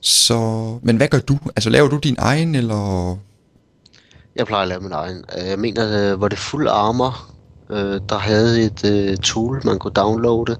Så, 0.00 0.78
men 0.82 0.96
hvad 0.96 1.08
gør 1.08 1.18
du? 1.18 1.38
Altså 1.56 1.70
laver 1.70 1.88
du 1.88 1.98
din 1.98 2.16
egen, 2.18 2.54
eller? 2.54 3.18
Jeg 4.36 4.46
plejer 4.46 4.62
at 4.62 4.68
lave 4.68 4.80
min 4.80 4.92
egen. 4.92 5.24
Øh, 5.38 5.48
jeg 5.48 5.58
mener, 5.58 6.12
øh, 6.12 6.18
hvor 6.18 6.28
det 6.28 6.38
fuld 6.38 6.68
armor, 6.68 7.30
øh, 7.70 8.00
der 8.08 8.18
havde 8.18 8.62
et 8.62 9.18
tool, 9.20 9.62
man 9.64 9.78
kunne 9.78 9.92
downloade, 9.92 10.56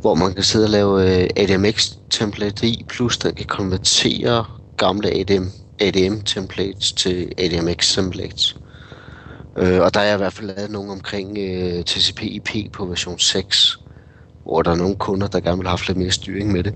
hvor 0.00 0.14
man 0.14 0.34
kan 0.34 0.42
sidde 0.42 0.66
og 0.66 0.70
lave 0.70 1.28
ADMX-template 1.38 2.66
i, 2.66 2.84
plus 2.88 3.18
den 3.18 3.34
kan 3.34 3.46
konvertere 3.46 4.44
gamle 4.76 5.10
ADM, 5.10 5.46
ADM-templates 5.80 6.92
til 6.92 7.32
ADMX-templates. 7.38 8.56
Øh, 9.58 9.80
og 9.80 9.94
der 9.94 10.00
er 10.00 10.04
jeg 10.04 10.14
i 10.14 10.18
hvert 10.18 10.32
fald 10.32 10.46
lavet 10.46 10.70
nogle 10.70 10.92
omkring 10.92 11.38
øh, 11.38 11.84
TCP/IP 11.84 12.72
på 12.72 12.86
version 12.86 13.18
6, 13.18 13.78
hvor 14.44 14.62
der 14.62 14.70
er 14.70 14.76
nogle 14.76 14.96
kunder, 14.96 15.26
der 15.26 15.40
gerne 15.40 15.56
vil 15.56 15.66
have 15.66 15.78
haft 15.78 15.88
lidt 15.88 15.98
mere 15.98 16.10
styring 16.10 16.52
med 16.52 16.64
det. 16.64 16.74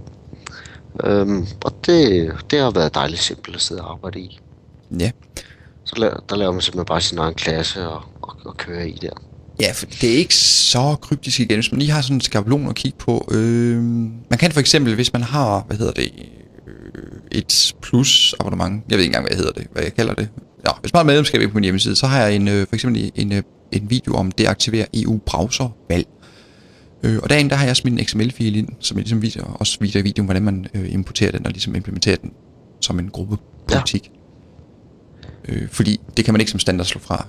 Øhm, 1.05 1.47
og 1.65 1.73
det, 1.87 2.33
det 2.51 2.59
har 2.59 2.71
været 2.71 2.95
dejligt 2.95 3.23
simpelt 3.23 3.57
at 3.57 3.63
sidde 3.63 3.83
og 3.83 3.93
arbejde 3.93 4.21
i. 4.21 4.41
Ja. 5.01 5.11
Så 5.97 6.03
la- 6.03 6.25
der 6.29 6.37
laver 6.37 6.53
man 6.53 6.61
simpelthen 6.61 6.87
bare 6.87 7.01
sin 7.01 7.19
egen 7.19 7.35
klasse 7.35 7.89
og, 7.89 8.03
og, 8.23 8.37
og 8.45 8.57
kører 8.57 8.85
i 8.85 8.99
der. 9.03 9.11
Ja, 9.61 9.73
for 9.73 9.87
det 9.87 10.15
er 10.15 10.17
ikke 10.19 10.35
så 10.35 10.97
kryptisk 11.01 11.41
igen, 11.41 11.57
hvis 11.57 11.73
man 11.73 11.79
lige 11.79 11.91
har 11.91 12.01
sådan 12.03 12.17
en 12.17 12.21
skabelon 12.21 12.69
at 12.69 12.75
kigge 12.75 12.99
på. 12.99 13.29
Øh, 13.31 13.83
man 14.31 14.39
kan 14.39 14.53
for 14.53 14.61
eksempel, 14.61 14.95
hvis 14.95 15.13
man 15.13 15.23
har, 15.23 15.65
hvad 15.67 15.77
hedder 15.77 15.93
det, 15.93 16.11
øh, 16.69 17.03
et 17.33 17.75
plus 17.83 18.35
abonnement, 18.41 18.85
jeg 18.89 18.99
ved 18.99 19.05
ikke 19.05 19.09
engang, 19.11 19.27
hvad 19.29 19.37
hedder 19.37 19.53
det, 19.53 19.67
hvad 19.73 19.83
jeg 19.83 19.95
kalder 19.95 20.15
det. 20.15 20.29
Ja, 20.67 20.73
hvis 20.81 20.93
man 20.93 20.99
har 20.99 21.05
medlemskab 21.05 21.51
på 21.51 21.55
min 21.55 21.65
hjemmeside, 21.65 21.97
så 21.97 22.07
har 22.07 22.21
jeg 22.23 22.37
en, 22.37 22.49
øh, 22.49 22.67
for 22.69 22.75
eksempel 22.75 23.13
en, 23.15 23.33
øh, 23.33 23.43
en 23.73 23.91
video 23.91 24.15
om 24.15 24.31
det 24.33 24.45
at 24.45 24.51
aktivere 24.51 24.87
EU-browservalg. 24.95 26.07
Øh, 27.03 27.19
og 27.23 27.31
derinde 27.31 27.51
der 27.51 27.57
har 27.57 27.67
jeg 27.67 27.77
smidt 27.77 28.01
en 28.01 28.07
XML-fil 28.07 28.57
ind, 28.57 28.69
som 28.81 28.97
jeg 28.97 29.03
ligesom 29.03 29.23
viser, 29.23 29.43
også 29.45 29.79
viser 29.81 30.01
i 30.01 30.03
videoen, 30.03 30.27
hvordan 30.27 30.43
man 30.43 30.67
øh, 30.75 30.93
importerer 30.93 31.31
den 31.31 31.47
og 31.47 31.53
ligesom 31.53 31.75
implementerer 31.75 32.17
den 32.17 32.33
som 32.81 32.99
en 32.99 33.09
gruppepolitik. 33.09 34.11
Ja. 34.15 34.22
Øh, 35.49 35.69
fordi 35.69 36.01
det 36.17 36.25
kan 36.25 36.35
man 36.35 36.41
ikke 36.41 36.51
som 36.51 36.61
standard 36.61 36.87
slå 36.87 37.01
fra 37.01 37.27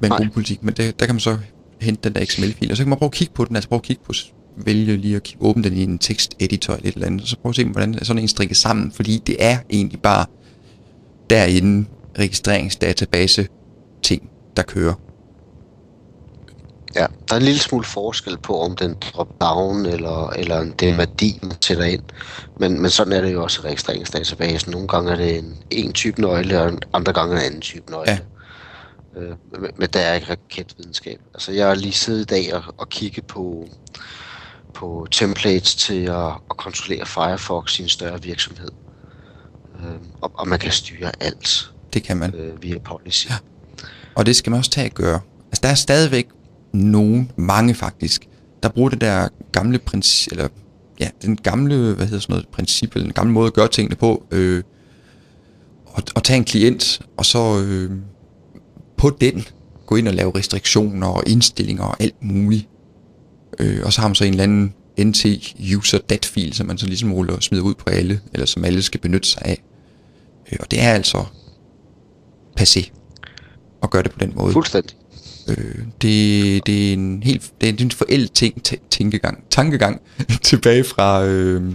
med 0.00 0.10
en 0.10 0.16
gruppepolitik, 0.16 0.62
men 0.62 0.74
det, 0.74 1.00
der 1.00 1.06
kan 1.06 1.14
man 1.14 1.20
så 1.20 1.38
hente 1.80 2.08
den 2.08 2.14
der 2.14 2.24
XML-fil, 2.24 2.70
og 2.70 2.76
så 2.76 2.82
kan 2.82 2.88
man 2.88 2.98
prøve 2.98 3.08
at 3.08 3.12
kigge 3.12 3.34
på 3.34 3.44
den, 3.44 3.56
altså 3.56 3.68
prøve 3.68 3.78
at 3.78 3.82
kigge 3.82 4.02
på, 4.04 4.12
vælge 4.56 4.96
lige 4.96 5.16
at 5.16 5.36
åbne 5.40 5.64
den 5.64 5.76
i 5.76 5.82
en 5.82 5.98
teksteditor 5.98 6.74
eller 6.74 6.88
et 6.88 6.94
eller 6.94 7.06
andet, 7.06 7.22
og 7.22 7.28
så 7.28 7.36
prøve 7.36 7.50
at 7.50 7.56
se, 7.56 7.64
hvordan 7.64 8.04
sådan 8.04 8.22
en 8.22 8.28
strikker 8.28 8.54
sammen, 8.54 8.92
fordi 8.92 9.22
det 9.26 9.36
er 9.38 9.58
egentlig 9.70 10.00
bare 10.00 10.26
derinde 11.30 11.88
registreringsdatabase 12.18 13.48
ting, 14.02 14.30
der 14.56 14.62
kører. 14.62 14.94
Ja, 16.96 17.06
der 17.28 17.34
er 17.34 17.36
en 17.36 17.42
lille 17.42 17.60
smule 17.60 17.84
forskel 17.84 18.38
på, 18.38 18.60
om 18.60 18.76
den 18.76 18.96
drop 19.00 19.40
down 19.40 19.86
eller, 19.86 20.30
eller 20.30 20.64
det 20.64 20.88
er 20.88 20.96
værdi, 20.96 21.38
man 21.42 21.52
sætter 21.60 21.84
ind. 21.84 22.02
Men, 22.60 22.82
men 22.82 22.90
sådan 22.90 23.12
er 23.12 23.20
det 23.20 23.32
jo 23.32 23.42
også 23.42 23.60
i 23.62 23.64
registreringsdatabasen. 23.64 24.72
Nogle 24.72 24.88
gange 24.88 25.12
er 25.12 25.16
det 25.16 25.38
en, 25.38 25.56
en 25.70 25.92
type 25.92 26.20
nøgle, 26.20 26.62
og 26.62 26.72
andre 26.92 27.12
gange 27.12 27.36
en 27.36 27.42
anden 27.42 27.60
type 27.60 27.90
nøgle. 27.90 28.10
Ja. 29.16 29.20
Øh, 29.20 29.36
men 29.76 29.88
der 29.92 30.00
er 30.00 30.14
ikke 30.14 30.30
raketvidenskab. 30.30 31.20
Altså, 31.34 31.52
jeg 31.52 31.66
har 31.66 31.74
lige 31.74 31.92
siddet 31.92 32.20
i 32.20 32.24
dag 32.24 32.54
og, 32.54 32.62
og 32.78 32.88
kigget 32.88 33.26
på, 33.26 33.68
på 34.74 35.06
templates 35.10 35.74
til 35.74 36.04
at, 36.04 36.26
at 36.50 36.56
kontrollere 36.56 37.06
Firefox 37.06 37.78
i 37.78 37.82
en 37.82 37.88
større 37.88 38.22
virksomhed. 38.22 38.70
Øh, 39.80 39.96
og, 40.20 40.30
og 40.34 40.48
man 40.48 40.58
kan 40.58 40.72
styre 40.72 41.12
alt. 41.20 41.70
Det 41.94 42.02
kan 42.02 42.16
man. 42.16 42.34
Øh, 42.34 42.62
via 42.62 42.78
policy. 42.78 43.26
Ja. 43.28 43.34
Og 44.14 44.26
det 44.26 44.36
skal 44.36 44.50
man 44.50 44.58
også 44.58 44.70
tage 44.70 44.86
at 44.86 44.94
gøre. 44.94 45.20
Altså, 45.46 45.60
der 45.62 45.68
er 45.68 45.74
stadigvæk 45.74 46.28
nogen, 46.76 47.30
mange 47.36 47.74
faktisk, 47.74 48.28
der 48.62 48.68
bruger 48.68 48.88
det 48.90 49.00
der 49.00 49.28
gamle 49.52 49.78
princip, 49.78 50.32
eller 50.32 50.48
ja, 51.00 51.08
den 51.22 51.36
gamle, 51.36 51.94
hvad 51.94 52.06
hedder 52.06 52.20
sådan 52.20 52.32
noget, 52.32 52.48
princip, 52.48 52.94
eller 52.94 53.06
den 53.06 53.14
gamle 53.14 53.32
måde 53.32 53.46
at 53.46 53.52
gøre 53.52 53.68
tingene 53.68 53.96
på, 53.96 54.26
øh, 54.30 54.62
og, 55.86 56.02
og 56.14 56.24
tage 56.24 56.36
en 56.36 56.44
klient, 56.44 57.00
og 57.16 57.26
så 57.26 57.60
øh, 57.60 57.90
på 58.96 59.10
den 59.20 59.44
gå 59.86 59.96
ind 59.96 60.08
og 60.08 60.14
lave 60.14 60.38
restriktioner 60.38 61.06
og 61.06 61.22
indstillinger 61.26 61.84
og 61.84 61.96
alt 62.02 62.22
muligt. 62.22 62.68
Øh, 63.58 63.80
og 63.84 63.92
så 63.92 64.00
har 64.00 64.08
man 64.08 64.14
så 64.14 64.24
en 64.24 64.30
eller 64.30 64.44
anden 64.44 64.74
NT 64.98 65.26
user 65.76 65.98
dat 65.98 66.24
fil, 66.24 66.52
som 66.52 66.66
man 66.66 66.78
så 66.78 66.86
ligesom 66.86 67.12
ruller 67.12 67.36
og 67.36 67.42
smider 67.42 67.64
ud 67.64 67.74
på 67.74 67.90
alle, 67.90 68.20
eller 68.32 68.46
som 68.46 68.64
alle 68.64 68.82
skal 68.82 69.00
benytte 69.00 69.28
sig 69.28 69.42
af. 69.44 69.62
Øh, 70.52 70.58
og 70.60 70.70
det 70.70 70.82
er 70.82 70.92
altså 70.92 71.24
passé 72.60 72.90
at 73.82 73.90
gøre 73.90 74.02
det 74.02 74.12
på 74.12 74.18
den 74.18 74.32
måde. 74.36 74.52
Fuldstændig. 74.52 74.96
Øh, 75.48 75.78
det, 76.02 76.66
det 76.66 76.88
er 76.88 76.92
en 76.92 77.22
helt 77.22 77.52
det 77.60 77.68
er 77.68 77.84
en 77.84 77.90
forældet 77.90 78.32
ting, 78.32 78.62
tænkegang, 78.90 79.44
tankegang 79.50 80.00
tilbage 80.42 80.84
fra 80.84 81.24
øh, 81.24 81.72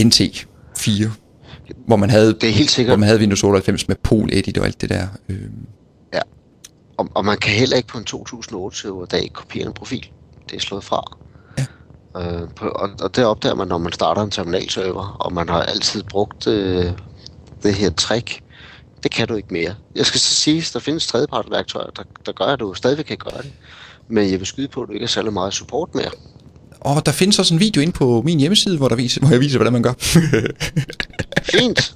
NT 0.00 0.46
4, 0.78 1.12
hvor 1.86 1.96
man 1.96 2.10
havde 2.10 2.34
det 2.34 2.48
er 2.48 2.52
helt 2.52 2.70
sikkert. 2.70 2.90
hvor 2.90 2.98
man 2.98 3.06
havde 3.06 3.20
Windows 3.20 3.44
98 3.44 3.88
med 3.88 3.96
Pol 4.02 4.28
Edit 4.32 4.58
og 4.58 4.66
alt 4.66 4.80
det 4.80 4.90
der. 4.90 5.06
Øh. 5.28 5.42
Ja. 6.14 6.20
Og, 6.96 7.08
og 7.14 7.24
man 7.24 7.38
kan 7.38 7.52
heller 7.52 7.76
ikke 7.76 7.88
på 7.88 7.98
en 7.98 8.04
2008 8.04 8.78
server 8.78 9.06
dag 9.06 9.30
kopiere 9.32 9.66
en 9.66 9.72
profil. 9.72 10.10
Det 10.50 10.56
er 10.56 10.60
slået 10.60 10.84
fra. 10.84 11.18
Ja. 11.58 11.66
Øh, 12.16 12.48
på, 12.56 12.68
og, 12.68 12.90
og 13.00 13.16
det 13.16 13.24
opdager 13.24 13.54
man, 13.54 13.68
når 13.68 13.78
man 13.78 13.92
starter 13.92 14.22
en 14.22 14.30
terminalserver, 14.30 15.16
og 15.20 15.32
man 15.32 15.48
har 15.48 15.62
altid 15.62 16.02
brugt 16.02 16.46
øh, 16.46 16.92
det 17.62 17.74
her 17.74 17.90
trick 17.90 18.42
det 19.02 19.10
kan 19.10 19.28
du 19.28 19.34
ikke 19.34 19.48
mere. 19.50 19.74
Jeg 19.94 20.06
skal 20.06 20.20
så 20.20 20.34
sige, 20.34 20.58
at 20.58 20.70
der 20.72 20.80
findes 20.80 21.06
tredjepartsværktøjer, 21.06 21.90
der, 21.96 22.02
der 22.26 22.32
gør, 22.32 22.44
at 22.44 22.60
du 22.60 22.74
stadigvæk 22.74 23.04
kan 23.04 23.16
gøre 23.16 23.42
det. 23.42 23.52
Men 24.08 24.30
jeg 24.30 24.38
vil 24.38 24.46
skyde 24.46 24.68
på, 24.68 24.82
at 24.82 24.88
du 24.88 24.92
ikke 24.92 25.04
er 25.04 25.08
særlig 25.08 25.32
meget 25.32 25.54
support 25.54 25.94
mere. 25.94 26.10
Og 26.80 27.06
der 27.06 27.12
findes 27.12 27.38
også 27.38 27.54
en 27.54 27.60
video 27.60 27.82
ind 27.82 27.92
på 27.92 28.22
min 28.24 28.40
hjemmeside, 28.40 28.76
hvor, 28.76 28.88
der 28.88 28.96
viser, 28.96 29.20
hvor 29.20 29.30
jeg 29.30 29.40
viser, 29.40 29.58
hvordan 29.58 29.72
man 29.72 29.82
gør. 29.82 29.92
Fint. 31.52 31.94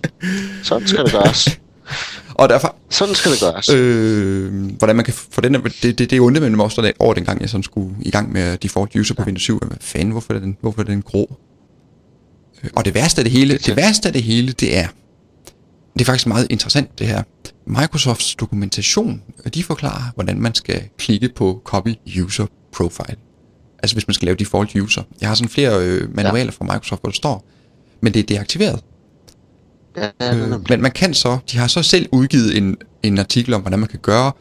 Sådan 0.62 0.88
skal 0.88 1.04
det 1.04 1.12
gøres. 1.12 1.58
Og 2.34 2.48
derfor, 2.48 2.76
Sådan 2.90 3.14
skal 3.14 3.32
det 3.32 3.40
gøres. 3.40 3.68
Øh, 3.68 4.66
hvordan 4.78 4.96
man 4.96 5.04
kan 5.04 5.14
få 5.14 5.40
den, 5.40 5.54
det, 5.54 5.98
det, 5.98 6.10
det 6.10 6.18
undrede 6.18 6.50
mig 6.50 6.64
også 6.64 6.92
over 6.98 7.14
dengang, 7.14 7.40
jeg 7.40 7.50
sådan 7.50 7.62
skulle 7.62 7.96
i 8.00 8.10
gang 8.10 8.32
med 8.32 8.58
default 8.58 8.96
user 8.96 9.14
på 9.14 9.22
Windows 9.22 9.42
7. 9.42 9.58
Hvad 9.58 9.76
fanden, 9.80 10.10
hvorfor 10.10 10.34
er 10.34 10.38
den, 10.38 10.56
hvorfor 10.60 10.80
er 10.80 10.84
den 10.84 11.02
grå? 11.02 11.36
Øh, 12.64 12.70
og 12.76 12.84
det 12.84 12.94
værste 12.94 13.20
af 13.20 13.24
det 13.24 13.32
hele, 13.32 13.58
det 13.58 13.76
værste 13.76 14.08
af 14.08 14.12
det 14.12 14.22
hele, 14.22 14.52
det 14.52 14.78
er, 14.78 14.88
det 15.94 16.00
er 16.00 16.04
faktisk 16.04 16.26
meget 16.26 16.46
interessant 16.50 16.98
det 16.98 17.06
her. 17.06 17.22
Microsofts 17.66 18.34
dokumentation, 18.34 19.22
de 19.54 19.64
forklarer, 19.64 20.12
hvordan 20.14 20.40
man 20.40 20.54
skal 20.54 20.82
klikke 20.98 21.28
på 21.36 21.62
Copy 21.64 21.94
User 22.22 22.46
Profile. 22.72 23.16
Altså 23.82 23.96
hvis 23.96 24.08
man 24.08 24.14
skal 24.14 24.26
lave 24.26 24.36
default 24.36 24.76
user. 24.76 25.02
Jeg 25.20 25.28
har 25.28 25.34
sådan 25.34 25.48
flere 25.48 25.86
øh, 25.86 26.16
manualer 26.16 26.44
ja. 26.44 26.50
fra 26.50 26.64
Microsoft, 26.64 27.02
hvor 27.02 27.08
det 27.08 27.16
står, 27.16 27.44
men 28.00 28.14
det 28.14 28.20
er 28.20 28.26
deaktiveret. 28.36 28.80
Ja, 29.96 30.34
øh, 30.34 30.68
men 30.68 30.82
man 30.82 30.90
kan 30.90 31.14
så, 31.14 31.38
de 31.52 31.58
har 31.58 31.66
så 31.66 31.82
selv 31.82 32.08
udgivet 32.12 32.56
en, 32.56 32.76
en 33.02 33.18
artikel 33.18 33.54
om, 33.54 33.60
hvordan 33.60 33.78
man 33.78 33.88
kan 33.88 33.98
gøre, 34.02 34.32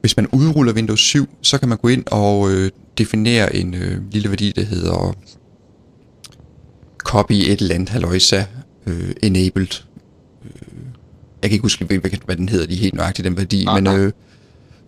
hvis 0.00 0.16
man 0.16 0.26
udruller 0.26 0.72
Windows 0.72 1.00
7, 1.00 1.28
så 1.42 1.58
kan 1.58 1.68
man 1.68 1.78
gå 1.78 1.88
ind 1.88 2.04
og 2.06 2.50
øh, 2.50 2.70
definere 2.98 3.56
en 3.56 3.74
øh, 3.74 4.12
lille 4.12 4.28
værdi, 4.28 4.52
der 4.52 4.64
hedder 4.64 5.14
copy 6.98 7.32
et 7.32 7.60
eller 7.60 7.74
andet 7.74 7.88
haløjsa 7.88 8.44
øh, 8.86 9.10
enabled 9.22 9.82
jeg 11.42 11.50
kan 11.50 11.52
ikke 11.52 11.62
huske, 11.62 11.84
hvad 12.24 12.36
den 12.36 12.48
hedder 12.48 12.66
lige 12.66 12.80
helt 12.80 12.94
nøjagtigt, 12.94 13.24
den 13.24 13.36
værdi, 13.36 13.64
nej, 13.64 13.74
men, 13.74 13.84
nej. 13.84 13.98
Øh, 13.98 14.12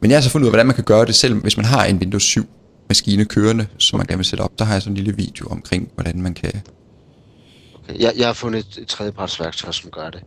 men 0.01 0.11
jeg 0.11 0.19
har 0.19 0.23
så 0.23 0.31
fundet 0.31 0.45
ud 0.45 0.49
af, 0.49 0.51
hvordan 0.51 0.67
man 0.67 0.75
kan 0.75 0.85
gøre 0.85 1.07
det 1.07 1.15
selv, 1.15 1.35
hvis 1.35 1.57
man 1.57 1.67
har 1.67 1.85
en 1.85 1.97
Windows 1.97 2.23
7 2.23 2.49
maskine 2.89 3.25
kørende, 3.25 3.67
som 3.79 3.97
man 3.97 4.07
gerne 4.07 4.19
vil 4.19 4.27
sætte 4.27 4.43
op. 4.43 4.59
Der 4.59 4.65
har 4.65 4.73
jeg 4.73 4.83
sådan 4.83 4.93
en 4.93 5.05
lille 5.05 5.17
video 5.17 5.47
omkring, 5.49 5.91
hvordan 5.95 6.23
man 6.23 6.35
kan... 6.35 6.63
Okay. 7.75 8.01
Jeg, 8.01 8.13
jeg 8.17 8.27
har 8.27 8.33
fundet 8.33 8.59
et, 8.59 8.79
et 8.83 8.89
tredjepartsværktøj, 8.89 9.73
som 9.73 9.91
gør 9.91 10.11
det. 10.11 10.23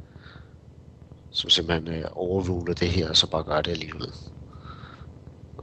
Som 1.31 1.49
simpelthen 1.49 1.93
øh, 1.93 2.05
overruler 2.11 2.73
det 2.73 2.89
her, 2.89 3.09
og 3.09 3.17
så 3.17 3.27
bare 3.27 3.43
gør 3.43 3.61
det 3.61 3.71
alligevel. 3.71 4.07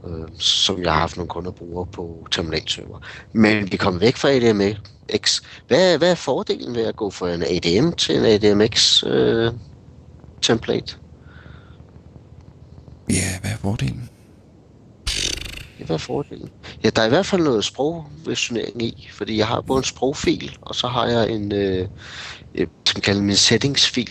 Øh, 0.07 0.27
som 0.39 0.81
jeg 0.81 0.93
har 0.93 0.99
haft 0.99 1.17
nogle 1.17 1.29
kunder 1.29 1.51
bruger 1.51 1.85
på 1.85 2.27
terminalserver. 2.31 2.99
Men 3.33 3.71
vi 3.71 3.77
kommer 3.77 3.99
væk 3.99 4.17
fra 4.17 4.29
ADMX. 4.29 5.41
Hvad, 5.67 5.97
hvad 5.97 6.11
er 6.11 6.15
fordelen 6.15 6.75
ved 6.75 6.85
at 6.85 6.95
gå 6.95 7.09
fra 7.09 7.33
en 7.33 7.43
ADM 7.43 7.91
til 7.91 8.17
en 8.17 8.25
ADMX? 8.25 9.03
Øh 9.03 9.53
template. 10.41 10.95
Ja, 13.09 13.39
hvad 13.41 13.51
er 13.51 13.57
fordelen? 13.57 14.09
Ja, 15.79 15.85
hvad 15.85 15.95
er 15.95 15.97
fordelen? 15.97 16.49
Ja, 16.83 16.89
der 16.89 17.01
er 17.01 17.05
i 17.05 17.09
hvert 17.09 17.25
fald 17.25 17.43
noget 17.43 17.65
sprogversionering 17.65 18.81
i, 18.81 19.09
fordi 19.13 19.37
jeg 19.37 19.47
har 19.47 19.61
både 19.61 19.77
en 19.77 19.83
sprogfil, 19.83 20.57
og 20.61 20.75
så 20.75 20.87
har 20.87 21.05
jeg 21.07 21.31
en, 21.31 21.51
øh, 21.51 21.87
øh, 22.55 22.67
som 22.85 23.01
kalder 23.01 23.21
min 23.21 23.35
settingsfil. 23.35 24.09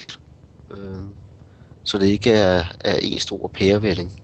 Øh, 0.70 1.02
så 1.82 1.98
det 1.98 2.06
ikke 2.06 2.32
er, 2.32 2.64
er 2.80 2.96
en 2.96 3.18
stor 3.18 3.50
pærevælling. 3.54 4.22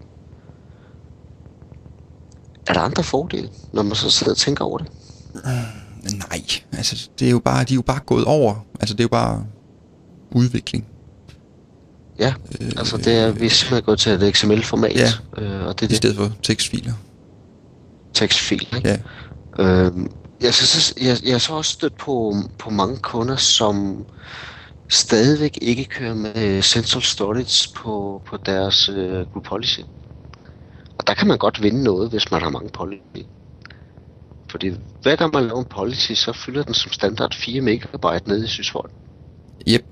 Er 2.67 2.73
der 2.73 2.81
andre 2.81 3.03
fordele, 3.03 3.51
når 3.73 3.83
man 3.83 3.95
så 3.95 4.11
sidder 4.11 4.33
og 4.33 4.37
tænker 4.37 4.65
over 4.65 4.79
det? 4.79 4.89
Nej, 6.15 6.43
altså 6.73 7.09
det 7.19 7.27
er 7.27 7.31
jo 7.31 7.39
bare, 7.39 7.65
de 7.65 7.73
er 7.73 7.75
jo 7.75 7.83
bare 7.83 8.01
gået 8.01 8.25
over. 8.25 8.55
Altså 8.81 8.95
det 8.95 9.01
er 9.01 9.05
jo 9.05 9.09
bare 9.09 9.47
udvikling. 10.31 10.87
Ja, 12.19 12.35
øh, 12.61 12.73
altså 12.77 12.97
det 12.97 13.15
er, 13.19 13.31
hvis 13.33 13.71
man 13.71 13.83
går 13.83 13.95
til 13.95 14.13
et 14.13 14.37
XML-format, 14.37 14.97
Ja. 14.97 15.43
øh, 15.43 15.67
og 15.67 15.81
det 15.81 15.87
er 15.87 15.87
I 15.87 15.89
det 15.89 15.97
stedet 15.97 16.17
for 16.17 16.33
tekstfiler. 16.43 16.93
tekstfil. 18.15 18.69
Ikke? 18.77 18.89
Ja. 19.59 19.65
Øh, 19.65 19.93
jeg, 20.43 20.55
synes, 20.55 20.95
jeg, 21.01 21.17
jeg 21.25 21.33
har 21.35 21.39
så 21.39 21.53
også 21.53 21.73
stødt 21.73 21.97
på, 21.97 22.35
på 22.59 22.71
mange 22.71 22.97
kunder, 22.97 23.37
som 23.37 24.05
stadigvæk 24.89 25.59
ikke 25.63 25.85
kører 25.85 26.15
med 26.15 26.63
central 26.63 27.03
storage 27.03 27.69
på, 27.75 28.23
på 28.27 28.37
deres 28.47 28.89
øh, 28.89 29.27
group 29.33 29.45
policy. 29.45 29.81
Og 30.99 31.07
der 31.07 31.15
kan 31.15 31.27
man 31.29 31.39
godt 31.39 31.63
vinde 31.63 31.85
noget, 31.85 32.11
hvis 32.11 32.31
man 32.31 32.43
har 32.43 32.51
mange 32.51 32.71
policy. 32.71 33.27
Fordi 34.51 34.71
hver 35.03 35.17
gang 35.17 35.35
man 35.35 35.45
laver 35.47 35.59
en 35.59 35.65
policy, 35.71 36.13
så 36.13 36.33
fylder 36.33 36.63
den 36.63 36.75
som 36.75 36.93
standard 36.93 37.35
4 37.35 37.61
megabyte 37.61 38.29
nede 38.29 38.45
i 38.45 38.49
sysvold. 38.49 38.91
Yep. 39.69 39.85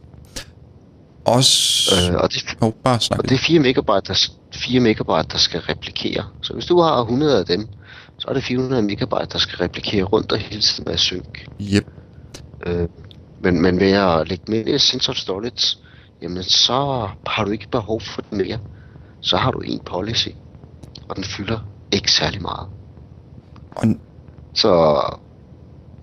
Også... 1.24 1.90
Øh, 1.94 2.16
og 2.16 2.32
det, 2.32 2.56
oh, 2.60 2.72
bare 2.84 3.00
snak 3.00 3.18
Og 3.18 3.28
det 3.28 3.34
er 3.34 3.38
4 3.38 3.60
megabyte, 3.60 4.00
der, 4.08 4.28
4 4.52 4.80
megabyte, 4.80 5.32
der 5.32 5.38
skal 5.38 5.60
replikere. 5.60 6.24
Så 6.42 6.52
hvis 6.52 6.66
du 6.66 6.80
har 6.80 7.00
100 7.00 7.38
af 7.38 7.46
dem, 7.46 7.68
så 8.18 8.28
er 8.28 8.34
det 8.34 8.44
400 8.44 8.82
megabyte, 8.82 9.26
der 9.32 9.38
skal 9.38 9.56
replikere 9.58 10.02
rundt 10.02 10.32
og 10.32 10.38
hele 10.38 10.60
tiden 10.60 10.86
være 10.86 10.98
sync. 10.98 11.46
Yep. 11.60 11.86
Øh, 12.66 12.88
men, 13.42 13.62
men 13.62 13.80
ved 13.80 13.92
at 13.92 14.28
lægge 14.28 14.44
mere 14.48 14.78
central 14.78 15.16
storage, 15.16 15.78
jamen 16.22 16.42
så 16.42 17.08
har 17.26 17.44
du 17.44 17.50
ikke 17.50 17.68
behov 17.68 18.00
for 18.00 18.20
det 18.20 18.32
mere. 18.32 18.58
Så 19.20 19.36
har 19.36 19.50
du 19.50 19.58
en 19.58 19.80
policy, 19.86 20.28
og 21.08 21.16
den 21.16 21.24
fylder 21.24 21.58
ikke 21.92 22.12
særlig 22.12 22.42
meget. 22.42 22.68
Og, 23.76 23.84
Så 24.54 25.00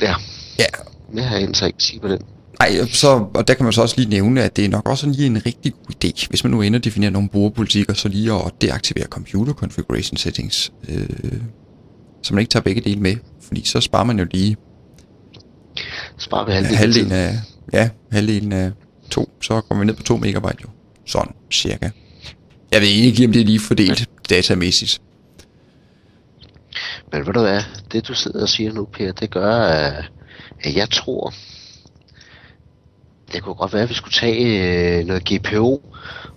ja, 0.01 0.15
ja, 0.59 0.65
mere 1.09 1.25
har 1.25 1.35
jeg 1.35 1.47
ikke 1.47 1.83
sige 1.83 1.99
på 1.99 2.07
den. 2.07 2.21
Ej, 2.61 2.85
så, 2.85 3.27
og 3.33 3.47
der 3.47 3.53
kan 3.53 3.63
man 3.63 3.73
så 3.73 3.81
også 3.81 3.95
lige 3.97 4.09
nævne, 4.09 4.43
at 4.43 4.55
det 4.55 4.65
er 4.65 4.69
nok 4.69 4.89
også 4.89 5.07
lige 5.07 5.25
en 5.25 5.45
rigtig 5.45 5.73
god 5.73 6.05
idé, 6.05 6.27
hvis 6.29 6.43
man 6.43 6.51
nu 6.51 6.61
ender 6.61 6.79
at 6.79 6.85
definere 6.85 7.11
nogle 7.11 7.29
brugerpolitikker, 7.29 7.93
så 7.93 8.07
lige 8.07 8.33
at 8.33 8.51
deaktivere 8.61 9.05
computer 9.05 9.53
configuration 9.53 10.17
settings, 10.17 10.73
øh, 10.89 11.41
så 12.23 12.33
man 12.33 12.41
ikke 12.41 12.49
tager 12.49 12.63
begge 12.63 12.81
dele 12.81 12.99
med, 12.99 13.15
fordi 13.41 13.65
så 13.65 13.81
sparer 13.81 14.03
man 14.03 14.19
jo 14.19 14.25
lige 14.31 14.57
Sparer 16.17 16.45
vi 16.45 16.51
halvdelen, 16.51 16.77
halvdelen 16.77 17.11
af, 17.11 17.35
ja, 17.73 17.89
halvdelen 18.11 18.51
af 18.51 18.71
to, 19.11 19.29
så 19.41 19.61
kommer 19.61 19.83
vi 19.83 19.85
ned 19.85 19.95
på 19.95 20.03
2 20.03 20.17
megabyte 20.17 20.57
jo. 20.63 20.69
Sådan, 21.05 21.33
cirka. 21.51 21.89
Jeg 22.71 22.81
ved 22.81 22.87
ikke 22.87 23.25
om 23.25 23.31
det 23.31 23.41
er 23.41 23.45
lige 23.45 23.59
fordelt 23.59 24.09
datamæssigt. 24.29 25.01
Men 27.11 27.25
ved 27.25 27.33
du 27.33 27.41
hvad, 27.41 27.61
det 27.91 28.07
du 28.07 28.13
sidder 28.13 28.41
og 28.41 28.49
siger 28.49 28.73
nu, 28.73 28.85
Per, 28.85 29.11
det 29.11 29.29
gør, 29.31 29.55
at 30.63 30.75
jeg 30.75 30.89
tror, 30.89 31.33
det 33.33 33.43
kunne 33.43 33.55
godt 33.55 33.73
være, 33.73 33.83
at 33.83 33.89
vi 33.89 33.93
skulle 33.93 34.13
tage 34.13 34.99
øh, 34.99 35.05
noget 35.05 35.23
GPO, 35.29 35.81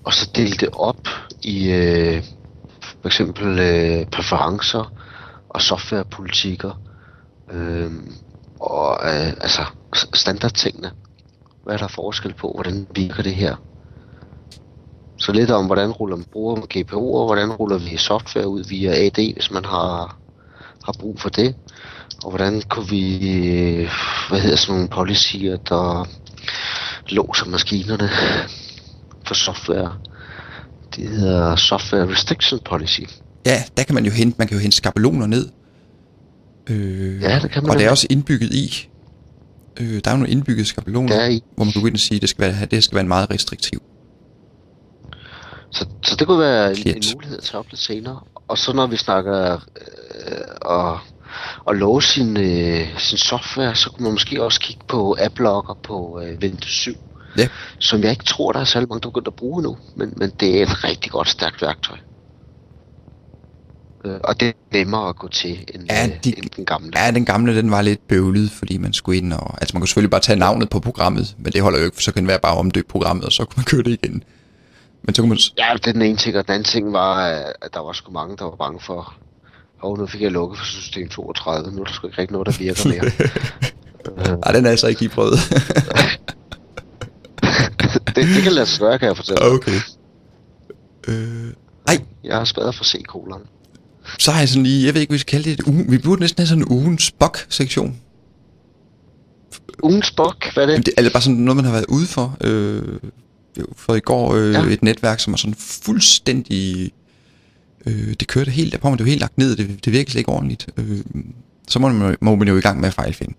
og 0.05 0.13
så 0.15 0.31
dele 0.35 0.57
det 0.57 0.69
op 0.73 1.09
i 1.43 1.71
øh, 1.71 2.23
for 3.03 3.07
eksempel 3.07 3.59
øh, 3.59 4.07
præferencer 4.07 4.93
og 5.49 5.63
softwarepolitikker, 5.63 6.81
øh, 7.53 7.93
og 8.61 8.99
øh, 9.03 9.29
altså 9.29 9.65
standardtingene. 10.15 10.93
Hvad 11.65 11.75
er 11.75 11.79
der 11.79 11.89
forskel 11.89 12.35
på, 12.35 12.53
hvordan 12.55 12.87
virker 12.95 13.23
det 13.23 13.35
her? 13.35 13.57
Så 15.19 15.33
lidt 15.33 15.51
om, 15.51 15.67
hvordan 15.67 15.91
ruller 15.91 16.17
man 16.17 16.27
bruger 16.33 16.57
med 16.57 16.69
GPO, 16.69 17.15
og 17.15 17.27
hvordan 17.27 17.53
ruller 17.53 17.79
vi 17.79 17.97
software 17.97 18.49
ud 18.49 18.65
via 18.69 18.91
AD, 19.07 19.33
hvis 19.33 19.51
man 19.51 19.65
har, 19.65 20.17
har 20.85 20.95
brug 21.01 21.21
for 21.21 21.29
det. 21.29 21.55
Og 22.25 22.31
hvordan 22.31 22.63
kunne 22.69 22.89
vi, 22.89 23.29
øh, 23.29 23.91
hvad 24.29 24.41
hedder 24.41 24.57
sådan 24.57 24.75
nogle 24.75 24.89
policyer, 24.89 25.57
der 25.57 26.09
låser 27.09 27.47
maskinerne 27.47 28.09
for 29.27 29.35
software. 29.35 29.93
Det 30.97 31.09
hedder 31.09 31.57
Software 31.57 32.11
Restriction 32.13 32.61
Policy. 32.65 33.01
Ja, 33.47 33.63
der 33.77 33.83
kan 33.83 33.95
man 33.95 34.05
jo 34.05 34.11
hente, 34.11 34.37
man 34.39 34.49
kan 34.49 34.57
jo 34.57 34.61
hente 34.63 34.77
skabeloner 34.77 35.27
ned. 35.27 35.49
Øh, 36.71 37.23
Ja, 37.23 37.39
det 37.39 37.51
kan 37.51 37.63
man 37.63 37.71
Og 37.71 37.79
det 37.79 37.87
er 37.87 37.91
også 37.91 38.07
indbygget 38.11 38.55
i. 38.55 38.89
Øh, 39.81 40.01
der 40.05 40.11
er 40.11 40.11
jo 40.11 40.17
nogle 40.17 40.29
indbyggede 40.29 40.67
skabeloner, 40.67 41.09
Der 41.09 41.23
er 41.23 41.39
hvor 41.57 41.65
man 41.65 41.73
kan 41.73 41.81
gå 41.81 41.87
ind 41.87 41.95
og 41.95 42.01
sige, 42.01 42.17
at 42.17 42.23
det 42.23 42.31
skal 42.31 42.45
være, 42.45 42.67
det 42.71 42.85
skal 42.85 42.95
være 42.95 43.03
en 43.03 43.09
meget 43.09 43.31
restriktiv. 43.31 43.83
Så, 45.71 45.87
så 46.03 46.17
det 46.17 46.27
kunne 46.27 46.41
være 46.41 46.71
en, 46.71 46.89
en 46.89 47.03
mulighed 47.15 47.39
at 47.39 47.45
tage 47.45 47.59
op 47.59 47.67
lidt 47.71 47.81
senere. 47.81 48.21
Og 48.49 48.59
så 48.59 48.73
når 48.73 48.87
vi 48.87 48.97
snakker 48.97 49.53
øh, 49.55 49.59
og, 50.63 50.99
og 51.65 51.75
love 51.75 52.03
sin, 52.03 52.37
øh, 52.37 52.99
sin 52.99 53.19
software, 53.19 53.75
så 53.75 53.91
kunne 53.91 54.05
man 54.05 54.13
måske 54.13 54.43
også 54.43 54.61
kigge 54.61 54.83
på 54.89 55.17
AppLogger 55.21 55.75
på 55.83 56.21
øh, 56.25 56.39
Windows 56.43 56.73
7. 56.73 56.93
Ja. 57.39 57.49
Som 57.79 58.01
jeg 58.03 58.11
ikke 58.11 58.25
tror, 58.25 58.53
der 58.53 58.61
er 58.61 58.65
særlig 58.65 58.89
mange, 58.89 59.01
der 59.01 59.07
er 59.07 59.11
begyndt 59.11 59.29
at 59.29 59.35
bruge 59.35 59.63
nu. 59.63 59.77
Men, 59.97 60.13
men 60.17 60.31
det 60.41 60.59
er 60.59 60.63
et 60.63 60.85
rigtig 60.85 61.13
godt 61.13 61.29
stærkt 61.29 61.63
værktøj. 61.63 61.97
Øh, 64.05 64.21
og 64.25 64.41
det 64.41 64.49
er 64.49 64.53
nemmere 64.73 65.09
at 65.09 65.17
gå 65.17 65.29
til 65.29 65.65
end, 65.75 65.85
Ja, 65.91 66.07
øh, 66.07 66.13
de- 66.25 66.39
end 66.39 66.51
den 66.57 66.65
gamle. 66.65 66.91
Ja, 66.97 67.11
den 67.11 67.25
gamle, 67.25 67.57
den 67.57 67.71
var 67.71 67.83
lidt 67.83 68.09
bøvlet, 68.09 68.51
fordi 68.51 68.79
man 68.79 68.93
skulle 68.93 69.19
ind 69.19 69.33
og... 69.33 69.55
Altså, 69.61 69.77
man 69.77 69.81
kunne 69.81 69.89
selvfølgelig 69.89 70.11
bare 70.11 70.21
tage 70.21 70.39
navnet 70.39 70.71
på 70.71 70.81
programmet, 70.81 71.35
men 71.39 71.53
det 71.53 71.63
holder 71.63 71.79
jo 71.79 71.85
ikke, 71.85 71.95
for 71.95 72.03
så 72.03 72.13
kan 72.13 72.23
det 72.23 72.29
være 72.29 72.39
bare 72.43 72.57
omdøbe 72.57 72.89
programmet, 72.89 73.25
og 73.25 73.33
så 73.33 73.45
kan 73.45 73.53
man 73.57 73.65
køre 73.65 73.83
det 73.83 73.99
igen. 74.05 74.23
Men 75.03 75.15
så 75.15 75.23
kunne 75.23 75.29
man... 75.29 75.39
Ja, 75.59 75.65
det 75.75 75.87
er 75.87 75.93
den 75.93 76.03
ene 76.03 76.17
ting, 76.17 76.37
og 76.37 76.47
den 76.47 76.55
anden 76.55 76.65
ting 76.65 76.93
var, 76.93 77.29
øh, 77.31 77.45
at 77.63 77.75
der 77.75 77.81
var 77.81 77.93
sgu 77.93 78.13
mange, 78.13 78.37
der 78.37 78.45
var 78.45 78.57
bange 78.57 78.81
for, 78.81 79.15
hov, 79.85 79.99
nu 79.99 80.07
fik 80.07 80.21
jeg 80.23 80.31
lukket 80.31 80.59
for 80.59 80.65
system 80.65 81.09
32, 81.09 81.73
nu 81.73 81.81
er 81.81 81.85
der 81.85 81.93
sgu 81.93 82.07
ikke 82.07 82.19
rigtig 82.19 82.33
noget, 82.33 82.47
der 82.47 82.53
virker 82.59 82.89
mere. 82.89 83.11
Øh, 84.19 84.37
Ej, 84.43 84.53
den 84.53 84.67
er 84.67 84.71
altså 84.71 84.87
ikke 84.87 85.01
lige 85.01 85.11
prøvet. 85.11 85.33
det, 88.17 88.27
det 88.35 88.43
kan 88.43 88.53
lade 88.53 88.67
sig 88.67 88.81
gøre, 88.81 88.99
kan 88.99 89.09
jeg 89.09 89.17
fortælle. 89.17 89.43
okay. 89.43 89.73
Øh, 91.09 91.53
ej, 91.89 91.99
Jeg 92.25 92.37
har 92.37 92.45
spadet 92.45 92.75
for 92.75 92.85
C-kolon. 92.85 93.41
så 94.19 94.31
har 94.31 94.39
jeg 94.41 94.49
sådan 94.49 94.63
lige... 94.63 94.87
Jeg 94.87 94.95
ved 94.95 95.01
ikke, 95.01 95.13
vi 95.13 95.19
skal 95.19 95.31
kalde 95.31 95.51
det. 95.51 95.61
Et 95.61 95.67
uge, 95.67 95.85
vi 95.89 95.99
burde 95.99 96.21
næsten 96.21 96.41
have 96.41 96.47
sådan 96.49 96.63
en 96.63 96.69
ugens 96.69 97.11
bok-sektion. 97.19 97.97
Ugens 99.83 100.11
bok, 100.11 100.55
hvad 100.55 100.65
er 100.65 100.69
Jamen, 100.69 100.83
det? 100.83 100.95
det 100.99 101.07
er 101.07 101.11
bare 101.11 101.23
sådan 101.23 101.37
noget, 101.37 101.57
man 101.57 101.65
har 101.65 101.73
været 101.73 101.87
ude 101.89 102.07
for. 102.07 102.37
Øh, 102.41 102.83
for 103.77 103.95
i 103.95 104.01
går 104.01 104.35
øh, 104.35 104.53
Ja. 104.53 104.63
et 104.65 104.83
netværk, 104.83 105.21
som 105.21 105.33
var 105.33 105.37
sådan 105.37 105.55
fuldstændig... 105.59 106.93
Øh, 107.87 108.15
det 108.21 108.29
kørte 108.29 108.51
helt 108.51 108.73
derpå, 108.73 108.89
men 108.91 108.99
det 108.99 109.05
var 109.05 109.09
helt 109.09 109.21
lagt 109.21 109.39
ned, 109.39 109.57
det, 109.57 109.85
det 109.85 109.93
virkede 109.93 110.11
slet 110.11 110.19
ikke 110.21 110.31
ordentligt. 110.31 110.69
Øh, 110.77 111.05
så 111.69 111.79
må 111.79 111.89
man, 111.89 112.17
må 112.21 112.35
man 112.35 112.49
jo 112.49 112.57
i 112.57 112.61
gang 112.61 112.81
med 112.81 112.89
at 112.89 112.95
fejlfinde. 112.95 113.35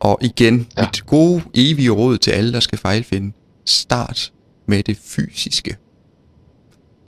Og 0.00 0.18
igen, 0.22 0.66
Ja. 0.76 0.82
mit 0.82 1.06
gode, 1.06 1.42
evige 1.54 1.90
råd 1.90 2.18
til 2.18 2.30
alle, 2.30 2.52
der 2.52 2.60
skal 2.60 2.78
fejlfinde. 2.78 3.32
Start 3.64 4.32
med 4.66 4.82
det 4.82 4.96
fysiske. 5.04 5.76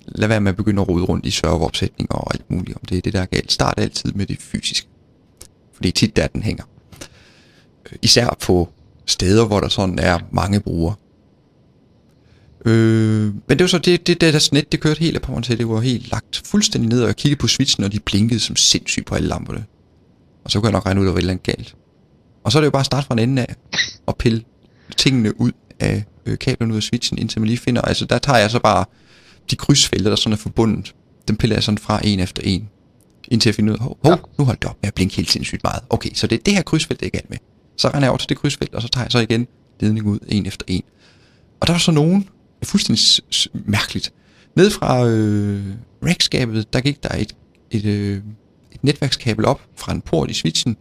Lad 0.08 0.28
være 0.28 0.40
med 0.40 0.50
at 0.50 0.56
begynde 0.56 0.82
at 0.82 0.88
rode 0.88 1.04
rundt 1.04 1.26
i 1.26 1.30
serveropsætninger 1.30 2.14
og 2.14 2.34
alt 2.34 2.50
muligt, 2.50 2.76
om 2.76 2.82
det 2.88 2.98
er 2.98 3.02
det, 3.02 3.12
der 3.12 3.20
er 3.20 3.26
galt. 3.26 3.52
Start 3.52 3.74
altid 3.76 4.12
med 4.12 4.26
det 4.26 4.38
fysiske. 4.40 4.88
Fordi 5.74 5.90
tit 5.90 6.16
der 6.16 6.26
den 6.26 6.42
hænger. 6.42 6.64
Øh, 7.92 7.98
Især 8.02 8.36
på 8.40 8.68
steder, 9.06 9.46
hvor 9.46 9.60
der 9.60 9.68
sådan 9.68 9.98
er 9.98 10.18
mange 10.32 10.60
brugere. 10.60 10.94
Øh, 12.68 13.24
men 13.24 13.58
det 13.58 13.60
var 13.60 13.66
så 13.66 13.78
det, 13.78 14.06
det, 14.06 14.20
det 14.20 14.34
der 14.34 14.48
net, 14.52 14.72
det 14.72 14.80
kørte 14.80 15.00
helt 15.00 15.22
på 15.22 15.40
til. 15.40 15.58
Det 15.58 15.68
var 15.68 15.80
helt 15.80 16.10
lagt 16.10 16.42
fuldstændig 16.46 16.88
ned, 16.88 17.02
og 17.02 17.06
jeg 17.06 17.16
kiggede 17.16 17.40
på 17.40 17.46
switchen, 17.46 17.84
og 17.84 17.92
de 17.92 18.00
blinkede 18.00 18.40
som 18.40 18.56
sindssygt 18.56 19.06
på 19.06 19.14
alle 19.14 19.28
lamperne. 19.28 19.64
Og 20.44 20.50
så 20.50 20.60
kunne 20.60 20.66
jeg 20.66 20.72
nok 20.72 20.86
regne 20.86 21.00
ud, 21.00 21.06
at 21.06 21.08
der 21.08 21.12
var 21.12 21.18
et 21.18 21.22
eller 21.22 21.32
andet 21.32 21.46
galt. 21.46 21.76
Og 22.44 22.52
så 22.52 22.58
er 22.58 22.60
det 22.60 22.66
jo 22.66 22.70
bare 22.70 22.80
at 22.80 22.86
starte 22.86 23.06
fra 23.06 23.14
en 23.14 23.18
ende 23.18 23.42
af, 23.42 23.54
og 24.06 24.16
pille 24.16 24.42
tingene 24.96 25.40
ud 25.40 25.52
af 25.80 26.04
øh, 26.26 26.38
kablerne 26.38 26.72
ud 26.72 26.76
af 26.76 26.82
switchen, 26.82 27.18
indtil 27.18 27.40
man 27.40 27.46
lige 27.46 27.58
finder, 27.58 27.82
altså 27.82 28.04
der 28.04 28.18
tager 28.18 28.38
jeg 28.38 28.50
så 28.50 28.58
bare 28.58 28.84
de 29.50 29.56
krydsfelter, 29.56 30.10
der 30.10 30.16
sådan 30.16 30.32
er 30.32 30.36
forbundet, 30.36 30.94
dem 31.28 31.36
piller 31.36 31.56
jeg 31.56 31.62
sådan 31.62 31.78
fra 31.78 32.00
en 32.04 32.20
efter 32.20 32.42
en, 32.44 32.68
indtil 33.28 33.48
jeg 33.48 33.54
finder 33.54 33.72
ud 33.72 33.78
af, 33.78 33.84
hov, 33.84 33.98
hov, 34.04 34.30
nu 34.38 34.44
holdt 34.44 34.62
det 34.62 34.70
op 34.70 34.76
med 34.82 34.88
at 34.88 34.94
blinke 34.94 35.16
helt 35.16 35.30
sindssygt 35.30 35.64
meget. 35.64 35.82
Okay, 35.90 36.10
så 36.14 36.26
det 36.26 36.38
er 36.38 36.42
det 36.42 36.54
her 36.54 36.62
krydsfelt, 36.62 37.00
det 37.00 37.06
er 37.06 37.10
galt 37.10 37.30
med. 37.30 37.38
Så 37.76 37.88
render 37.88 38.00
jeg 38.00 38.10
over 38.10 38.18
til 38.18 38.28
det 38.28 38.38
krydsfelt, 38.38 38.74
og 38.74 38.82
så 38.82 38.88
tager 38.88 39.04
jeg 39.04 39.12
så 39.12 39.18
igen 39.18 39.46
ledning 39.80 40.06
ud, 40.06 40.18
en 40.28 40.46
efter 40.46 40.64
en. 40.68 40.82
Og 41.60 41.66
der 41.66 41.72
var 41.72 41.78
så 41.78 41.92
nogen, 41.92 42.28
fuldstændig 42.64 43.04
mærkeligt, 43.52 44.12
ned 44.56 44.70
fra 44.70 45.06
øh, 45.06 45.64
rackskabet, 46.06 46.72
der 46.72 46.80
gik 46.80 47.02
der 47.02 47.14
et, 47.14 47.34
et, 47.70 47.84
øh, 47.84 48.20
et 48.72 48.84
netværkskabel 48.84 49.44
op 49.44 49.60
fra 49.76 49.92
en 49.92 50.00
port 50.00 50.30
i 50.30 50.34
switchen, 50.34 50.76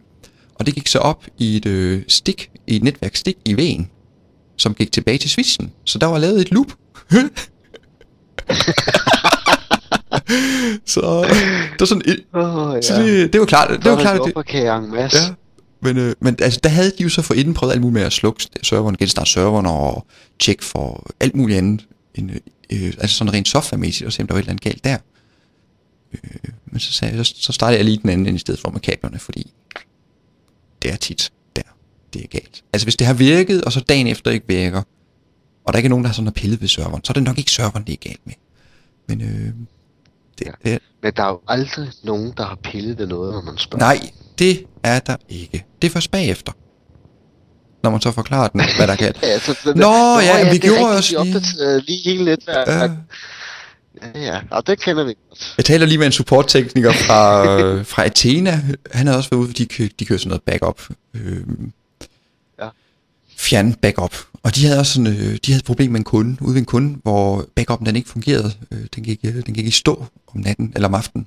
og 0.54 0.66
det 0.66 0.74
gik 0.74 0.86
så 0.86 0.98
op 0.98 1.24
i 1.38 1.56
et 1.56 1.66
øh, 1.66 2.02
stik, 2.08 2.50
i 2.66 2.76
et 2.76 2.82
netværkstik 2.82 3.36
i 3.44 3.56
vægen, 3.56 3.90
som 4.56 4.74
gik 4.74 4.92
tilbage 4.92 5.18
til 5.18 5.30
switchen. 5.30 5.72
Så 5.84 5.98
der 5.98 6.06
var 6.06 6.18
lavet 6.18 6.40
et 6.40 6.50
loop. 6.50 6.72
så 10.86 11.22
det 11.72 11.80
var 11.80 11.86
sådan 11.86 12.02
et, 12.06 12.24
Åh, 12.34 12.74
ja. 12.74 12.82
så 12.82 12.94
det, 13.02 13.32
det 13.32 13.40
var 13.40 13.46
klart, 13.46 13.70
det 13.84 13.90
var 13.90 14.00
klart, 14.00 14.20
det, 14.24 14.34
det... 15.12 15.34
Men, 15.80 15.96
øh, 15.98 16.14
men 16.20 16.36
altså, 16.42 16.60
der 16.62 16.68
havde 16.68 16.92
de 16.98 17.02
jo 17.02 17.08
så 17.08 17.22
for 17.22 17.34
inden 17.34 17.54
prøvet 17.54 17.72
alt 17.72 17.80
muligt 17.80 17.94
med 17.94 18.02
at 18.02 18.12
slukke 18.12 18.46
serveren, 18.62 18.96
genstarte 18.96 19.30
serveren 19.30 19.66
og 19.66 20.06
tjekke 20.38 20.64
for 20.64 21.10
alt 21.20 21.34
muligt 21.34 21.58
andet, 21.58 21.86
end, 22.14 22.30
øh, 22.30 22.36
øh, 22.72 22.94
altså 22.98 23.16
sådan 23.16 23.32
rent 23.32 23.48
softwaremæssigt, 23.48 24.06
og 24.06 24.12
se 24.12 24.22
om 24.22 24.26
der 24.26 24.34
var 24.34 24.38
et 24.38 24.42
eller 24.42 24.50
andet 24.50 24.64
galt 24.64 24.84
der. 24.84 24.98
Øh, 26.12 26.52
men 26.66 26.80
så, 26.80 26.92
sagde 26.92 27.16
jeg, 27.16 27.26
så, 27.26 27.34
så 27.36 27.52
startede 27.52 27.76
jeg 27.76 27.84
lige 27.84 27.98
den 28.02 28.10
anden 28.10 28.26
end 28.26 28.36
i 28.36 28.38
stedet 28.38 28.60
for 28.60 28.70
med 28.70 28.80
kablerne, 28.80 29.18
fordi 29.18 29.52
det 30.82 30.92
er 30.92 30.96
tit 30.96 31.32
der, 31.56 31.62
det 32.12 32.22
er 32.22 32.26
galt. 32.26 32.64
Altså 32.72 32.86
hvis 32.86 32.96
det 32.96 33.06
har 33.06 33.14
virket, 33.14 33.64
og 33.64 33.72
så 33.72 33.80
dagen 33.80 34.06
efter 34.06 34.30
ikke 34.30 34.48
virker, 34.48 34.82
og 35.64 35.72
der 35.72 35.76
ikke 35.76 35.86
er 35.86 35.90
nogen, 35.90 36.04
der 36.04 36.08
har 36.08 36.14
sådan 36.14 36.26
har 36.26 36.32
pillet 36.32 36.60
ved 36.60 36.68
serveren, 36.68 37.04
så 37.04 37.10
er 37.10 37.14
det 37.14 37.22
nok 37.22 37.38
ikke 37.38 37.50
serveren, 37.50 37.84
det 37.84 37.92
er 37.92 38.08
galt 38.08 38.26
med. 38.26 38.34
Men 39.08 39.20
øh, 39.20 39.52
det, 40.38 40.46
Ja. 40.64 40.70
det, 40.70 40.78
Men 41.02 41.12
der 41.16 41.22
er 41.22 41.28
jo 41.28 41.40
aldrig 41.48 41.88
nogen, 42.02 42.32
der 42.36 42.44
har 42.46 42.58
pillet 42.62 42.98
ved 42.98 43.06
noget, 43.06 43.32
når 43.34 43.40
man 43.42 43.58
spørger. 43.58 43.84
nej, 43.84 44.10
det 44.38 44.64
er 44.82 44.98
der 44.98 45.16
ikke. 45.28 45.64
Det 45.82 45.88
er 45.88 45.92
først 45.92 46.10
bagefter. 46.10 46.52
Når 47.82 47.90
man 47.90 48.00
så 48.00 48.10
forklarer 48.12 48.48
den, 48.48 48.60
hvad 48.76 48.86
der 48.86 48.96
kan. 48.96 49.14
Ja, 49.22 49.38
så, 49.38 49.54
så, 49.54 49.72
Nå, 49.76 50.18
ja, 50.20 50.44
vi 50.44 50.58
det 50.58 50.64
er 50.64 50.68
gjorde 50.68 50.96
de 50.96 51.00
lige- 51.08 51.18
opdaterede 51.18 51.80
lige 51.80 52.02
hele 52.04 52.24
netværket. 52.24 52.72
Ja. 52.72 52.90
Ja, 54.14 54.20
ja, 54.20 54.40
og 54.50 54.66
det 54.66 54.80
kender 54.80 55.04
vi 55.04 55.14
godt. 55.28 55.54
Jeg 55.56 55.64
taler 55.64 55.86
lige 55.86 55.98
med 55.98 56.06
en 56.06 56.12
supporttekniker 56.12 56.92
fra, 56.92 57.46
øh, 57.60 57.86
fra 57.86 58.04
Athena. 58.04 58.50
Han 58.92 59.06
havde 59.06 59.18
også 59.18 59.30
været 59.30 59.40
ude, 59.40 59.52
de, 59.52 59.66
kø, 59.66 59.88
de 59.98 60.04
kører 60.04 60.18
sådan 60.18 60.28
noget 60.28 60.42
backup. 60.42 60.80
Øh, 61.14 61.36
Ja. 62.60 62.68
Fjern 63.36 63.74
backup. 63.74 64.14
Og 64.48 64.54
de 64.54 64.66
havde 64.66 64.78
også 64.78 64.92
sådan, 64.92 65.06
øh, 65.06 65.38
de 65.46 65.52
havde 65.52 65.58
et 65.58 65.64
problem 65.64 65.90
med 65.90 66.00
en 66.00 66.04
kunde, 66.04 66.42
ude 66.42 66.54
ved 66.54 66.60
en 66.60 66.64
kunde, 66.64 66.98
hvor 67.02 67.46
backupen 67.54 67.86
den 67.86 67.96
ikke 67.96 68.08
fungerede. 68.08 68.52
Øh, 68.70 68.86
den, 68.94 69.04
gik, 69.04 69.20
øh, 69.24 69.46
den 69.46 69.54
gik 69.54 69.66
i 69.66 69.70
stå 69.70 70.06
om 70.26 70.40
natten 70.40 70.72
eller 70.74 70.88
om 70.88 70.94
aftenen, 70.94 71.26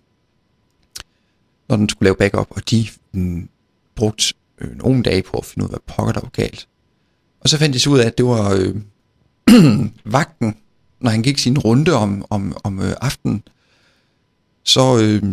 når 1.69 1.75
den 1.75 1.89
skulle 1.89 2.07
lave 2.07 2.15
backup. 2.15 2.47
Og 2.49 2.69
de 2.69 2.87
øh, 3.15 3.43
brugte 3.95 4.33
øh, 4.61 4.77
nogle 4.77 5.03
dage 5.03 5.21
på 5.21 5.37
at 5.37 5.45
finde 5.45 5.65
ud 5.65 5.69
af, 5.69 5.71
hvad 5.71 5.95
pokker 5.95 6.13
der 6.13 6.21
var 6.21 6.29
galt. 6.29 6.67
Og 7.39 7.49
så 7.49 7.57
fandt 7.57 7.73
de 7.73 7.79
så 7.79 7.89
ud 7.89 7.99
af, 7.99 8.05
at 8.05 8.17
det 8.17 8.25
var 8.25 8.51
øh, 8.53 8.75
vagten, 10.15 10.55
når 10.99 11.09
han 11.09 11.21
gik 11.21 11.37
sin 11.37 11.57
runde 11.57 11.93
om, 11.93 12.25
om, 12.29 12.57
om 12.63 12.81
øh, 12.81 12.93
aftenen, 13.01 13.43
så, 14.63 14.99
øh, 15.01 15.23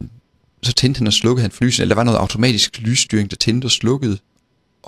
så 0.63 0.73
tændte 0.73 0.99
han 0.99 1.07
og 1.07 1.13
slukkede 1.13 1.43
han 1.43 1.51
for 1.51 1.65
lyset, 1.65 1.83
eller 1.83 1.95
der 1.95 1.99
var 2.01 2.05
noget 2.05 2.19
automatisk 2.19 2.81
lysstyring, 2.81 3.31
der 3.31 3.37
tændte 3.37 3.65
og 3.67 3.71
slukkede, 3.71 4.19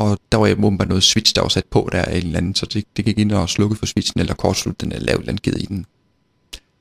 og 0.01 0.19
der 0.33 0.39
var 0.39 0.51
åbenbart 0.65 0.89
noget 0.89 1.03
switch, 1.03 1.35
der 1.35 1.41
var 1.41 1.49
sat 1.49 1.65
på 1.65 1.89
der 1.93 2.05
eller 2.05 2.37
anden, 2.37 2.55
så 2.55 2.67
det, 2.67 2.85
det 2.97 3.05
gik 3.05 3.19
ind 3.19 3.33
og 3.33 3.49
slukkede 3.49 3.79
for 3.79 3.87
switchen, 3.87 4.21
eller 4.21 4.35
kortslutte 4.35 4.85
den, 4.85 4.93
eller 4.93 5.07
lavede 5.07 5.23
et 5.23 5.29
eller 5.29 5.53
andet 5.53 5.63
i 5.63 5.67
den. 5.67 5.87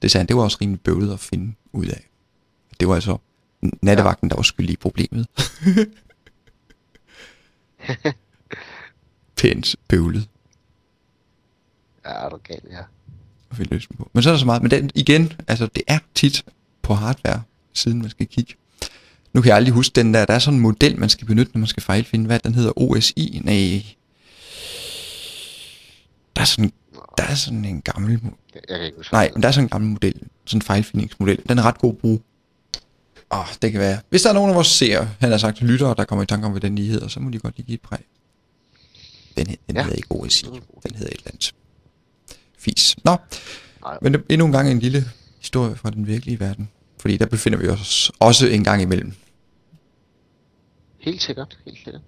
Det 0.02 0.12
sagde 0.12 0.22
han, 0.22 0.28
det 0.28 0.36
var 0.36 0.44
også 0.44 0.58
rimelig 0.62 0.82
bøvlet 0.82 1.14
at 1.14 1.20
finde 1.20 1.54
ud 1.74 1.86
af. 1.86 2.10
Det 2.80 2.88
var 2.88 2.96
altså 2.96 3.18
nattevagten, 3.82 4.30
der 4.30 4.36
var 4.36 4.44
skyld 4.44 4.70
i 4.70 4.76
problemet. 4.76 5.28
Pænt 9.38 9.76
bøvlet 9.88 10.28
Ja, 12.06 12.10
er 12.10 12.30
du 12.30 12.38
galt, 12.38 12.66
ja. 12.72 12.82
at 13.52 13.58
finde 13.58 13.74
løsning 13.74 13.98
på. 13.98 14.10
Men 14.14 14.24
så 14.24 14.30
er 14.30 14.34
der 14.34 14.40
så 14.40 14.46
meget, 14.46 14.62
men 14.62 14.72
den, 14.72 14.92
igen, 14.96 15.34
altså 15.48 15.68
det 15.76 15.84
er 15.88 16.00
tit 16.16 16.46
på 16.82 16.94
hardware, 16.94 17.44
siden 17.74 18.02
man 18.02 18.10
skal 18.10 18.28
kigge. 18.28 18.54
Nu 19.34 19.42
kan 19.42 19.50
jeg 19.50 19.56
aldrig 19.56 19.74
huske 19.74 19.94
den 19.96 20.14
der, 20.14 20.26
der 20.26 20.34
er 20.34 20.40
sådan 20.40 20.56
en 20.56 20.62
model, 20.62 21.00
man 21.00 21.10
skal 21.10 21.28
benytte, 21.28 21.52
når 21.54 21.60
man 21.60 21.68
skal 21.68 21.84
fejlfinde, 21.84 22.26
hvad 22.26 22.40
den 22.40 22.56
hedder, 22.56 22.80
OSI, 22.82 23.42
nej, 23.44 23.84
der 26.36 26.42
er 26.42 26.46
sådan, 26.46 26.72
der 27.18 27.24
er 27.24 27.36
sådan 27.36 27.66
en 27.66 27.82
gammel, 27.82 28.12
Jeg 28.12 28.62
kan 28.70 28.86
ikke 28.86 28.98
huske. 28.98 29.14
nej, 29.14 29.30
men 29.34 29.42
der 29.44 29.48
er 29.48 29.52
sådan 29.52 29.66
en 29.66 29.70
gammel 29.70 29.90
model, 29.92 30.14
sådan 30.46 30.58
en 30.58 30.62
fejlfindingsmodel, 30.62 31.40
den 31.50 31.58
er 31.58 31.64
ret 31.64 31.78
god 31.78 31.92
at 31.94 31.98
bruge. 31.98 32.20
Åh, 33.34 33.46
det 33.62 33.72
kan 33.72 33.80
være. 33.82 34.00
Hvis 34.10 34.22
der 34.22 34.30
er 34.30 34.34
nogen 34.34 34.50
af 34.50 34.56
vores 34.56 34.68
seere, 34.68 35.10
han 35.20 35.32
har 35.32 35.38
sagt 35.38 35.62
lyttere, 35.62 35.96
der 35.98 36.06
kommer 36.06 36.24
i 36.24 36.26
tanke 36.26 36.46
om, 36.46 36.52
hvad 36.52 36.62
den 36.62 36.76
lige 36.76 36.92
hedder, 36.92 37.08
så 37.08 37.20
må 37.20 37.30
de 37.30 37.40
godt 37.40 37.58
lige 37.58 37.66
give 37.66 37.74
et 37.76 37.82
præg. 37.82 38.00
Den, 39.38 39.48
hed- 39.48 39.58
den 39.68 39.76
Ja. 39.76 39.82
hedder 39.84 39.96
ikke 39.96 40.08
OSI, 40.12 40.46
den 40.46 40.96
hedder 40.96 41.12
et 41.12 41.18
eller 41.18 41.28
andet. 41.32 41.54
Fis. 42.58 42.96
Nå, 43.04 43.18
Nej. 43.82 43.98
men 44.02 44.16
endnu 44.30 44.46
en 44.46 44.52
gang 44.52 44.72
en 44.72 44.80
lille 44.80 45.06
historie 45.40 45.76
fra 45.76 45.90
den 45.90 46.08
virkelige 46.08 46.40
verden. 46.40 46.70
Fordi 47.00 47.18
der 47.18 47.26
befinder 47.26 47.58
vi 47.60 47.68
os 47.68 48.12
også 48.20 48.48
en 48.48 48.64
gang 48.64 48.82
imellem. 48.82 49.14
Helt 51.00 51.22
sikkert, 51.22 51.58
helt 51.66 51.78
sikkert. 51.84 52.02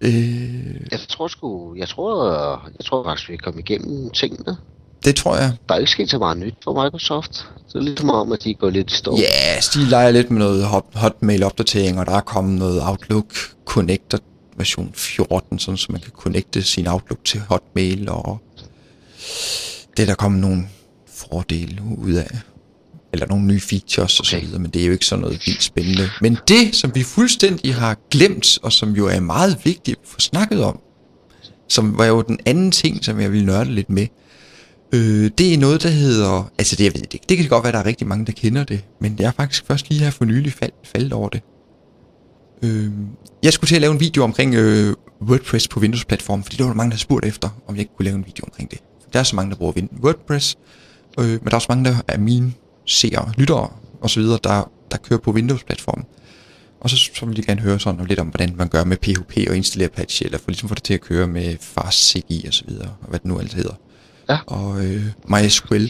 Øh, 0.00 0.80
Jeg 0.90 1.00
tror 1.08 1.28
sgu, 1.28 1.74
jeg 1.76 1.88
tror, 1.88 2.30
jeg 2.78 2.84
tror 2.86 3.04
faktisk, 3.04 3.28
vi 3.28 3.34
er 3.34 3.38
kommet 3.38 3.60
igennem 3.60 4.10
tingene. 4.10 4.56
det 5.04 5.16
tror 5.16 5.36
jeg. 5.36 5.52
Der 5.68 5.74
er 5.74 5.78
ikke 5.78 5.90
sket 5.90 6.10
så 6.10 6.18
meget 6.18 6.38
nyt 6.38 6.54
for 6.64 6.84
Microsoft. 6.84 7.34
Så 7.68 7.78
det 7.78 7.84
ligesom 7.84 8.10
om, 8.10 8.32
at 8.32 8.44
de 8.44 8.54
går 8.54 8.70
lidt 8.70 8.90
i 8.90 8.94
stå. 8.94 9.16
Ja, 9.18 9.56
yes, 9.56 9.68
de 9.68 9.84
leger 9.84 10.10
lidt 10.10 10.30
med 10.30 10.38
noget 10.38 10.64
hot, 10.64 10.84
Hotmail-opdatering, 10.94 11.98
og 12.00 12.06
der 12.06 12.12
er 12.12 12.20
kommet 12.20 12.58
noget 12.58 12.82
Outlook 12.88 13.34
Connector 13.64 14.18
version 14.56 14.90
14, 14.94 15.58
sådan 15.58 15.76
så 15.78 15.86
man 15.92 16.00
kan 16.00 16.12
connecte 16.12 16.62
sin 16.62 16.86
Outlook 16.86 17.24
til 17.24 17.40
Hotmail, 17.40 18.08
og 18.08 18.38
det 19.96 20.02
er 20.02 20.06
der 20.06 20.14
kommet 20.14 20.40
nogle 20.40 20.62
fordele 21.06 21.82
ud 21.98 22.12
af. 22.12 22.38
Eller 23.12 23.26
nogle 23.26 23.46
nye 23.46 23.60
features 23.60 24.20
og 24.20 24.26
så 24.26 24.36
Okay. 24.36 24.46
videre, 24.46 24.60
men 24.60 24.70
det 24.70 24.82
er 24.82 24.86
jo 24.86 24.92
ikke 24.92 25.06
sådan 25.06 25.20
noget 25.22 25.46
vildt 25.46 25.62
spændende. 25.62 26.10
Men 26.20 26.38
det, 26.48 26.74
som 26.74 26.94
vi 26.94 27.02
fuldstændig 27.02 27.74
har 27.74 27.96
glemt, 28.10 28.58
og 28.62 28.72
som 28.72 28.92
jo 28.92 29.06
er 29.06 29.20
meget 29.20 29.58
vigtigt 29.64 29.98
at 30.02 30.08
få 30.08 30.20
snakket 30.20 30.64
om, 30.64 30.80
som 31.68 31.98
var 31.98 32.04
jo 32.04 32.22
den 32.22 32.38
anden 32.46 32.70
ting, 32.70 33.04
som 33.04 33.20
jeg 33.20 33.32
ville 33.32 33.46
nørde 33.46 33.74
lidt 33.74 33.90
med, 33.90 34.06
Øh, 34.94 35.30
det 35.38 35.54
er 35.54 35.58
noget, 35.58 35.82
der 35.82 35.88
hedder... 35.88 36.50
Altså, 36.58 36.76
det, 36.76 36.84
jeg 36.84 36.94
ved 36.94 37.00
det 37.02 37.14
ikke. 37.14 37.26
Det 37.28 37.36
kan 37.36 37.48
godt 37.48 37.64
være, 37.64 37.72
der 37.72 37.78
er 37.78 37.86
rigtig 37.86 38.06
mange, 38.06 38.26
der 38.26 38.32
kender 38.32 38.64
det. 38.64 38.84
Men 39.00 39.16
jeg 39.18 39.26
er 39.26 39.32
faktisk 39.32 39.66
først 39.66 39.88
lige 39.88 40.00
her 40.04 40.10
for 40.10 40.24
nylig 40.24 40.52
fald, 40.52 40.72
faldet 40.84 41.12
over 41.12 41.28
det. 41.28 41.42
Øh, 42.62 42.90
jeg 43.42 43.52
skulle 43.52 43.68
til 43.68 43.74
at 43.74 43.80
lave 43.80 43.92
en 43.92 44.00
video 44.00 44.24
omkring 44.24 44.54
øh, 44.54 44.94
WordPress 45.22 45.68
på 45.68 45.80
Windows-platformen, 45.80 46.44
fordi 46.44 46.56
der 46.56 46.64
var 46.64 46.70
der 46.70 46.76
mange, 46.76 46.90
der 46.90 46.96
spurgte 46.96 47.28
efter, 47.28 47.48
om 47.68 47.74
jeg 47.74 47.80
ikke 47.80 47.92
kunne 47.96 48.04
lave 48.04 48.16
en 48.16 48.26
video 48.26 48.44
omkring 48.44 48.70
det. 48.70 48.78
Der 49.12 49.18
er 49.18 49.22
så 49.22 49.36
mange, 49.36 49.50
der 49.50 49.56
bruger 49.56 49.72
WordPress, 50.02 50.56
øh, 51.18 51.28
men 51.28 51.40
der 51.44 51.50
er 51.50 51.54
også 51.54 51.66
mange, 51.68 51.84
der 51.84 51.96
er 52.08 52.18
mine 52.18 52.52
seere, 52.86 53.32
lyttere 53.36 53.68
osv., 54.00 54.22
der, 54.22 54.70
der 54.90 54.96
kører 55.02 55.20
på 55.20 55.30
Windows-platformen. 55.30 56.04
Og 56.80 56.90
så, 56.90 56.96
så 57.14 57.26
vil 57.26 57.36
de 57.36 57.42
gerne 57.42 57.60
høre 57.60 57.80
sådan 57.80 58.06
lidt 58.06 58.18
om, 58.18 58.26
hvordan 58.26 58.54
man 58.56 58.68
gør 58.68 58.84
med 58.84 58.96
PHP 58.96 59.48
og 59.50 59.56
installere 59.56 59.86
Apache, 59.86 60.26
eller 60.26 60.38
for 60.38 60.50
ligesom 60.50 60.68
få 60.68 60.74
det 60.74 60.82
til 60.82 60.94
at 60.94 61.00
køre 61.00 61.26
med 61.26 61.56
FastCGI 61.60 62.44
og 62.46 62.54
så 62.54 62.64
videre, 62.68 62.94
og 63.00 63.08
hvad 63.08 63.18
det 63.18 63.26
nu 63.26 63.38
alt 63.38 63.54
hedder. 63.54 63.74
Ja. 64.28 64.38
Og 64.46 64.84
øh, 64.84 65.02
MySQL. 65.28 65.86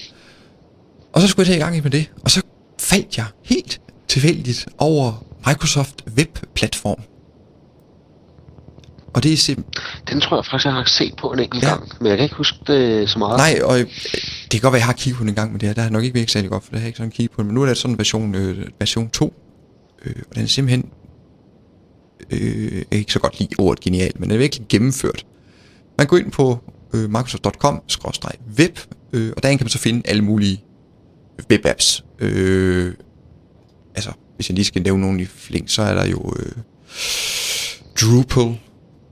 Og 1.13 1.21
så 1.21 1.29
skulle 1.29 1.47
jeg 1.49 1.55
til 1.55 1.61
i 1.61 1.65
gang 1.65 1.83
med 1.83 1.91
det, 1.91 2.11
og 2.25 2.31
så 2.31 2.43
faldt 2.81 3.17
jeg 3.17 3.27
helt 3.45 3.81
tilfældigt 4.09 4.69
over 4.79 5.25
Microsoft 5.47 6.05
Web-platform. 6.17 7.03
Og 9.17 9.23
det 9.23 9.33
er 9.33 9.37
simpelthen... 9.37 9.85
Den 10.11 10.21
tror 10.21 10.37
jeg 10.37 10.45
faktisk, 10.51 10.65
jeg 10.65 10.73
har 10.75 10.85
set 10.87 11.15
på 11.19 11.33
en 11.33 11.39
enkelt 11.39 11.63
Ja. 11.63 11.69
gang. 11.69 11.83
Men 12.01 12.09
jeg 12.09 12.17
kan 12.17 12.25
ikke 12.25 12.37
huske 12.37 12.59
det 12.67 13.11
så 13.11 13.19
meget. 13.19 13.37
Nej, 13.39 13.61
og 13.65 13.81
øh, 13.81 13.87
det 14.43 14.51
kan 14.51 14.61
godt 14.61 14.73
være, 14.73 14.79
at 14.79 14.81
jeg 14.81 14.87
har 14.87 14.93
kigget 14.93 15.17
på 15.19 15.23
den 15.23 15.29
en 15.29 15.35
gang, 15.35 15.53
men 15.53 15.61
det 15.61 15.69
her, 15.69 15.75
der 15.75 15.83
har 15.83 15.91
nok 15.91 16.05
ikke 16.05 16.15
virket 16.15 16.31
særlig 16.31 16.51
godt, 16.51 16.65
for 16.65 16.71
det 16.71 16.79
har 16.79 16.85
jeg 16.85 16.89
ikke 16.89 16.97
sådan 16.97 17.11
kigget 17.11 17.31
på 17.31 17.43
den. 17.43 17.47
Men 17.47 17.55
nu 17.55 17.63
er 17.63 17.67
det 17.67 17.77
sådan 17.77 17.95
en 17.95 17.99
version, 17.99 18.35
øh, 18.35 18.67
version 18.81 19.09
2, 19.11 19.35
øh, 20.05 20.15
og 20.31 20.35
den 20.35 20.43
er 20.43 20.47
simpelthen 20.47 20.89
øh, 22.31 22.73
jeg 22.77 22.85
kan 22.91 22.99
ikke 22.99 23.13
så 23.13 23.19
godt 23.19 23.39
lide 23.41 23.51
ordet 23.59 23.81
genial, 23.81 24.13
men 24.15 24.23
den 24.29 24.35
er 24.37 24.39
virkelig 24.41 24.67
gennemført. 24.69 25.27
Man 25.99 26.07
går 26.07 26.17
ind 26.17 26.33
på 26.33 26.59
øh, 26.95 27.11
microsoft.com-web, 27.11 28.79
øh, 29.13 29.33
og 29.37 29.43
derinde 29.43 29.59
kan 29.59 29.65
man 29.65 29.71
så 29.71 29.79
finde 29.79 30.03
alle 30.05 30.23
mulige 30.25 30.65
webapps. 31.51 32.05
Øh, 32.19 32.93
altså, 33.95 34.11
hvis 34.37 34.49
jeg 34.49 34.55
lige 34.55 34.65
skal 34.65 34.83
nævne 34.83 35.01
nogle 35.03 35.23
i 35.23 35.27
flæng, 35.27 35.71
så 35.71 35.83
er 35.83 35.95
der 35.95 36.07
jo 36.07 36.33
øh, 36.39 36.53
Drupal, 38.01 38.59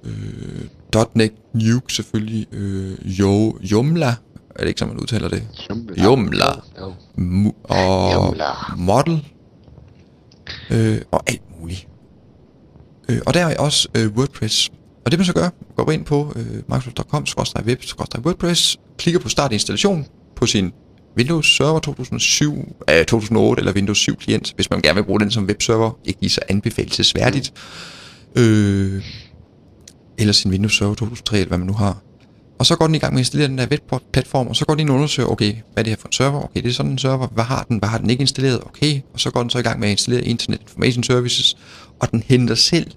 øh, 0.04 1.04
.NET 1.14 1.32
Nuke 1.54 1.94
selvfølgelig, 1.94 2.46
øh, 2.52 3.20
jo, 3.20 3.58
Joomla, 3.60 4.14
er 4.50 4.60
det 4.60 4.68
ikke, 4.68 4.78
som 4.78 4.88
man 4.88 4.98
udtaler 4.98 5.28
det? 5.28 5.42
Joomla. 5.70 6.04
Joomla. 6.04 6.46
Jo. 6.80 6.94
Og 7.64 8.12
Joomla. 8.12 8.44
Model, 8.76 9.24
øh, 10.70 11.00
og 11.10 11.22
alt 11.26 11.42
muligt. 11.60 11.88
Øh, 13.08 13.20
og 13.26 13.34
der 13.34 13.46
er 13.46 13.56
også 13.58 13.88
øh, 13.96 14.12
WordPress. 14.16 14.72
Og 15.04 15.10
det 15.10 15.18
man 15.18 15.26
så 15.26 15.32
gør, 15.32 15.48
går 15.76 15.90
ind 15.90 16.04
på 16.04 16.32
øh, 16.36 16.46
microsoft.com, 16.46 17.24
web, 17.66 17.80
WordPress, 18.24 18.78
klikker 18.98 19.20
på 19.20 19.28
start 19.28 19.52
installation 19.52 20.06
på 20.36 20.46
sin 20.46 20.72
Windows 21.16 21.56
Server 21.56 21.78
2007, 21.78 22.76
øh, 22.90 23.04
2008 23.04 23.60
eller 23.60 23.72
Windows 23.72 23.98
7 23.98 24.16
klient, 24.16 24.52
hvis 24.54 24.70
man 24.70 24.80
gerne 24.80 24.94
vil 24.94 25.04
bruge 25.04 25.20
den 25.20 25.30
som 25.30 25.44
webserver, 25.44 25.90
ikke 26.04 26.20
lige 26.20 26.30
så 26.30 26.40
anbefalesværdigt. 26.48 27.52
Øh, 28.36 29.02
eller 30.18 30.32
sin 30.32 30.50
Windows 30.50 30.76
Server 30.78 30.94
2003, 30.94 31.36
eller 31.36 31.48
hvad 31.48 31.58
man 31.58 31.66
nu 31.66 31.72
har. 31.72 32.02
Og 32.58 32.66
så 32.66 32.76
går 32.76 32.86
den 32.86 32.94
i 32.94 32.98
gang 32.98 33.12
med 33.14 33.20
at 33.20 33.26
installere 33.26 33.48
den 33.48 33.58
der 33.58 33.66
webplatform, 33.66 34.46
og 34.46 34.56
så 34.56 34.64
går 34.64 34.74
den 34.74 34.80
ind 34.80 34.90
og 34.90 34.94
undersøger, 34.96 35.28
okay, 35.28 35.52
hvad 35.52 35.62
er 35.76 35.82
det 35.82 35.90
her 35.90 35.96
for 35.96 36.08
en 36.08 36.12
server? 36.12 36.42
Okay, 36.44 36.62
det 36.62 36.68
er 36.68 36.72
sådan 36.72 36.92
en 36.92 36.98
server. 36.98 37.26
Hvad 37.26 37.44
har 37.44 37.62
den? 37.68 37.78
Hvad 37.78 37.88
har 37.88 37.98
den 37.98 38.10
ikke 38.10 38.20
installeret? 38.20 38.60
Okay, 38.66 39.00
og 39.14 39.20
så 39.20 39.30
går 39.30 39.40
den 39.40 39.50
så 39.50 39.58
i 39.58 39.62
gang 39.62 39.80
med 39.80 39.88
at 39.88 39.92
installere 39.92 40.24
Internet 40.24 40.60
Information 40.60 41.02
Services, 41.04 41.56
og 42.00 42.10
den 42.10 42.22
henter 42.26 42.54
selv 42.54 42.90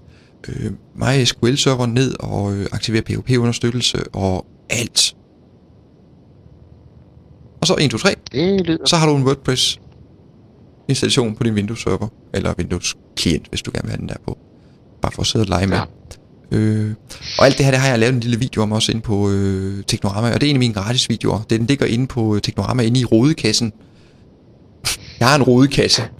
øh, 0.48 0.70
MySQL-serveren 0.94 1.94
ned 1.94 2.14
og 2.20 2.54
øh, 2.54 2.66
aktiverer 2.72 3.02
PHP-understøttelse 3.02 4.08
og 4.12 4.46
alt. 4.70 5.14
Og 7.60 7.66
så 7.66 7.76
1, 7.80 7.90
2, 7.90 7.98
3, 7.98 8.14
Det 8.32 8.66
lyder... 8.66 8.86
så 8.86 8.96
har 8.96 9.06
du 9.06 9.16
en 9.16 9.22
WordPress. 9.24 9.80
installation 10.88 11.34
på 11.34 11.44
din 11.44 11.54
Windows 11.54 11.82
server, 11.82 12.08
eller 12.34 12.54
Windows 12.58 12.96
klient, 13.16 13.46
hvis 13.48 13.62
du 13.62 13.70
gerne 13.74 13.82
vil 13.82 13.90
have 13.90 14.00
den 14.00 14.08
der 14.08 14.14
på. 14.26 14.38
Bare 15.02 15.12
for 15.12 15.20
at 15.22 15.26
sidde 15.26 15.42
og 15.42 15.48
lege 15.48 15.66
med. 15.66 15.76
Ja. 15.76 15.84
Øh, 16.50 16.90
og 17.38 17.46
alt 17.46 17.58
det 17.58 17.64
her, 17.64 17.72
det 17.72 17.80
har 17.80 17.88
jeg 17.88 17.98
lavet 17.98 18.14
en 18.14 18.20
lille 18.20 18.38
video 18.38 18.62
om 18.62 18.72
også 18.72 18.92
inde 18.92 19.02
på 19.02 19.30
øh, 19.30 19.84
Teknorama, 19.86 20.34
og 20.34 20.40
det 20.40 20.46
er 20.46 20.50
en 20.50 20.56
af 20.56 20.60
mine 20.60 20.74
gratis 20.74 21.08
videoer. 21.08 21.40
Den 21.50 21.66
ligger 21.66 21.86
inde 21.86 22.06
på 22.06 22.34
øh, 22.34 22.40
Teknorama, 22.42 22.82
inde 22.82 23.00
i 23.00 23.04
rodekassen. 23.04 23.72
Jeg 25.20 25.28
har 25.28 25.36
en 25.36 25.42
rodekasse. 25.42 26.02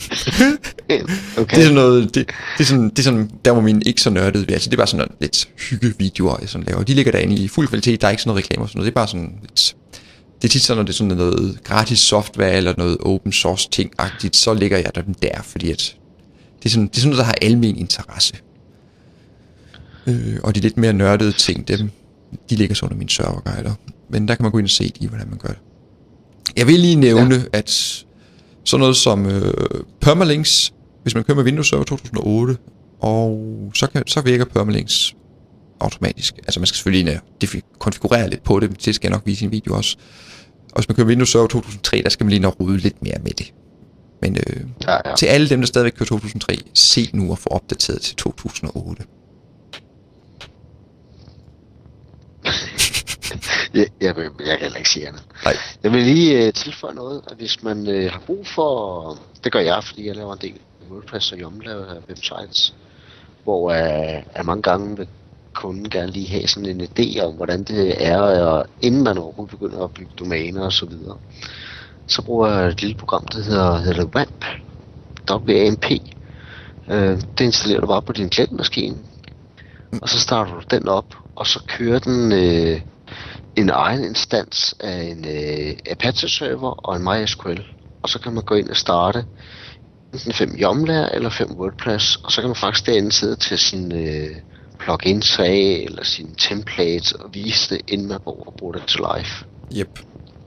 Okay. 1.38 1.56
Det 1.56 1.58
er 1.58 1.62
sådan 1.62 1.74
noget, 1.74 2.14
det, 2.14 2.26
det, 2.58 2.64
er 2.64 2.64
sådan, 2.64 2.90
det 2.90 2.98
er 2.98 3.02
sådan, 3.02 3.30
der 3.44 3.52
hvor 3.52 3.60
min 3.60 3.82
ikke 3.86 4.00
så 4.00 4.10
nørdede 4.10 4.46
ved. 4.46 4.52
Altså 4.54 4.70
det 4.70 4.74
er 4.74 4.76
bare 4.76 4.86
sådan 4.86 4.98
noget 4.98 5.20
lidt 5.20 5.48
hyggevideoer, 5.56 6.36
jeg 6.40 6.48
sådan 6.48 6.66
laver. 6.66 6.82
De 6.82 6.94
ligger 6.94 7.12
derinde 7.12 7.34
i 7.34 7.48
fuld 7.48 7.68
kvalitet, 7.68 8.00
der 8.00 8.06
er 8.06 8.10
ikke 8.10 8.22
sådan 8.22 8.30
noget 8.30 8.44
reklamer 8.44 8.62
og 8.62 8.68
sådan 8.68 8.78
noget. 8.78 8.86
Det 8.86 8.92
er 8.92 9.00
bare 9.00 9.08
sådan 9.08 9.38
lidt, 9.42 9.76
det 10.42 10.48
er 10.48 10.52
tit 10.52 10.62
sådan, 10.62 10.76
når 10.76 10.82
det 10.82 10.92
er 10.92 10.96
sådan 10.96 11.16
noget 11.16 11.58
gratis 11.64 11.98
software 11.98 12.52
eller 12.52 12.74
noget 12.78 12.96
open 13.00 13.32
source 13.32 13.68
ting-agtigt, 13.70 14.36
så 14.36 14.54
ligger 14.54 14.78
jeg 14.78 14.90
dem 14.94 15.14
der, 15.14 15.42
fordi 15.42 15.70
at 15.70 15.96
det 16.58 16.66
er 16.66 16.70
sådan, 16.70 16.86
det 16.86 16.96
er 16.96 17.00
sådan 17.00 17.10
noget, 17.10 17.18
der 17.18 17.24
har 17.24 17.36
almen 17.42 17.76
interesse. 17.76 18.34
Øh, 20.08 20.38
og 20.44 20.54
de 20.54 20.60
lidt 20.60 20.76
mere 20.76 20.92
nørdede 20.92 21.32
ting, 21.32 21.68
dem, 21.68 21.90
de 22.50 22.56
ligger 22.56 22.74
så 22.74 22.86
under 22.86 22.96
min 22.96 23.08
serverguider. 23.08 23.74
Men 24.10 24.28
der 24.28 24.34
kan 24.34 24.42
man 24.42 24.52
gå 24.52 24.58
ind 24.58 24.66
og 24.66 24.70
se 24.70 24.92
lige, 24.98 25.08
hvordan 25.08 25.28
man 25.28 25.38
gør 25.38 25.48
det. 25.48 25.58
Jeg 26.56 26.66
vil 26.66 26.80
lige 26.80 26.96
nævne, 26.96 27.34
ja. 27.34 27.40
at 27.52 27.70
sådan 28.64 28.80
noget 28.80 28.96
som 28.96 29.26
øh, 29.26 29.52
permalinks, 30.00 30.72
hvis 31.02 31.14
man 31.14 31.24
kører 31.24 31.36
med 31.36 31.44
Windows 31.44 31.68
Server 31.68 31.84
2008, 31.84 32.56
og 33.00 33.70
så, 33.74 33.86
kan, 33.86 34.02
så 34.06 34.20
virker 34.20 34.44
permalinks 34.44 35.14
automatisk. 35.80 36.36
Altså 36.36 36.60
man 36.60 36.66
skal 36.66 36.76
selvfølgelig 36.76 37.12
ind 37.12 37.20
og 37.20 37.48
konfigurere 37.78 38.30
lidt 38.30 38.42
på 38.42 38.60
det, 38.60 38.84
det 38.86 38.94
skal 38.94 39.08
jeg 39.08 39.12
nok 39.12 39.22
vise 39.26 39.44
i 39.44 39.46
en 39.46 39.52
video 39.52 39.76
også. 39.76 39.96
Og 40.72 40.80
hvis 40.80 40.88
man 40.88 40.96
kører 40.96 41.06
Windows 41.06 41.28
Server 41.32 41.46
2003, 41.46 42.02
der 42.02 42.08
skal 42.08 42.24
man 42.24 42.30
lige 42.30 42.40
nok 42.40 42.56
rydde 42.60 42.78
lidt 42.78 43.02
mere 43.02 43.18
med 43.22 43.30
det. 43.30 43.52
Men 44.22 44.36
øh, 44.36 44.64
Ja, 44.86 44.92
ja. 45.10 45.16
til 45.16 45.26
alle 45.26 45.48
dem, 45.48 45.60
der 45.60 45.66
stadigvæk 45.66 45.92
kører 45.92 46.06
2003, 46.06 46.58
se 46.74 47.10
nu 47.12 47.32
at 47.32 47.38
få 47.38 47.48
opdateret 47.48 48.00
til 48.00 48.16
2008. 48.16 49.02
Ja, 53.74 53.84
jeg, 54.00 54.16
vil- 54.16 54.30
jeg 54.46 54.58
kan 54.58 54.60
heller 54.60 54.76
ikke 54.78 54.90
sige 54.90 55.08
andet. 55.08 55.22
Nej. 55.44 55.54
Jeg 55.82 55.92
vil 55.92 56.02
lige 56.02 56.46
øh, 56.46 56.52
tilføje 56.52 56.94
noget, 56.94 57.22
at 57.30 57.36
hvis 57.36 57.62
man 57.62 57.86
øh, 57.88 58.12
har 58.12 58.22
brug 58.26 58.46
for, 58.46 59.18
det 59.44 59.52
gør 59.52 59.60
jeg, 59.60 59.84
fordi 59.84 60.06
jeg 60.06 60.16
laver 60.16 60.32
en 60.32 60.38
del 60.40 60.58
WordPress 60.90 61.32
og 61.32 61.38
Yum 61.38 61.60
laver 61.60 61.94
websites, 62.08 62.74
hvor 63.44 63.70
øh, 63.70 64.22
at 64.34 64.46
mange 64.46 64.62
gange 64.62 64.96
vil 64.96 65.08
kunden 65.54 65.90
gerne 65.90 66.10
lige 66.12 66.28
have 66.28 66.46
sådan 66.48 66.68
en 66.80 66.80
idé 66.98 67.20
om, 67.24 67.34
hvordan 67.34 67.64
det 67.64 68.06
er, 68.06 68.18
og 68.20 68.66
inden 68.80 69.02
man 69.04 69.18
overhovedet 69.18 69.58
begynder 69.58 69.84
at 69.84 69.90
bygge 69.90 70.10
domæner 70.18 70.64
og 70.64 70.72
så 70.72 70.86
videre. 70.86 71.18
Så 72.08 72.22
bruger 72.22 72.48
jeg 72.48 72.68
et 72.68 72.80
lille 72.80 72.96
program, 72.96 73.26
der 73.26 73.42
hedder, 73.42 73.76
hedder 73.78 74.04
WAMP. 74.04 74.44
WAMP. 75.30 75.84
Øh, 76.90 77.16
det 77.38 77.44
installerer 77.44 77.80
du 77.80 77.86
bare 77.86 78.02
på 78.02 78.12
din 78.12 78.30
klientmaskine, 78.30 78.96
og 80.02 80.08
så 80.08 80.20
starter 80.20 80.54
du 80.54 80.62
den 80.70 80.88
op, 80.88 81.14
og 81.36 81.46
så 81.46 81.60
kører 81.68 81.98
den 81.98 82.32
øh, 82.32 82.80
en 83.58 83.70
egen 83.70 84.04
instans 84.04 84.74
af 84.80 85.02
en 85.02 85.24
øh, 85.24 85.76
Apache-server 85.90 86.70
og 86.70 86.96
en 86.96 87.02
MySQL. 87.02 87.60
Og 88.02 88.08
så 88.08 88.18
kan 88.18 88.32
man 88.32 88.44
gå 88.44 88.54
ind 88.54 88.68
og 88.68 88.76
starte 88.76 89.24
enten 90.14 90.32
fem 90.32 90.54
Joomla 90.54 91.08
eller 91.12 91.30
fem 91.30 91.50
WordPress, 91.50 92.16
og 92.16 92.32
så 92.32 92.40
kan 92.40 92.48
man 92.48 92.56
faktisk 92.56 92.86
derinde 92.86 93.12
sidde 93.12 93.36
til 93.36 93.58
sin 93.58 93.92
øh, 93.92 94.36
plugins 94.78 95.38
af, 95.38 95.84
eller 95.86 96.04
sine 96.04 96.34
templates, 96.38 97.12
og 97.12 97.34
vise 97.34 97.74
det, 97.74 97.80
inden 97.88 98.08
man 98.08 98.18
går 98.24 98.44
og 98.46 98.54
bruger 98.58 98.72
det 98.72 98.82
til 98.86 99.00
live. 99.00 99.80
Yep. 99.80 99.98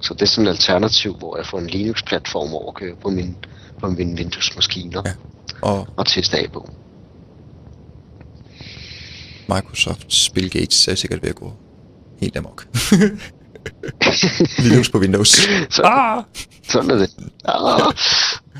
Så 0.01 0.13
det 0.13 0.21
er 0.21 0.25
sådan 0.25 0.47
et 0.47 0.51
alternativ, 0.51 1.17
hvor 1.17 1.37
jeg 1.37 1.45
får 1.45 1.59
en 1.59 1.67
Linux-platform 1.67 2.53
over 2.53 2.71
at 2.71 2.75
køre 2.75 2.95
på 3.01 3.09
min, 3.09 3.35
på 3.79 3.89
mine 3.89 4.15
Windows-maskiner 4.15 5.01
Ja. 5.05 5.13
Og 5.61 5.87
og 5.97 6.05
teste 6.05 6.37
af 6.37 6.51
på. 6.51 6.69
Microsofts 9.47 10.29
Bill 10.29 10.49
Gates 10.49 10.87
er 10.87 10.95
sikkert 10.95 11.21
ved 11.21 11.29
at 11.29 11.35
gå 11.35 11.53
helt 12.21 12.37
amok. 12.37 12.67
Linux 14.63 14.89
på 14.91 14.97
Windows. 14.99 15.29
Så, 15.69 15.81
Ah! 15.85 16.23
sådan 16.69 16.91
er 16.91 16.95
det. 16.95 17.09
Ah, 17.45 17.93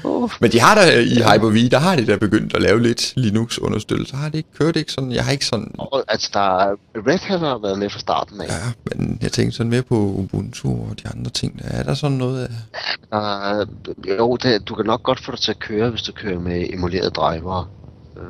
oh. 0.03 0.29
Men 0.41 0.51
de 0.51 0.59
har 0.59 0.75
der 0.75 0.91
i 0.99 1.15
Hyper-V, 1.15 1.69
der 1.69 1.79
har 1.79 1.95
de 1.95 2.07
der 2.07 2.17
begyndt 2.17 2.55
at 2.55 2.61
lave 2.61 2.81
lidt 2.81 3.13
Linux-understøttelse. 3.15 4.15
Har 4.15 4.29
det 4.29 4.37
ikke 4.37 4.49
kørt 4.59 4.75
ikke 4.75 4.91
sådan? 4.91 5.11
Jeg 5.11 5.25
har 5.25 5.31
ikke 5.31 5.45
sådan... 5.45 5.71
Og, 5.77 6.03
altså, 6.07 6.29
der 6.33 6.39
er, 6.59 6.75
Red 7.07 7.19
Hat 7.19 7.39
har 7.39 7.57
været 7.61 7.79
med 7.79 7.89
fra 7.89 7.99
starten 7.99 8.41
af. 8.41 8.45
Ja, 8.47 8.71
men 8.95 9.19
jeg 9.21 9.31
tænkte 9.31 9.57
sådan 9.57 9.69
mere 9.69 9.81
på 9.81 9.95
Ubuntu 9.95 10.69
og 10.69 10.95
de 11.03 11.09
andre 11.15 11.31
ting. 11.31 11.59
Der 11.61 11.67
er 11.69 11.83
der 11.83 11.93
sådan 11.93 12.17
noget 12.17 12.43
af... 12.43 12.49
Der, 13.11 13.65
jo, 14.17 14.35
det, 14.35 14.67
du 14.69 14.75
kan 14.75 14.85
nok 14.85 15.03
godt 15.03 15.25
få 15.25 15.31
det 15.31 15.39
til 15.39 15.51
at 15.51 15.59
køre, 15.59 15.89
hvis 15.89 16.01
du 16.01 16.11
kører 16.11 16.39
med 16.39 16.65
emulerede 16.73 17.09
driver. 17.09 17.69
Øh, 18.17 18.23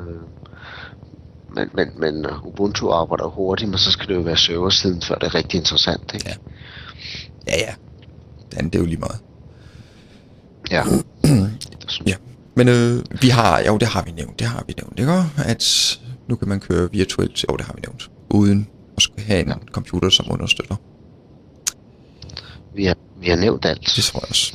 men, 1.54 1.68
men, 1.74 1.88
men 2.00 2.26
Ubuntu 2.44 2.90
arbejder 2.90 3.26
hurtigt, 3.28 3.70
men 3.70 3.78
så 3.78 3.90
skal 3.90 4.08
det 4.08 4.14
jo 4.14 4.20
være 4.20 4.36
serversiden, 4.36 5.02
før 5.02 5.14
det 5.14 5.26
er 5.26 5.34
rigtig 5.34 5.58
interessant. 5.58 6.14
Ikke? 6.14 6.28
Ja. 6.28 6.34
Ja, 7.46 7.58
ja. 7.58 7.74
Den, 8.56 8.64
det 8.66 8.74
er 8.74 8.78
jo 8.78 8.86
lige 8.86 8.98
meget. 9.00 9.20
ja. 10.70 10.82
Ja. 12.06 12.14
Men 12.56 12.68
øh, 12.68 13.04
vi 13.22 13.28
har, 13.28 13.60
jo 13.60 13.76
det 13.78 13.88
har 13.88 14.02
vi 14.04 14.10
nævnt, 14.10 14.38
det 14.38 14.46
har 14.46 14.64
vi 14.66 14.74
nævnt, 14.80 14.98
ikke? 14.98 15.12
At 15.38 15.98
nu 16.28 16.36
kan 16.36 16.48
man 16.48 16.60
køre 16.60 16.90
virtuelt, 16.92 17.44
jo 17.50 17.56
det 17.56 17.66
har 17.66 17.74
vi 17.74 17.80
nævnt, 17.80 18.10
uden 18.30 18.68
at 18.96 19.02
skulle 19.02 19.24
have 19.26 19.40
en 19.40 19.48
ja. 19.48 19.54
computer, 19.72 20.08
som 20.08 20.26
understøtter. 20.30 20.76
Vi, 22.74 22.84
har, 22.84 22.96
vi 23.20 23.28
har 23.28 23.36
nævnt 23.36 23.64
alt. 23.64 23.92
Det 23.96 24.04
tror 24.04 24.20
jeg 24.20 24.28
også. 24.30 24.54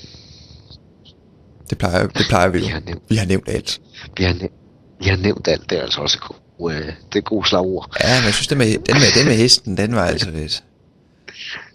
Det 1.70 1.78
plejer, 1.78 2.08
det 2.08 2.26
plejer 2.30 2.50
vi 2.50 2.60
jo. 2.60 2.66
Vi 2.66 2.72
har 2.72 2.80
nævnt, 2.80 3.02
Vi 3.10 3.16
har 3.16 3.26
nævnt 3.26 3.50
alt. 3.50 3.82
vi 4.18 4.24
har 4.24 4.34
nævnt, 4.34 4.54
vi 5.00 5.06
har 5.06 5.18
nævnt 5.18 5.48
alt. 5.48 5.70
Det 5.70 5.78
er 5.78 5.82
altså 5.82 6.02
også 6.02 6.20
gode, 6.58 6.76
øh, 6.76 6.86
det 7.14 7.18
er 7.20 7.22
gode 7.22 7.48
slagord. 7.48 7.98
Ja, 8.04 8.20
men 8.20 8.26
jeg 8.26 8.34
synes, 8.34 8.48
den 8.48 8.58
med, 8.58 8.68
den 8.68 8.96
med, 8.96 9.20
den 9.20 9.26
med 9.28 9.36
hesten, 9.36 9.78
den 9.78 9.96
var 9.96 10.06
altså 10.06 10.32
lidt... 10.32 10.64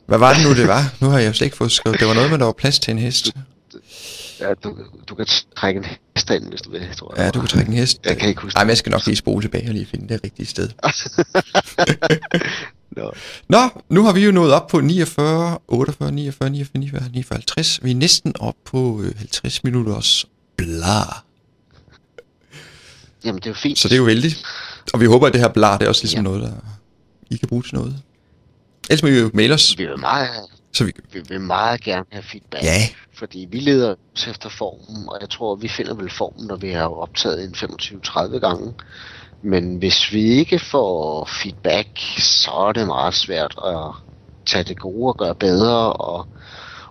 Hvad 0.06 0.18
var 0.18 0.34
det 0.34 0.42
nu, 0.44 0.54
det 0.54 0.68
var? 0.68 0.94
Nu 1.00 1.08
har 1.08 1.18
jeg 1.18 1.28
jo 1.28 1.32
slet 1.32 1.44
ikke 1.44 1.56
fået 1.56 1.72
skrevet. 1.72 2.00
Det 2.00 2.08
var 2.08 2.14
noget 2.14 2.30
med, 2.30 2.38
der 2.38 2.44
var 2.44 2.52
plads 2.52 2.78
til 2.78 2.90
en 2.90 2.98
hest. 2.98 3.32
Ja, 4.40 4.54
du, 4.64 4.76
du 5.08 5.14
kan 5.14 5.26
trække 5.56 5.78
en 5.78 5.84
hest 5.84 6.30
ind, 6.30 6.48
hvis 6.48 6.62
du 6.62 6.70
vil, 6.70 6.88
tror 6.96 7.14
jeg. 7.16 7.24
Ja, 7.24 7.30
du 7.30 7.40
kan 7.40 7.48
trække 7.48 7.68
en 7.70 7.76
hest. 7.76 8.00
Jeg 8.04 8.18
kan 8.18 8.28
ikke 8.28 8.42
huske 8.42 8.56
Nej, 8.56 8.64
men 8.64 8.68
jeg 8.68 8.78
skal 8.78 8.90
nok 8.90 9.06
lige 9.06 9.16
spole 9.16 9.42
tilbage 9.42 9.68
og 9.68 9.74
lige 9.74 9.86
finde 9.86 10.08
det 10.08 10.20
rigtige 10.24 10.46
sted. 10.46 10.68
Nå. 12.96 13.12
Nå, 13.48 13.82
nu 13.88 14.04
har 14.04 14.12
vi 14.12 14.24
jo 14.24 14.32
nået 14.32 14.52
op 14.52 14.66
på 14.66 14.80
49, 14.80 15.58
48, 15.68 16.12
49, 16.12 16.50
49, 16.50 16.80
49, 16.80 17.08
49 17.12 17.36
50. 17.36 17.80
Vi 17.82 17.90
er 17.90 17.94
næsten 17.94 18.34
op 18.40 18.54
på 18.64 19.02
øh, 19.02 19.12
50 19.18 19.64
minutters 19.64 20.26
bla. 20.56 21.02
Jamen, 23.24 23.40
det 23.40 23.46
er 23.46 23.50
jo 23.50 23.54
fint. 23.54 23.78
Så 23.78 23.88
det 23.88 23.94
er 23.94 23.98
jo 23.98 24.04
vældigt. 24.04 24.44
Og 24.94 25.00
vi 25.00 25.06
håber, 25.06 25.26
at 25.26 25.32
det 25.32 25.40
her 25.40 25.48
bla, 25.48 25.72
det 25.72 25.82
er 25.82 25.88
også 25.88 26.02
ligesom 26.02 26.18
Ja. 26.18 26.22
noget, 26.22 26.42
der 26.42 26.52
I 27.30 27.36
kan 27.36 27.48
bruge 27.48 27.62
til 27.62 27.74
noget. 27.74 27.96
Ellers 28.90 29.02
må 29.02 29.08
I 29.08 29.20
jo 29.20 29.30
mail 29.34 29.52
os, 29.52 29.78
Vi 29.78 29.86
vil 29.86 29.98
meget, 29.98 30.30
så 30.72 30.84
vi... 30.84 30.92
vi 31.12 31.20
vil 31.28 31.40
meget 31.40 31.80
gerne 31.80 32.04
have 32.12 32.22
feedback. 32.22 32.64
Ja, 32.64 32.88
Fordi 33.14 33.48
vi 33.50 33.58
leder 33.60 33.94
også 34.14 34.30
efter 34.30 34.48
formen, 34.48 35.08
og 35.08 35.18
jeg 35.20 35.30
tror, 35.30 35.54
vi 35.56 35.68
finder 35.68 35.94
vel 35.94 36.10
formen, 36.10 36.46
når 36.46 36.56
vi 36.56 36.70
har 36.70 36.88
optaget 36.88 37.44
en 37.44 37.54
25-30 37.54 38.38
gange. 38.38 38.74
Men 39.42 39.76
hvis 39.76 40.12
vi 40.12 40.22
ikke 40.22 40.58
får 40.58 41.24
feedback, 41.42 41.88
så 42.18 42.50
er 42.50 42.72
det 42.72 42.86
meget 42.86 43.14
svært 43.14 43.54
at 43.66 43.90
tage 44.46 44.64
det 44.64 44.78
gode 44.78 45.08
og 45.12 45.16
gøre 45.18 45.34
bedre, 45.34 45.92
og, 45.92 46.26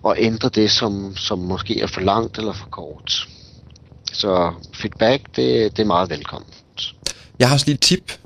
og 0.02 0.16
ændre 0.20 0.50
det, 0.50 0.72
som, 0.72 1.16
som 1.16 1.40
måske 1.40 1.82
er 1.82 1.88
for 1.88 2.02
langt 2.02 2.38
eller 2.38 2.54
for 2.54 2.68
kort. 2.68 3.28
Så 4.14 4.54
feedback, 4.74 5.36
det, 5.36 5.78
det 5.78 5.84
er 5.84 5.88
meget 5.88 6.10
velkommen. 6.10 6.50
Jeg 7.42 7.50
har 7.50 7.56
også 7.56 7.66
lige 7.66 7.74
et 7.74 7.82
tip 7.82 8.20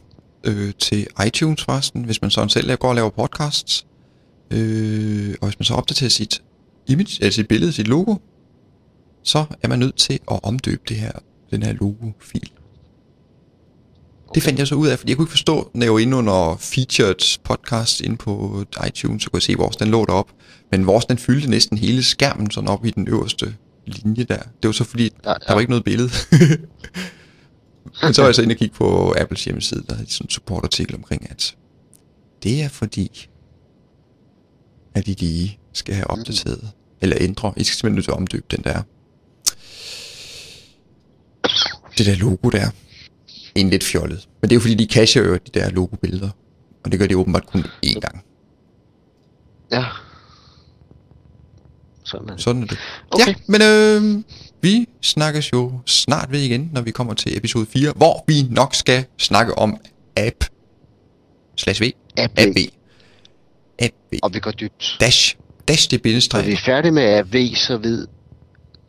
øh, 0.44 0.74
til 0.80 1.08
iTunes 1.28 1.64
forresten, 1.64 2.04
hvis 2.04 2.22
man 2.22 2.32
sådan 2.32 2.50
selv 2.50 2.78
går 2.78 2.90
og 2.90 2.96
laver 2.96 3.10
podcasts. 3.10 3.86
Øh, 4.52 5.36
og 5.42 5.48
hvis 5.48 5.60
man 5.60 5.66
så 5.66 5.74
opdaterer 5.74 6.10
sit 6.10 6.42
image, 6.88 7.18
eller 7.22 7.32
sit 7.32 7.48
billede, 7.48 7.72
sit 7.72 7.88
logo, 7.88 8.16
så 9.24 9.46
er 9.64 9.68
man 9.68 9.80
nødt 9.80 9.96
til 9.96 10.20
at 10.32 10.40
omdøbe 10.44 10.82
det 10.88 10.98
her, 10.98 11.12
den 11.52 11.64
her 11.64 11.74
logo-fil. 11.74 12.52
Det 14.36 14.44
fandt 14.44 14.60
jeg 14.60 14.68
så 14.68 14.76
ud 14.76 14.88
af, 14.88 15.00
fordi 15.00 15.12
jeg 15.12 15.18
kunne 15.18 15.24
ikke 15.24 15.32
forstå, 15.32 15.72
når 15.74 15.86
jeg 15.86 15.94
var 15.94 16.00
inde 16.00 16.18
under 16.18 16.58
featured 16.60 17.40
podcast 17.44 18.02
inde 18.02 18.18
på 18.18 18.64
iTunes, 18.88 19.24
så 19.24 19.30
kunne 19.30 19.38
jeg 19.38 19.44
se, 19.44 19.56
hvor 19.56 19.70
den 19.70 19.88
lå 19.88 20.06
derop. 20.06 20.32
Men 20.72 20.88
vores 20.88 21.06
den 21.06 21.18
fyldte 21.18 21.50
næsten 21.50 21.78
hele 21.78 22.04
skærmen 22.04 22.52
sådan 22.52 22.70
op 22.70 22.86
i 22.86 22.90
den 22.90 23.08
øverste 23.08 23.56
linje 23.86 24.24
der. 24.24 24.38
Det 24.38 24.68
var 24.68 24.72
så 24.72 24.84
fordi, 24.84 25.12
Ja, 25.26 25.34
der 25.48 25.54
var 25.54 25.60
ikke 25.60 25.72
noget 25.72 25.84
billede. 25.84 26.10
Men 28.02 28.14
så 28.14 28.22
var 28.22 28.28
jeg 28.28 28.36
så 28.36 28.42
inde 28.42 28.54
og 28.54 28.58
kigge 28.58 28.76
på 28.76 29.16
Apples 29.18 29.46
hjemmeside, 29.46 29.84
der 29.90 29.96
havde 29.96 30.10
sådan 30.12 30.26
en 30.26 30.30
supportartikel 30.30 30.96
omkring, 30.96 31.32
at 31.32 31.56
det 32.44 32.62
er 32.64 32.70
fordi, 32.70 33.30
at 34.96 35.08
I 35.08 35.12
lige 35.12 35.60
skal 35.74 35.96
have 35.96 36.08
opdateret, 36.08 36.72
eller 37.02 37.18
ændre. 37.20 37.54
I 37.58 37.64
skal 37.64 37.76
simpelthen 37.76 37.96
nødt 37.96 38.06
til 38.06 38.12
at 38.12 38.18
omdøbe 38.18 38.46
den 38.52 38.64
der, 38.64 38.82
det 41.98 42.06
der 42.06 42.16
logo 42.16 42.50
der. 42.50 42.70
En 43.56 43.70
lidt 43.70 43.84
fjollet. 43.84 44.28
Men 44.42 44.50
det 44.50 44.56
er 44.56 44.56
jo 44.56 44.62
fordi, 44.62 44.76
de 44.76 44.86
cacher 44.94 45.24
jo 45.24 45.34
de 45.34 45.60
der 45.60 45.70
logo-billeder. 45.70 46.30
Og 46.84 46.92
det 46.92 47.00
gør 47.00 47.08
de 47.08 47.18
åbenbart 47.18 47.46
kun 47.46 47.64
én 47.86 48.00
gang. 48.00 48.24
Ja. 49.72 49.86
Sådan 52.04 52.30
er 52.30 52.34
det. 52.34 52.42
Sådan 52.42 52.64
er 52.64 52.68
det. 52.68 52.78
Okay. 53.12 53.28
Ja, 53.28 53.34
men 53.48 53.62
øh, 53.62 54.24
vi 54.66 54.90
snakkes 55.02 55.54
jo 55.54 55.80
snart 55.86 56.32
ved 56.32 56.40
igen, 56.40 56.70
når 56.74 56.82
vi 56.82 56.92
kommer 56.92 57.14
til 57.14 57.38
episode 57.38 57.66
4, 57.66 57.94
hvor 57.96 58.24
vi 58.28 58.34
nok 58.50 58.76
skal 58.76 59.06
snakke 59.18 59.58
om 59.58 59.78
app 60.18 60.44
slash 61.56 61.82
v. 61.82 61.86
App. 62.18 62.34
App. 62.40 62.58
App. 63.80 63.94
Og 64.24 64.34
vi 64.34 64.40
går 64.40 64.52
dybt. 64.52 64.98
Dash. 65.00 65.36
Dash 65.68 65.92
det 65.92 65.98
Når 65.98 65.98
vi 65.98 66.04
bindestreg. 66.04 66.52
er 66.54 66.58
færdige 66.66 66.92
med 66.92 67.04
AV, 67.04 67.56
så 67.56 67.78
ved, 67.78 68.08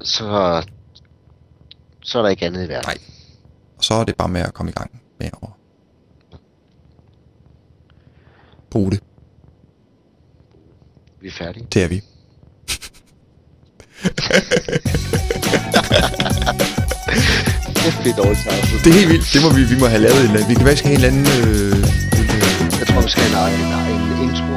så, 0.02 0.62
så 2.02 2.18
er 2.18 2.22
der 2.22 2.28
ikke 2.28 2.46
andet 2.46 2.64
i 2.64 2.68
verden. 2.68 2.88
Nej. 2.88 2.98
Og 3.78 3.84
så 3.84 3.94
er 3.94 4.04
det 4.04 4.16
bare 4.16 4.28
med 4.28 4.40
at 4.40 4.54
komme 4.54 4.70
i 4.70 4.72
gang 4.72 5.02
med 5.18 5.26
at 5.26 5.48
bruge 8.70 8.90
det. 8.90 9.00
Vi 11.20 11.28
er 11.28 11.32
færdige. 11.32 11.66
Det 11.74 11.82
er 11.82 11.88
vi. 11.88 12.02
Det 18.04 18.12
er 18.12 18.16
dårligt. 18.22 18.40
Det 18.84 18.90
er 18.90 18.96
helt 19.00 19.08
vildt. 19.08 19.26
Det 19.32 19.42
må 19.42 19.48
vi, 19.58 19.62
vi 19.64 19.76
må 19.80 19.86
have 19.86 20.02
lavet 20.02 20.16
en 20.20 20.22
eller 20.24 20.34
anden. 20.36 20.48
Vi 20.48 20.54
kan 20.54 20.66
faktisk 20.66 20.84
have 20.84 20.94
en 20.98 21.04
eller 21.04 21.10
anden... 21.12 21.26
Øh, 21.26 21.76
øh, 21.76 22.78
Jeg 22.80 22.86
tror, 22.88 23.00
vi 23.06 23.10
skal 23.10 23.22
have 23.22 23.50
en, 23.54 23.60
en, 23.94 24.00
en 24.12 24.18
intro 24.28 24.52